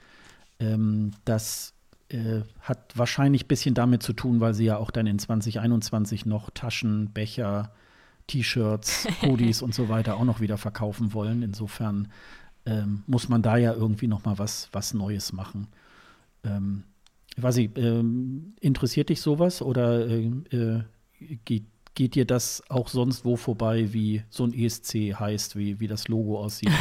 [0.60, 1.74] Ähm, das
[2.10, 6.26] äh, hat wahrscheinlich ein bisschen damit zu tun, weil sie ja auch dann in 2021
[6.26, 7.72] noch Taschen, Becher,
[8.28, 11.42] T-Shirts, Hoodies und so weiter auch noch wieder verkaufen wollen.
[11.42, 12.10] Insofern
[12.66, 15.68] ähm, muss man da ja irgendwie noch mal was, was Neues machen.
[16.44, 16.84] Ähm,
[17.36, 20.84] ich weiß nicht, ähm, interessiert dich sowas oder äh, äh,
[21.46, 25.88] geht geht dir das auch sonst wo vorbei, wie so ein ESC heißt, wie, wie
[25.88, 26.72] das Logo aussieht?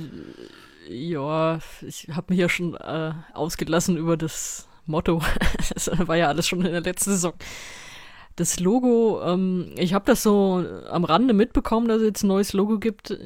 [0.88, 5.22] ja, ich habe mich ja schon äh, ausgelassen über das Motto.
[5.72, 7.32] das war ja alles schon in der letzten Saison.
[8.36, 12.52] Das Logo, ähm, ich habe das so am Rande mitbekommen, dass es jetzt ein neues
[12.52, 13.16] Logo gibt.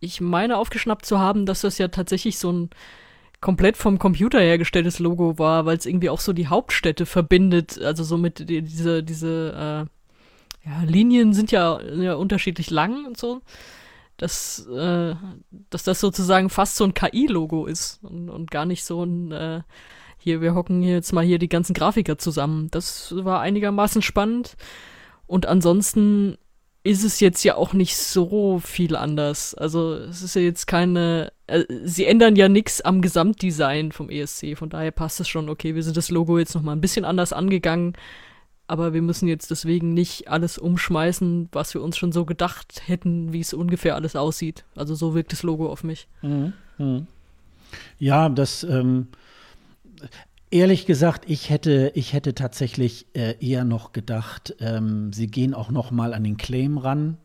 [0.00, 2.70] Ich meine aufgeschnappt zu haben, dass das ja tatsächlich so ein
[3.40, 8.04] komplett vom Computer hergestelltes Logo war, weil es irgendwie auch so die Hauptstädte verbindet, also
[8.04, 9.99] so mit die, diese, diese äh,
[10.64, 13.40] ja, Linien sind ja, ja unterschiedlich lang und so.
[14.16, 15.14] Dass, äh,
[15.70, 19.62] dass das sozusagen fast so ein KI-Logo ist und, und gar nicht so ein, äh,
[20.18, 22.68] hier, wir hocken jetzt mal hier die ganzen Grafiker zusammen.
[22.70, 24.56] Das war einigermaßen spannend.
[25.26, 26.36] Und ansonsten
[26.82, 29.54] ist es jetzt ja auch nicht so viel anders.
[29.54, 34.56] Also es ist ja jetzt keine, äh, sie ändern ja nichts am Gesamtdesign vom ESC.
[34.56, 37.32] Von daher passt es schon, okay, wir sind das Logo jetzt nochmal ein bisschen anders
[37.32, 37.94] angegangen
[38.70, 43.32] aber wir müssen jetzt deswegen nicht alles umschmeißen, was wir uns schon so gedacht hätten,
[43.32, 44.64] wie es ungefähr alles aussieht.
[44.76, 46.06] Also so wirkt das Logo auf mich.
[46.22, 46.52] Mhm.
[46.78, 47.08] Mhm.
[47.98, 49.08] Ja, das ähm,
[50.52, 55.72] ehrlich gesagt, ich hätte, ich hätte tatsächlich äh, eher noch gedacht, ähm, sie gehen auch
[55.72, 57.16] noch mal an den Claim ran.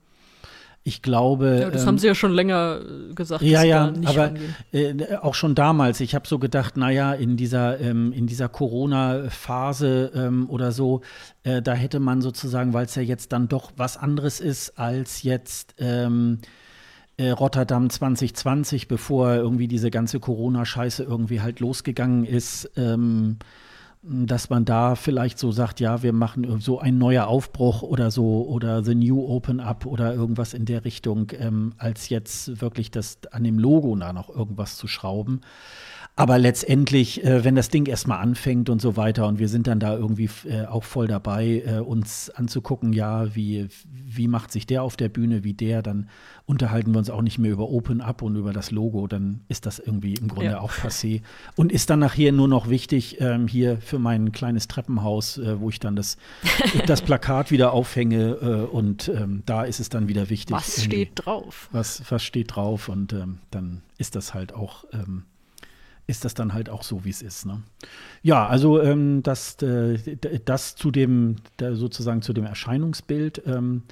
[0.88, 1.62] Ich glaube.
[1.62, 3.42] Ja, das ähm, haben sie ja schon länger äh, gesagt.
[3.42, 4.36] Ja, ja, aber
[4.72, 6.00] äh, auch schon damals.
[6.00, 11.02] Ich habe so gedacht, naja, in dieser, ähm, dieser Corona-Phase ähm, oder so,
[11.44, 15.24] äh, da hätte man sozusagen, weil es ja jetzt dann doch was anderes ist als
[15.24, 15.74] jetzt.
[15.80, 16.38] Ähm,
[17.18, 23.38] äh, Rotterdam 2020, bevor irgendwie diese ganze Corona-Scheiße irgendwie halt losgegangen ist, ähm,
[24.08, 28.46] dass man da vielleicht so sagt, ja, wir machen so ein neuer Aufbruch oder so
[28.48, 33.18] oder The New Open Up oder irgendwas in der Richtung, ähm, als jetzt wirklich das
[33.32, 35.42] an dem Logo da noch irgendwas zu schrauben.
[36.18, 39.82] Aber letztendlich, äh, wenn das Ding erstmal anfängt und so weiter und wir sind dann
[39.82, 44.84] da irgendwie äh, auch voll dabei, äh, uns anzugucken, ja, wie, wie macht sich der
[44.84, 46.08] auf der Bühne, wie der, dann
[46.46, 49.66] unterhalten wir uns auch nicht mehr über Open Up und über das Logo, dann ist
[49.66, 50.62] das irgendwie im Grunde ja.
[50.62, 51.22] auch passé.
[51.58, 55.70] Und ist dann nachher nur noch wichtig, ähm, hier für mein kleines Treppenhaus, äh, wo
[55.70, 56.18] ich dann das,
[56.86, 60.56] das Plakat wieder aufhänge äh, und ähm, da ist es dann wieder wichtig.
[60.56, 61.68] Was steht drauf?
[61.74, 65.24] Was, was steht drauf und ähm, dann ist das halt auch ähm,
[66.08, 67.46] ist das dann halt auch so, wie es ist.
[67.46, 67.64] Ne?
[68.22, 73.44] Ja, also ähm, das, äh, das zu dem, sozusagen zu dem Erscheinungsbild.
[73.46, 73.84] Ähm,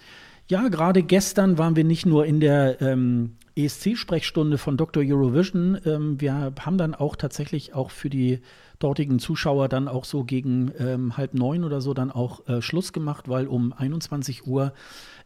[0.48, 5.03] ja, gerade gestern waren wir nicht nur in der ähm, ESC-Sprechstunde von Dr.
[5.06, 5.80] Eurovision.
[5.85, 8.40] Ähm, wir haben dann auch tatsächlich auch für die
[8.80, 12.91] dortigen Zuschauer dann auch so gegen ähm, halb neun oder so dann auch äh, Schluss
[12.91, 14.73] gemacht, weil um 21 Uhr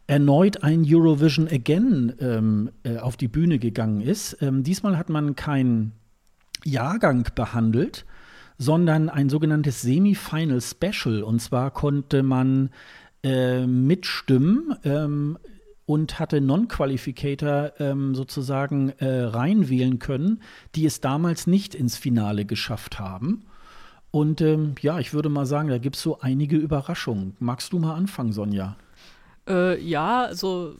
[0.06, 4.38] erneut ein Eurovision Again ähm, äh, auf die Bühne gegangen ist.
[4.40, 5.92] Ähm, diesmal hat man kein
[6.64, 8.04] Jahrgang behandelt,
[8.58, 11.22] sondern ein sogenanntes Semi-Final Special.
[11.22, 12.70] Und zwar konnte man
[13.22, 15.38] äh, mitstimmen ähm,
[15.86, 20.42] und hatte Non-Qualificator ähm, sozusagen äh, reinwählen können,
[20.74, 23.44] die es damals nicht ins Finale geschafft haben.
[24.10, 27.36] Und ähm, ja, ich würde mal sagen, da gibt es so einige Überraschungen.
[27.38, 28.76] Magst du mal anfangen, Sonja?
[29.48, 30.76] Äh, ja, also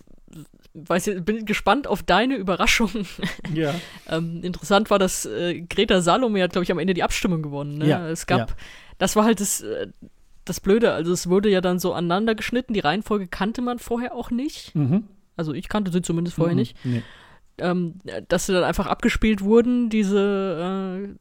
[0.75, 2.91] weiß ich, bin gespannt auf deine Überraschung.
[3.55, 3.75] Ja.
[4.09, 7.79] ähm, interessant war, dass äh, Greta Salome hat, glaube ich, am Ende die Abstimmung gewonnen.
[7.79, 7.89] Ne?
[7.89, 8.07] Ja.
[8.09, 8.57] Es gab, ja.
[8.99, 9.89] das war halt das, äh,
[10.45, 10.93] das Blöde.
[10.93, 12.75] Also es wurde ja dann so aneinander geschnitten.
[12.75, 14.75] Die Reihenfolge kannte man vorher auch nicht.
[14.75, 15.05] Mhm.
[15.37, 16.61] Also ich kannte sie zumindest vorher mhm.
[16.61, 16.85] nicht.
[16.85, 17.03] Nee
[17.61, 17.95] ähm,
[18.29, 21.17] dass sie dann einfach abgespielt wurden, diese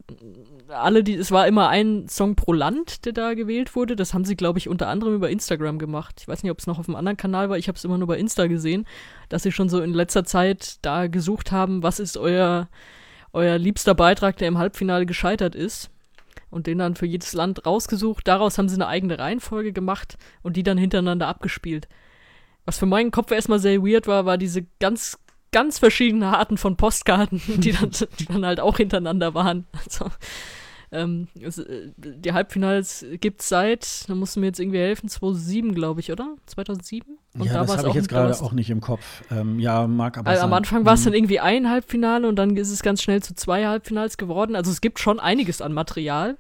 [0.68, 3.95] äh, alle, die, es war immer ein Song pro Land, der da gewählt wurde.
[3.95, 6.18] Das haben sie, glaube ich, unter anderem über Instagram gemacht.
[6.22, 7.97] Ich weiß nicht, ob es noch auf einem anderen Kanal war, ich habe es immer
[7.97, 8.85] nur bei Insta gesehen,
[9.30, 12.69] dass sie schon so in letzter Zeit da gesucht haben, was ist euer,
[13.34, 15.89] euer liebster Beitrag, der im Halbfinale gescheitert ist.
[16.49, 18.26] Und den dann für jedes Land rausgesucht.
[18.26, 21.89] Daraus haben sie eine eigene Reihenfolge gemacht und die dann hintereinander abgespielt.
[22.64, 25.18] Was für meinen Kopf erstmal sehr weird war, war diese ganz
[25.57, 27.89] ganz verschiedene Arten von Postkarten, die dann,
[28.19, 29.65] die dann halt auch hintereinander waren.
[29.84, 30.05] Also,
[30.91, 31.63] ähm, also,
[31.97, 36.35] die Halbfinals gibt es seit, da mussten wir jetzt irgendwie helfen, 2007, glaube ich, oder?
[36.45, 37.17] 2007?
[37.34, 39.23] Und ja, da das habe ich jetzt gerade auch nicht im Kopf.
[39.31, 41.17] Ähm, ja, mag aber also Am Anfang war es dann mhm.
[41.17, 44.55] irgendwie ein Halbfinale und dann ist es ganz schnell zu zwei Halbfinals geworden.
[44.55, 46.38] Also es gibt schon einiges an Material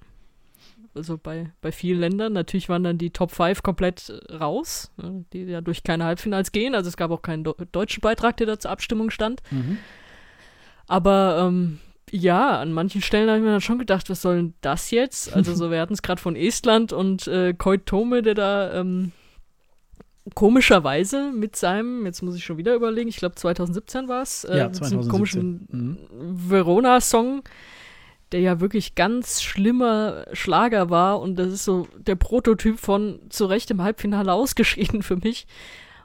[0.97, 2.33] also bei, bei vielen Ländern.
[2.33, 6.51] Natürlich waren dann die Top 5 komplett äh, raus, ne, die ja durch keine Halbfinals
[6.51, 6.75] gehen.
[6.75, 9.41] Also es gab auch keinen deutschen Beitrag, der da zur Abstimmung stand.
[9.51, 9.77] Mhm.
[10.87, 11.79] Aber ähm,
[12.11, 15.33] ja, an manchen Stellen habe ich mir dann schon gedacht, was soll denn das jetzt?
[15.33, 19.11] Also so, wir hatten es gerade von Estland und äh, Koit Tome, der da ähm,
[20.33, 24.57] komischerweise mit seinem, jetzt muss ich schon wieder überlegen, ich glaube 2017 war es, äh,
[24.57, 25.97] ja, mit diesem komischen mhm.
[26.49, 27.43] Verona-Song
[28.31, 33.45] der ja wirklich ganz schlimmer Schlager war und das ist so der Prototyp von zu
[33.45, 35.47] Recht im Halbfinale ausgeschieden für mich.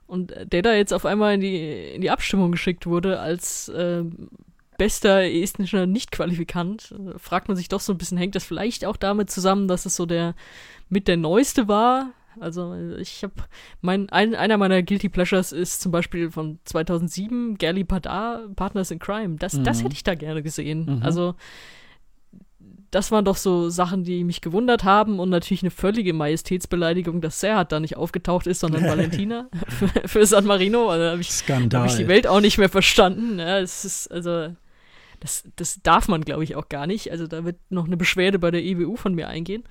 [0.07, 4.05] Und der da jetzt auf einmal in die, in die Abstimmung geschickt wurde als äh,
[4.77, 8.97] bester estnischer Nicht-Qualifikant, äh, fragt man sich doch so ein bisschen, hängt das vielleicht auch
[8.97, 10.35] damit zusammen, dass es so der
[10.91, 12.11] mit der neueste war?
[12.41, 13.35] Also ich habe
[13.81, 18.99] mein ein, einer meiner Guilty Pleasures ist zum Beispiel von 2007 Gerli Padar Partners in
[18.99, 19.37] Crime.
[19.37, 19.65] Das mhm.
[19.65, 20.97] das hätte ich da gerne gesehen.
[20.97, 21.03] Mhm.
[21.03, 21.35] Also
[22.93, 27.41] das waren doch so Sachen, die mich gewundert haben und natürlich eine völlige Majestätsbeleidigung, dass
[27.41, 30.91] Serhat da nicht aufgetaucht ist, sondern Valentina für, für, San Marino.
[30.91, 33.39] Also, da habe ich, hab ich die Welt auch nicht mehr verstanden.
[33.39, 34.55] Ja, es ist, also,
[35.21, 37.11] das, das darf man, glaube ich, auch gar nicht.
[37.11, 39.65] Also da wird noch eine Beschwerde bei der EBU von mir eingehen.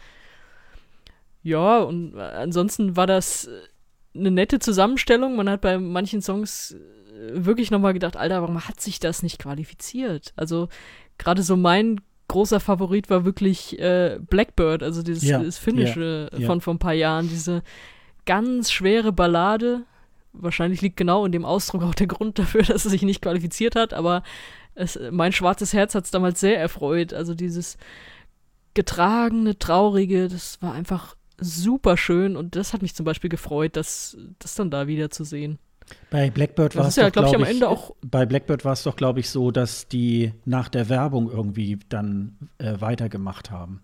[1.44, 3.50] Ja, und ansonsten war das
[4.16, 5.36] eine nette Zusammenstellung.
[5.36, 6.76] Man hat bei manchen Songs
[7.34, 10.34] wirklich nochmal gedacht, Alter, warum hat sich das nicht qualifiziert?
[10.38, 10.70] Also
[11.18, 12.00] gerade so mein
[12.32, 16.80] großer Favorit war wirklich äh, Blackbird, also dieses, ja, dieses Finnische ja, von vor ein
[16.80, 17.62] paar Jahren, diese
[18.26, 19.84] ganz schwere Ballade.
[20.32, 23.76] Wahrscheinlich liegt genau in dem Ausdruck auch der Grund dafür, dass er sich nicht qualifiziert
[23.76, 24.24] hat, aber
[24.76, 27.14] es, mein schwarzes Herz hat es damals sehr erfreut.
[27.14, 27.78] Also dieses
[28.74, 34.18] getragene, traurige, das war einfach super schön und das hat mich zum Beispiel gefreut, das,
[34.40, 35.60] das dann da wieder zu sehen.
[36.10, 37.96] Bei Blackbird war es ja, doch, glaube ich, am Ende auch.
[38.02, 42.38] Bei Blackbird war es doch, glaube ich, so, dass die nach der Werbung irgendwie dann
[42.58, 43.82] äh, weitergemacht haben.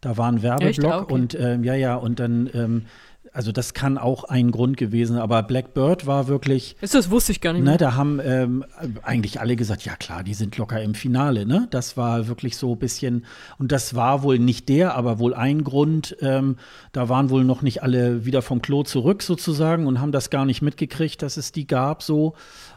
[0.00, 0.84] Da war ein Werbeblock Echt?
[0.84, 2.86] Ah, und ähm, ja, ja, und dann, ähm,
[3.32, 7.40] also das kann auch ein Grund gewesen, aber Blackbird war wirklich, Ist das wusste ich
[7.40, 7.72] gar nicht mehr.
[7.72, 8.64] ne, da haben ähm,
[9.02, 11.66] eigentlich alle gesagt, ja klar, die sind locker im Finale, ne?
[11.70, 13.24] Das war wirklich so ein bisschen,
[13.58, 16.56] und das war wohl nicht der, aber wohl ein Grund, ähm,
[16.92, 20.44] da waren wohl noch nicht alle wieder vom Klo zurück sozusagen und haben das gar
[20.44, 22.34] nicht mitgekriegt, dass es die gab so.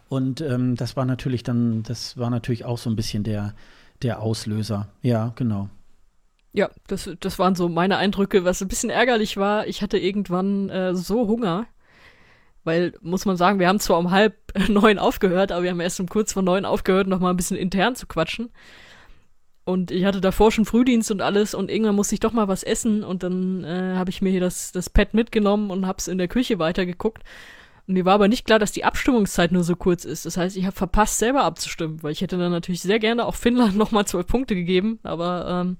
[0.07, 3.53] Und ähm, das war natürlich dann, das war natürlich auch so ein bisschen der,
[4.03, 4.88] der Auslöser.
[5.02, 5.69] Ja, genau.
[6.56, 8.45] Ja, das, das waren so meine Eindrücke.
[8.45, 11.68] Was ein bisschen ärgerlich war, ich hatte irgendwann äh, so Hunger,
[12.64, 14.36] weil, muss man sagen, wir haben zwar um halb
[14.69, 17.57] neun aufgehört, aber wir haben erst um kurz vor neun aufgehört, noch mal ein bisschen
[17.57, 18.52] intern zu quatschen.
[19.65, 22.64] Und ich hatte davor schon Frühdienst und alles und irgendwann musste ich doch mal was
[22.64, 26.19] essen und dann äh, habe ich mir hier das, das Pad mitgenommen und hab's in
[26.19, 27.23] der Küche weitergeguckt.
[27.87, 30.25] Und mir war aber nicht klar, dass die Abstimmungszeit nur so kurz ist.
[30.25, 33.35] Das heißt, ich habe verpasst, selber abzustimmen, weil ich hätte dann natürlich sehr gerne auch
[33.35, 35.77] Finnland nochmal zwölf Punkte gegeben, aber ähm,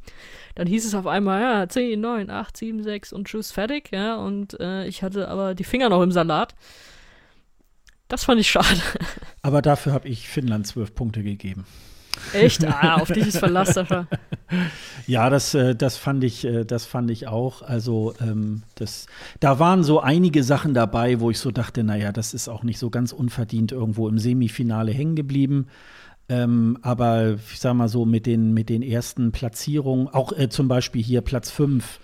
[0.54, 4.16] dann hieß es auf einmal, ja, 10, 9, 8, 7, 6 und tschüss, fertig, ja,
[4.18, 6.56] und äh, ich hatte aber die Finger noch im Salat.
[8.08, 8.80] Das fand ich schade.
[9.42, 11.66] Aber dafür habe ich Finnland zwölf Punkte gegeben.
[12.34, 12.64] Echt?
[12.66, 14.08] Ah, auf dich ist Verlass, Sascha.
[15.08, 17.62] Ja, das, äh, das fand ich, äh, das fand ich auch.
[17.62, 19.08] Also ähm, das,
[19.40, 22.80] da waren so einige Sachen dabei, wo ich so dachte, naja, das ist auch nicht
[22.80, 25.68] so ganz unverdient irgendwo im Semifinale hängen geblieben.
[26.28, 30.68] Ähm, aber ich sag mal so, mit den, mit den ersten Platzierungen, auch äh, zum
[30.68, 32.00] Beispiel hier Platz 5,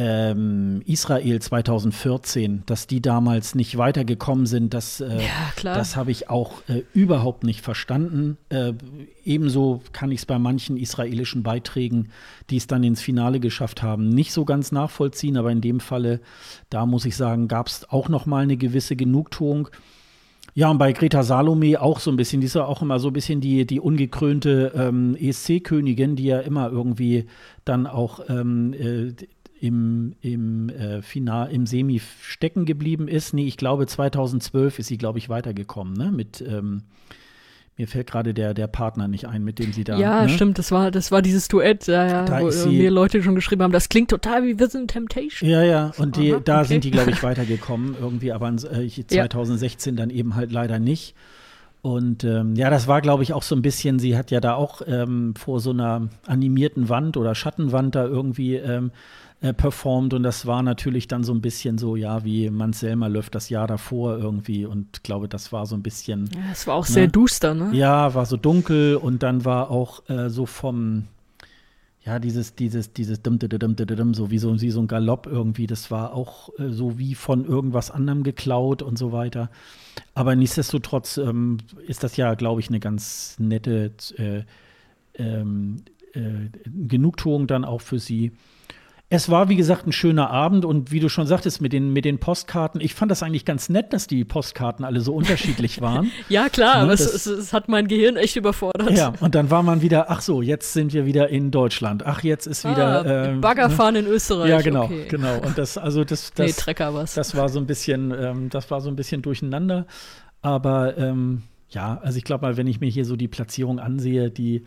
[0.00, 6.30] ähm, Israel 2014, dass die damals nicht weitergekommen sind, das, äh, Ja, das habe ich
[6.30, 8.38] auch äh, überhaupt nicht verstanden.
[8.48, 8.74] Äh,
[9.24, 12.10] ebenso kann ich es bei manchen israelischen Beiträgen,
[12.48, 15.36] die es dann ins Finale geschafft haben, nicht so ganz nachvollziehen.
[15.36, 16.20] Aber in dem Falle,
[16.70, 19.68] da muss ich sagen, gab es auch noch mal eine gewisse Genugtuung.
[20.54, 23.08] Ja, und bei Greta Salome auch so ein bisschen, die ist ja auch immer so
[23.08, 27.26] ein bisschen die, die ungekrönte ähm, ESC-Königin, die ja immer irgendwie
[27.64, 29.12] dann auch ähm, äh,
[29.60, 33.34] im, im, äh, Final, im Semi stecken geblieben ist.
[33.34, 36.10] Nee, ich glaube 2012 ist sie, glaube ich, weitergekommen, ne?
[36.12, 36.82] Mit, ähm,
[37.76, 39.96] mir fällt gerade der, der Partner nicht ein, mit dem sie da.
[39.98, 40.28] ja, ne?
[40.30, 43.36] stimmt, das war, das war dieses Duett, ja, ja, Da wo sie- mir Leute schon
[43.36, 45.48] geschrieben haben, das klingt total wie Wir sind Temptation.
[45.48, 46.68] Ja, ja, und die, Aha, da okay.
[46.68, 49.28] sind die, glaube ich, weitergekommen irgendwie, aber äh, ich- Ja.
[49.30, 51.14] 2016 dann eben halt leider nicht.
[51.80, 54.54] Und ähm, ja, das war, glaube ich, auch so ein bisschen, sie hat ja da
[54.54, 58.90] auch ähm, vor so einer animierten Wand oder Schattenwand da irgendwie ähm,
[59.40, 63.30] äh, performt und das war natürlich dann so ein bisschen so, ja, wie Mans Selmerlöff
[63.30, 66.84] das Jahr davor irgendwie und glaube, das war so ein bisschen, Ja, es war auch
[66.84, 67.70] sehr duster, ne?
[67.72, 71.04] ja, war so dunkel und dann war auch äh, so vom,
[72.04, 74.88] ja, dieses, dieses, dieses dum, dum, dum, dum, dum, so wie so, wie so ein
[74.88, 79.50] Galopp irgendwie, das war auch äh, so wie von irgendwas anderem geklaut und so weiter.
[80.14, 84.42] Aber nichtsdestotrotz ähm, ist das ja, glaube ich, eine ganz nette äh,
[85.14, 85.82] ähm,
[86.14, 88.32] äh, Genugtuung dann auch für sie.
[89.10, 92.04] Es war, wie gesagt, ein schöner Abend und wie du schon sagtest, mit den, mit
[92.04, 96.10] den Postkarten, ich fand das eigentlich ganz nett, dass die Postkarten alle so unterschiedlich waren.
[96.28, 98.90] Ja, klar, Ne, aber es, das- es, es hat mein Gehirn echt überfordert.
[98.90, 102.04] Ja, und dann war man wieder, ach so, jetzt sind wir wieder in Deutschland.
[102.04, 103.06] Ach, jetzt ist wieder.
[103.06, 104.50] ah, ähm, Baggerfahren in Österreich.
[104.50, 105.06] Ja, genau, okay.
[105.08, 105.38] genau.
[105.40, 107.14] Und das, also das, nee, das, Trecker was.
[107.14, 109.86] das war so ein bisschen, ähm, das war so ein bisschen durcheinander.
[110.42, 114.30] Aber ähm, ja, also ich glaube mal, wenn ich mir hier so die Platzierung ansehe,
[114.30, 114.64] die,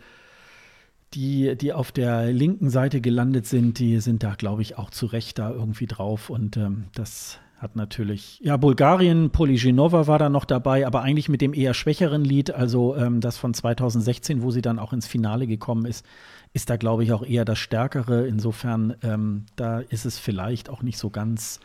[1.14, 5.06] die, die auf der linken Seite gelandet sind, die sind da, glaube ich, auch zu
[5.06, 6.30] Recht da irgendwie drauf.
[6.30, 11.40] Und ähm, das hat natürlich, ja, Bulgarien, Poligenova war da noch dabei, aber eigentlich mit
[11.40, 15.46] dem eher schwächeren Lied, also ähm, das von 2016, wo sie dann auch ins Finale
[15.46, 16.04] gekommen ist,
[16.52, 18.26] ist da, glaube ich, auch eher das Stärkere.
[18.26, 21.60] Insofern, ähm, da ist es vielleicht auch nicht so ganz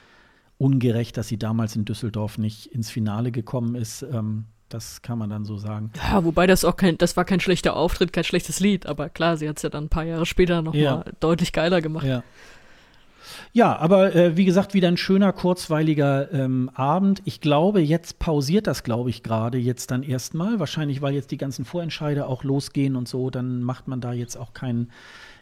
[0.60, 4.04] ungerecht, dass sie damals in Düsseldorf nicht ins Finale gekommen ist.
[4.04, 5.92] Ähm, das kann man dann so sagen.
[6.12, 9.38] ja, wobei das auch kein, das war kein schlechter Auftritt, kein schlechtes Lied, aber klar,
[9.38, 11.06] sie hat es ja dann ein paar Jahre später nochmal Ja.
[11.20, 12.06] deutlich geiler gemacht.
[12.06, 12.24] Ja.
[13.54, 17.22] Ja, aber äh, wie gesagt, wieder ein schöner, kurzweiliger ähm, Abend.
[17.26, 20.60] Ich glaube, jetzt pausiert das, glaube ich, gerade jetzt dann erstmal.
[20.60, 24.38] Wahrscheinlich, weil jetzt die ganzen Vorentscheide auch losgehen und so, dann macht man da jetzt
[24.38, 24.92] auch kein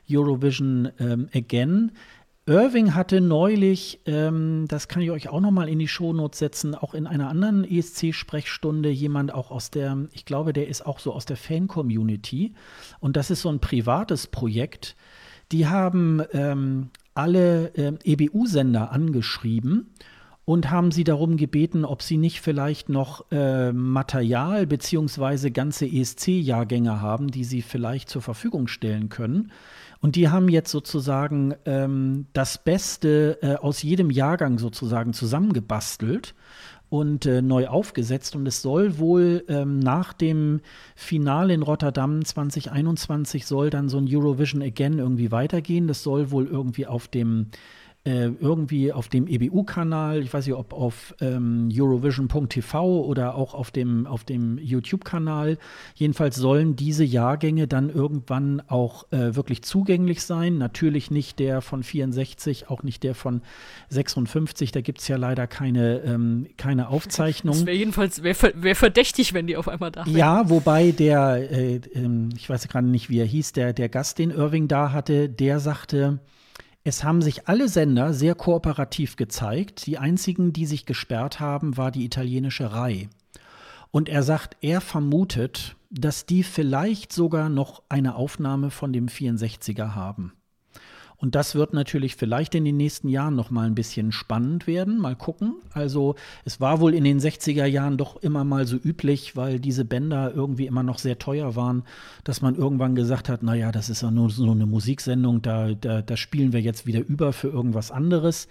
[0.10, 1.92] Eurovision ähm, again.
[2.48, 6.76] Irving hatte neulich, ähm, das kann ich euch auch noch mal in die Shownotes setzen,
[6.76, 11.12] auch in einer anderen ESC-Sprechstunde jemand auch aus der, ich glaube, der ist auch so
[11.12, 12.54] aus der Fan-Community
[13.00, 14.96] und das ist so ein privates Projekt.
[15.52, 19.92] Die haben ähm, alle ähm, EBU-Sender angeschrieben
[20.46, 27.02] und haben sie darum gebeten, ob sie nicht vielleicht noch äh, Material beziehungsweise ganze ESC-Jahrgänge
[27.02, 29.52] haben, die sie vielleicht zur Verfügung stellen können.
[30.06, 36.36] Und die haben jetzt sozusagen ähm, das Beste äh, aus jedem Jahrgang sozusagen zusammengebastelt
[36.90, 38.36] und äh, neu aufgesetzt.
[38.36, 40.62] Und es soll wohl ähm, nach dem
[40.96, 45.88] Finale in Rotterdam 2021 soll dann so ein Eurovision Again irgendwie weitergehen.
[45.88, 47.48] Das soll wohl irgendwie auf dem
[48.06, 53.72] äh, irgendwie auf dem EBU-Kanal, ich weiß nicht, ob auf ähm, Eurovision.tv oder auch auf
[53.72, 55.58] dem, auf dem YouTube-Kanal.
[55.96, 60.60] Jedenfalls sollen diese Jahrgänge dann irgendwann auch äh, wirklich zugänglich sein.
[60.60, 63.42] Natürlich nicht der von 64, auch nicht der von
[63.90, 64.72] 56.
[64.72, 67.56] Da gibt es ja leider keine, ähm, keine Aufzeichnung.
[67.56, 70.16] Das wäre jedenfalls wär, wär verdächtig, wenn die auf einmal da wären.
[70.16, 74.20] Ja, wobei der, äh, ähm, ich weiß gerade nicht, wie er hieß, der, der Gast,
[74.20, 76.20] den Irving da hatte, der sagte,
[76.88, 79.88] es haben sich alle Sender sehr kooperativ gezeigt.
[79.88, 83.10] Die einzigen, die sich gesperrt haben, war die italienische Rai.
[83.90, 89.96] Und er sagt, er vermutet, dass die vielleicht sogar noch eine Aufnahme von dem 64er
[89.96, 90.34] haben.
[91.18, 95.00] Und das wird natürlich vielleicht in den nächsten Jahren noch mal ein bisschen spannend werden.
[95.00, 95.56] Mal gucken.
[95.74, 99.86] Also es war wohl in den 60er Jahren doch immer mal so üblich, weil diese
[99.86, 101.84] Bänder irgendwie immer noch sehr teuer waren,
[102.24, 106.02] dass man irgendwann gesagt hat, naja, das ist ja nur so eine Musiksendung, da, da,
[106.02, 108.48] da spielen wir jetzt wieder über für irgendwas anderes.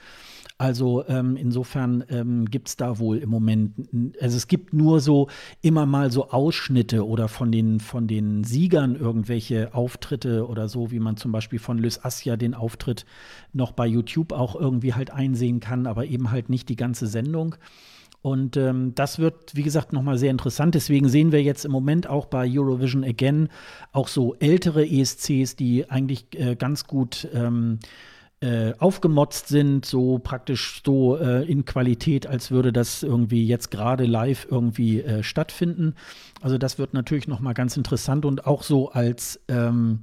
[0.56, 3.72] Also ähm, insofern ähm, gibt es da wohl im Moment,
[4.20, 5.28] also es gibt nur so
[5.62, 11.00] immer mal so Ausschnitte oder von den, von den Siegern irgendwelche Auftritte oder so, wie
[11.00, 13.04] man zum Beispiel von Lys Assia den Auftritt
[13.52, 17.56] noch bei YouTube auch irgendwie halt einsehen kann, aber eben halt nicht die ganze Sendung.
[18.22, 20.74] Und ähm, das wird, wie gesagt, nochmal sehr interessant.
[20.74, 23.48] Deswegen sehen wir jetzt im Moment auch bei Eurovision Again
[23.92, 27.80] auch so ältere ESCs, die eigentlich äh, ganz gut ähm,
[28.44, 34.04] äh, aufgemotzt sind, so praktisch so äh, in Qualität, als würde das irgendwie jetzt gerade
[34.04, 35.94] live irgendwie äh, stattfinden.
[36.42, 40.00] Also das wird natürlich noch mal ganz interessant und auch so als ähm,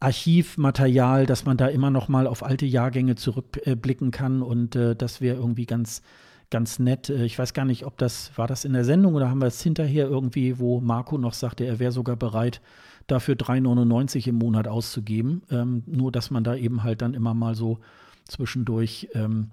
[0.00, 5.20] Archivmaterial, dass man da immer noch mal auf alte Jahrgänge zurückblicken kann und äh, das
[5.20, 6.02] wäre irgendwie ganz
[6.50, 7.10] ganz nett.
[7.10, 9.46] Äh, ich weiß gar nicht, ob das war das in der Sendung oder haben wir
[9.46, 12.60] es hinterher irgendwie, wo Marco noch sagte, er wäre sogar bereit,
[13.06, 15.42] dafür 3,99 im Monat auszugeben.
[15.50, 17.78] Ähm, nur, dass man da eben halt dann immer mal so
[18.24, 19.50] zwischendurch ähm,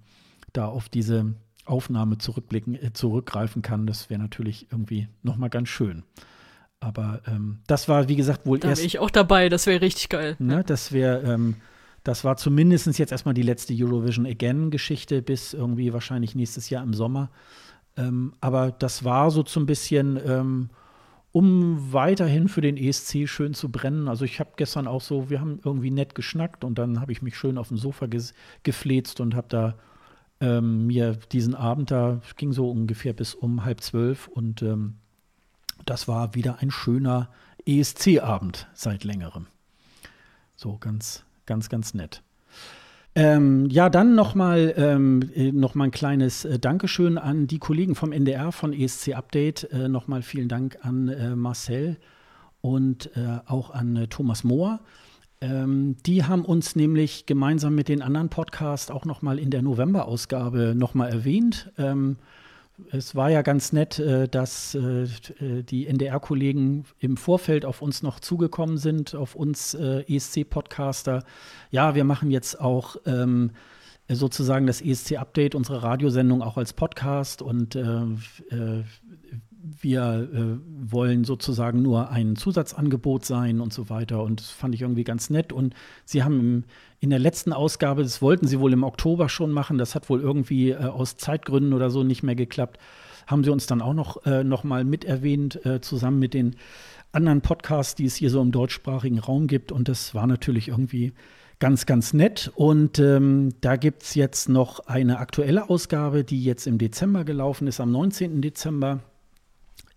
[0.54, 1.34] da auf diese
[1.66, 3.88] Aufnahme zurückblicken, äh, zurückgreifen kann.
[3.88, 6.04] Das wäre natürlich irgendwie nochmal ganz schön.
[6.80, 8.80] Aber ähm, das war, wie gesagt, wohl da erst.
[8.80, 10.36] Da wäre ich auch dabei, das wäre richtig geil.
[10.40, 11.56] Ne, das wäre, ähm,
[12.04, 16.94] das war zumindest jetzt erstmal die letzte Eurovision Again-Geschichte bis irgendwie wahrscheinlich nächstes Jahr im
[16.94, 17.30] Sommer.
[17.98, 20.70] Ähm, aber das war so zum bisschen, ähm,
[21.40, 24.10] um weiterhin für den ESC schön zu brennen.
[24.10, 27.22] Also ich habe gestern auch so, wir haben irgendwie nett geschnackt und dann habe ich
[27.22, 28.08] mich schön auf dem Sofa
[28.64, 29.76] gefläzt und habe da
[30.42, 34.96] ähm, mir diesen Abend da, ging so ungefähr bis um halb zwölf und ähm,
[35.86, 37.30] das war wieder ein schöner
[37.66, 39.48] ESC-Abend seit längerem.
[40.58, 42.22] So ganz, ganz, ganz nett.
[43.16, 48.12] Ähm, ja, dann nochmal ähm, äh, noch ein kleines äh, Dankeschön an die Kollegen vom
[48.12, 49.66] NDR von ESC Update.
[49.72, 51.98] Äh, nochmal vielen Dank an äh, Marcel
[52.62, 54.80] und äh, auch an äh, Thomas Mohr.
[55.42, 60.76] Ähm, die haben uns nämlich gemeinsam mit den anderen Podcasts auch nochmal in der November-Ausgabe
[60.76, 61.72] nochmal erwähnt.
[61.78, 62.18] Ähm,
[62.92, 68.04] es war ja ganz nett, äh, dass äh, äh, die NDR-Kollegen im Vorfeld auf uns
[68.04, 71.24] noch zugekommen sind, auf uns ESC-Podcaster.
[71.72, 73.52] Ja, wir machen jetzt auch ähm,
[74.08, 77.78] sozusagen das ESC-Update, unsere Radiosendung auch als Podcast und
[79.62, 84.24] wir wollen sozusagen nur ein Zusatzangebot sein und so weiter.
[84.24, 85.54] Und das fand ich irgendwie ganz nett.
[85.54, 85.76] Und
[86.06, 86.64] sie haben im,
[87.00, 90.22] in der letzten Ausgabe, das wollten sie wohl im Oktober schon machen, das hat wohl
[90.22, 92.78] irgendwie äh, aus Zeitgründen oder so nicht mehr geklappt,
[93.28, 96.56] haben sie uns dann auch noch, äh, noch mal mit erwähnt, äh, zusammen mit den
[97.12, 99.72] anderen Podcasts, die es hier so im deutschsprachigen Raum gibt.
[99.72, 101.14] Und das war natürlich irgendwie
[101.60, 102.52] ganz, ganz nett.
[102.56, 107.68] Und ähm, da gibt es jetzt noch eine aktuelle Ausgabe, die jetzt im Dezember gelaufen
[107.68, 108.42] ist, am 19.
[108.42, 109.00] Dezember.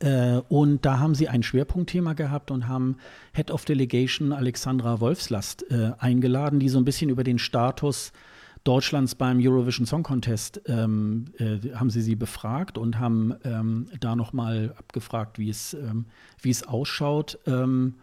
[0.03, 2.97] Äh, und da haben sie ein Schwerpunktthema gehabt und haben
[3.33, 8.13] Head of Delegation Alexandra Wolfslast äh, eingeladen, die so ein bisschen über den Status
[8.65, 14.15] Deutschlands beim Eurovision Song Contest ähm, äh, haben sie sie befragt und haben ähm, da
[14.15, 16.07] nochmal abgefragt, wie es, ähm,
[16.41, 17.39] wie es ausschaut.
[17.47, 17.95] Ähm,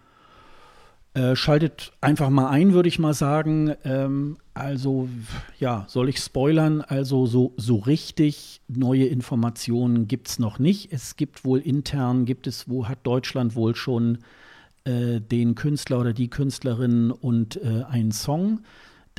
[1.20, 3.76] äh, schaltet einfach mal ein, würde ich mal sagen.
[3.84, 5.10] Ähm, also,
[5.60, 6.82] ja, soll ich spoilern?
[6.82, 10.94] Also, so, so richtig neue Informationen gibt es noch nicht.
[10.94, 14.20] Es gibt wohl intern, gibt es, wo hat Deutschland wohl schon
[14.86, 18.62] äh, den Künstler oder die Künstlerin und äh, einen Song.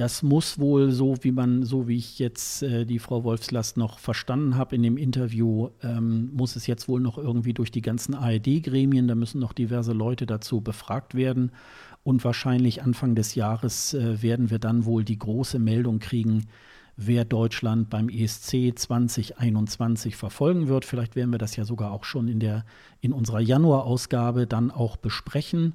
[0.01, 3.98] Das muss wohl so, wie man, so wie ich jetzt äh, die Frau Wolfslast noch
[3.98, 8.14] verstanden habe in dem Interview, ähm, muss es jetzt wohl noch irgendwie durch die ganzen
[8.14, 11.52] ARD-Gremien, da müssen noch diverse Leute dazu befragt werden.
[12.02, 16.47] Und wahrscheinlich Anfang des Jahres äh, werden wir dann wohl die große Meldung kriegen,
[16.97, 20.85] wer Deutschland beim ESC 2021 verfolgen wird.
[20.85, 22.64] Vielleicht werden wir das ja sogar auch schon in, der,
[23.01, 25.74] in unserer Januarausgabe dann auch besprechen.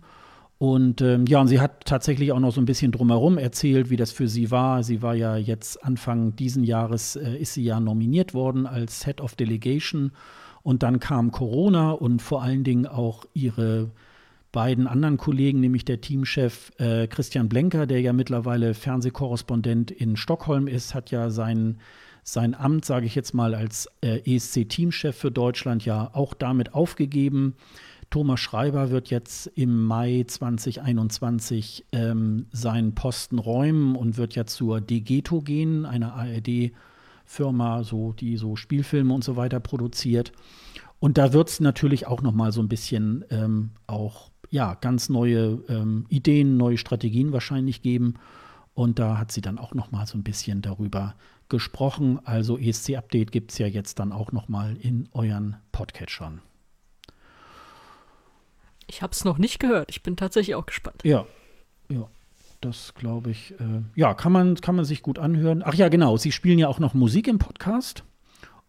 [0.58, 3.98] Und ähm, ja, und sie hat tatsächlich auch noch so ein bisschen drumherum erzählt, wie
[3.98, 4.84] das für sie war.
[4.84, 9.20] Sie war ja jetzt Anfang diesen Jahres, äh, ist sie ja nominiert worden als Head
[9.20, 10.12] of Delegation.
[10.64, 13.92] Und dann kam Corona und vor allen Dingen auch ihre
[14.56, 20.68] beiden anderen Kollegen, nämlich der Teamchef äh, Christian Blenker, der ja mittlerweile Fernsehkorrespondent in Stockholm
[20.68, 21.78] ist, hat ja sein,
[22.24, 27.56] sein Amt, sage ich jetzt mal, als äh, ESC-Teamchef für Deutschland ja auch damit aufgegeben.
[28.10, 34.80] Thomas Schreiber wird jetzt im Mai 2021 ähm, seinen Posten räumen und wird ja zur
[34.80, 40.32] Degeto gehen, einer ARD-Firma, so, die so Spielfilme und so weiter produziert.
[41.00, 45.10] Und da wird es natürlich auch noch mal so ein bisschen ähm, auch ja, ganz
[45.10, 48.16] neue ähm, Ideen, neue Strategien wahrscheinlich geben.
[48.74, 51.16] Und da hat sie dann auch noch mal so ein bisschen darüber
[51.50, 52.20] gesprochen.
[52.26, 56.42] Also ESC-Update gibt es ja jetzt dann auch noch mal in euren Podcatchern.
[58.88, 59.90] Ich habe es noch nicht gehört.
[59.90, 61.02] Ich bin tatsächlich auch gespannt.
[61.04, 61.26] Ja,
[61.90, 62.08] ja.
[62.62, 65.62] Das glaube ich, äh, ja, kann man, kann man sich gut anhören.
[65.64, 68.04] Ach ja, genau, Sie spielen ja auch noch Musik im Podcast.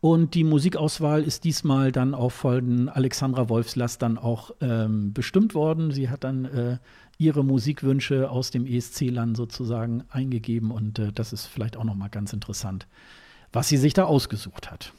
[0.00, 5.90] Und die Musikauswahl ist diesmal dann auch von Alexandra Wolfslass dann auch ähm, bestimmt worden.
[5.90, 6.78] Sie hat dann äh,
[7.18, 12.08] ihre Musikwünsche aus dem ESC-Land sozusagen eingegeben und äh, das ist vielleicht auch noch mal
[12.08, 12.86] ganz interessant,
[13.52, 14.92] was sie sich da ausgesucht hat.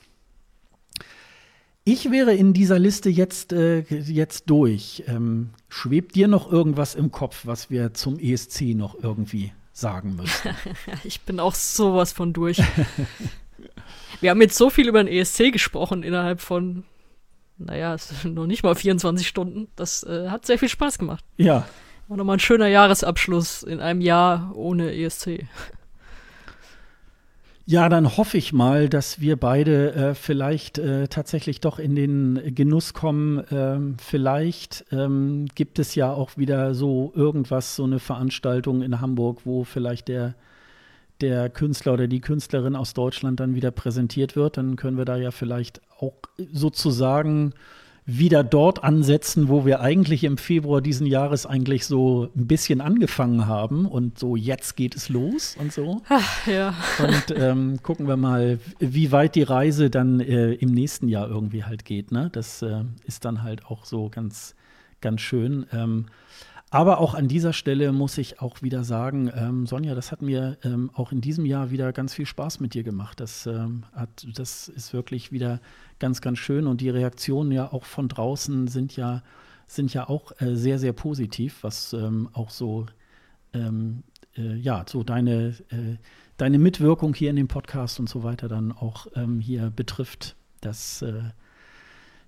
[1.83, 5.03] Ich wäre in dieser Liste jetzt, äh, jetzt durch.
[5.07, 10.49] Ähm, schwebt dir noch irgendwas im Kopf, was wir zum ESC noch irgendwie sagen müssen?
[11.05, 12.61] ich bin auch sowas von durch.
[14.21, 16.83] Wir haben jetzt so viel über den ESC gesprochen innerhalb von,
[17.57, 19.67] naja, noch nicht mal 24 Stunden.
[19.75, 21.23] Das äh, hat sehr viel Spaß gemacht.
[21.37, 21.67] Ja.
[22.07, 25.45] War nochmal ein schöner Jahresabschluss in einem Jahr ohne ESC.
[27.69, 32.55] Ja, dann hoffe ich mal, dass wir beide äh, vielleicht äh, tatsächlich doch in den
[32.55, 33.43] Genuss kommen.
[33.51, 39.41] Ähm, vielleicht ähm, gibt es ja auch wieder so irgendwas, so eine Veranstaltung in Hamburg,
[39.43, 40.35] wo vielleicht der
[41.21, 45.17] der Künstler oder die Künstlerin aus Deutschland dann wieder präsentiert wird, dann können wir da
[45.17, 46.13] ja vielleicht auch
[46.51, 47.53] sozusagen
[48.09, 53.47] wieder dort ansetzen, wo wir eigentlich im Februar diesen Jahres eigentlich so ein bisschen angefangen
[53.47, 56.01] haben und so jetzt geht es los und so.
[56.07, 56.73] Ach, ja.
[56.99, 61.65] Und ähm, gucken wir mal, wie weit die Reise dann äh, im nächsten Jahr irgendwie
[61.65, 62.13] halt geht.
[62.13, 62.29] Ne?
[62.31, 64.55] Das äh, ist dann halt auch so ganz,
[65.01, 65.65] ganz schön.
[65.73, 66.05] Ähm,
[66.69, 70.57] aber auch an dieser Stelle muss ich auch wieder sagen, ähm, Sonja, das hat mir
[70.63, 73.21] ähm, auch in diesem Jahr wieder ganz viel Spaß mit dir gemacht.
[73.21, 75.61] Das, ähm, hat, das ist wirklich wieder
[75.99, 76.67] ganz, ganz schön.
[76.67, 79.23] Und die Reaktionen ja auch von draußen sind ja,
[79.65, 82.85] sind ja auch äh, sehr, sehr positiv, was ähm, auch so,
[83.53, 84.03] ähm,
[84.35, 85.95] äh, ja, so deine, äh,
[86.35, 90.35] deine Mitwirkung hier in dem Podcast und so weiter dann auch ähm, hier betrifft.
[90.59, 91.31] Das äh,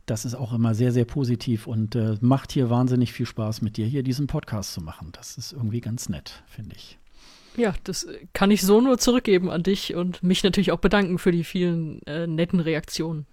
[0.09, 3.77] das ist auch immer sehr, sehr positiv und äh, macht hier wahnsinnig viel Spaß, mit
[3.77, 5.09] dir hier diesen Podcast zu machen.
[5.11, 6.97] Das ist irgendwie ganz nett, finde ich.
[7.57, 11.31] Ja, das kann ich so nur zurückgeben an dich und mich natürlich auch bedanken für
[11.31, 13.25] die vielen äh, netten Reaktionen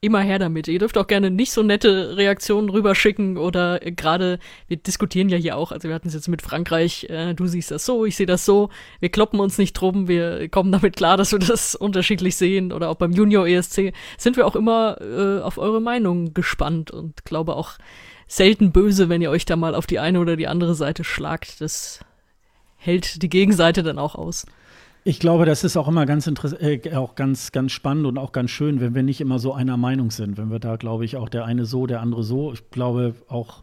[0.00, 0.68] immer her damit.
[0.68, 4.38] Ihr dürft auch gerne nicht so nette Reaktionen rüberschicken oder äh, gerade,
[4.68, 7.70] wir diskutieren ja hier auch, also wir hatten es jetzt mit Frankreich, äh, du siehst
[7.70, 8.70] das so, ich sehe das so,
[9.00, 12.90] wir kloppen uns nicht drum, wir kommen damit klar, dass wir das unterschiedlich sehen oder
[12.90, 17.56] auch beim Junior ESC sind wir auch immer äh, auf eure Meinung gespannt und glaube
[17.56, 17.72] auch
[18.28, 21.60] selten böse, wenn ihr euch da mal auf die eine oder die andere Seite schlagt.
[21.60, 22.00] Das
[22.76, 24.44] hält die Gegenseite dann auch aus.
[25.08, 28.50] Ich glaube, das ist auch immer ganz äh, auch ganz, ganz spannend und auch ganz
[28.50, 30.36] schön, wenn wir nicht immer so einer Meinung sind.
[30.36, 32.52] Wenn wir da, glaube ich, auch der eine so, der andere so.
[32.52, 33.62] Ich glaube auch,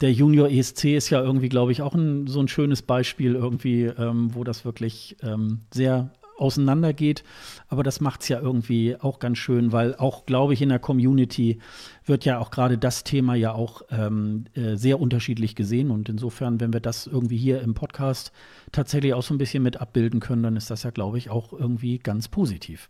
[0.00, 3.84] der Junior ESC ist ja irgendwie, glaube ich, auch ein, so ein schönes Beispiel irgendwie,
[3.84, 7.24] ähm, wo das wirklich ähm, sehr auseinandergeht.
[7.68, 10.78] Aber das macht es ja irgendwie auch ganz schön, weil auch, glaube ich, in der
[10.78, 11.58] Community
[12.04, 15.90] wird ja auch gerade das Thema ja auch ähm, äh, sehr unterschiedlich gesehen.
[15.90, 18.32] Und insofern, wenn wir das irgendwie hier im Podcast
[18.72, 21.52] tatsächlich auch so ein bisschen mit abbilden können, dann ist das ja, glaube ich, auch
[21.52, 22.88] irgendwie ganz positiv.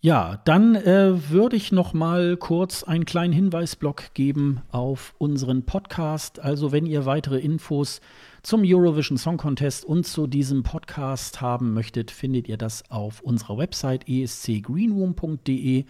[0.00, 6.38] Ja, dann äh, würde ich noch mal kurz einen kleinen Hinweisblock geben auf unseren Podcast.
[6.38, 8.00] Also wenn ihr weitere Infos
[8.42, 13.58] zum Eurovision Song Contest und zu diesem Podcast haben möchtet, findet ihr das auf unserer
[13.58, 15.84] Website escgreenroom.de.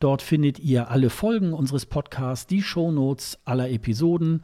[0.00, 4.42] Dort findet ihr alle Folgen unseres Podcasts, die Shownotes aller Episoden.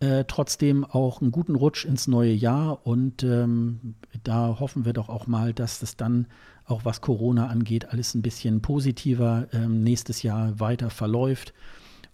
[0.00, 5.10] Äh, trotzdem auch einen guten Rutsch ins neue Jahr und ähm, da hoffen wir doch
[5.10, 6.26] auch mal, dass es dann
[6.64, 11.52] auch was Corona angeht, alles ein bisschen positiver ähm, nächstes Jahr weiter verläuft.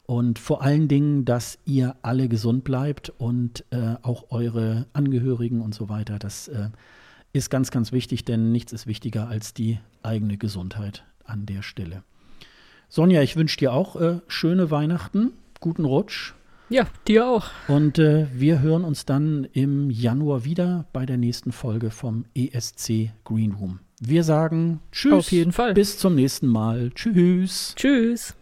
[0.04, 5.74] Und vor allen Dingen, dass ihr alle gesund bleibt und äh, auch eure Angehörigen und
[5.74, 6.18] so weiter.
[6.18, 6.70] Das äh,
[7.32, 12.02] ist ganz, ganz wichtig, denn nichts ist wichtiger als die eigene Gesundheit an der Stelle.
[12.88, 16.34] Sonja, ich wünsche dir auch äh, schöne Weihnachten, guten Rutsch.
[16.68, 17.46] Ja, dir auch.
[17.68, 23.10] Und äh, wir hören uns dann im Januar wieder bei der nächsten Folge vom ESC
[23.24, 23.80] Green Room.
[24.00, 25.12] Wir sagen Tschüss.
[25.12, 25.74] Auf jeden Fall.
[25.74, 26.90] Bis zum nächsten Mal.
[26.94, 27.74] Tschüss.
[27.76, 28.34] Tschüss.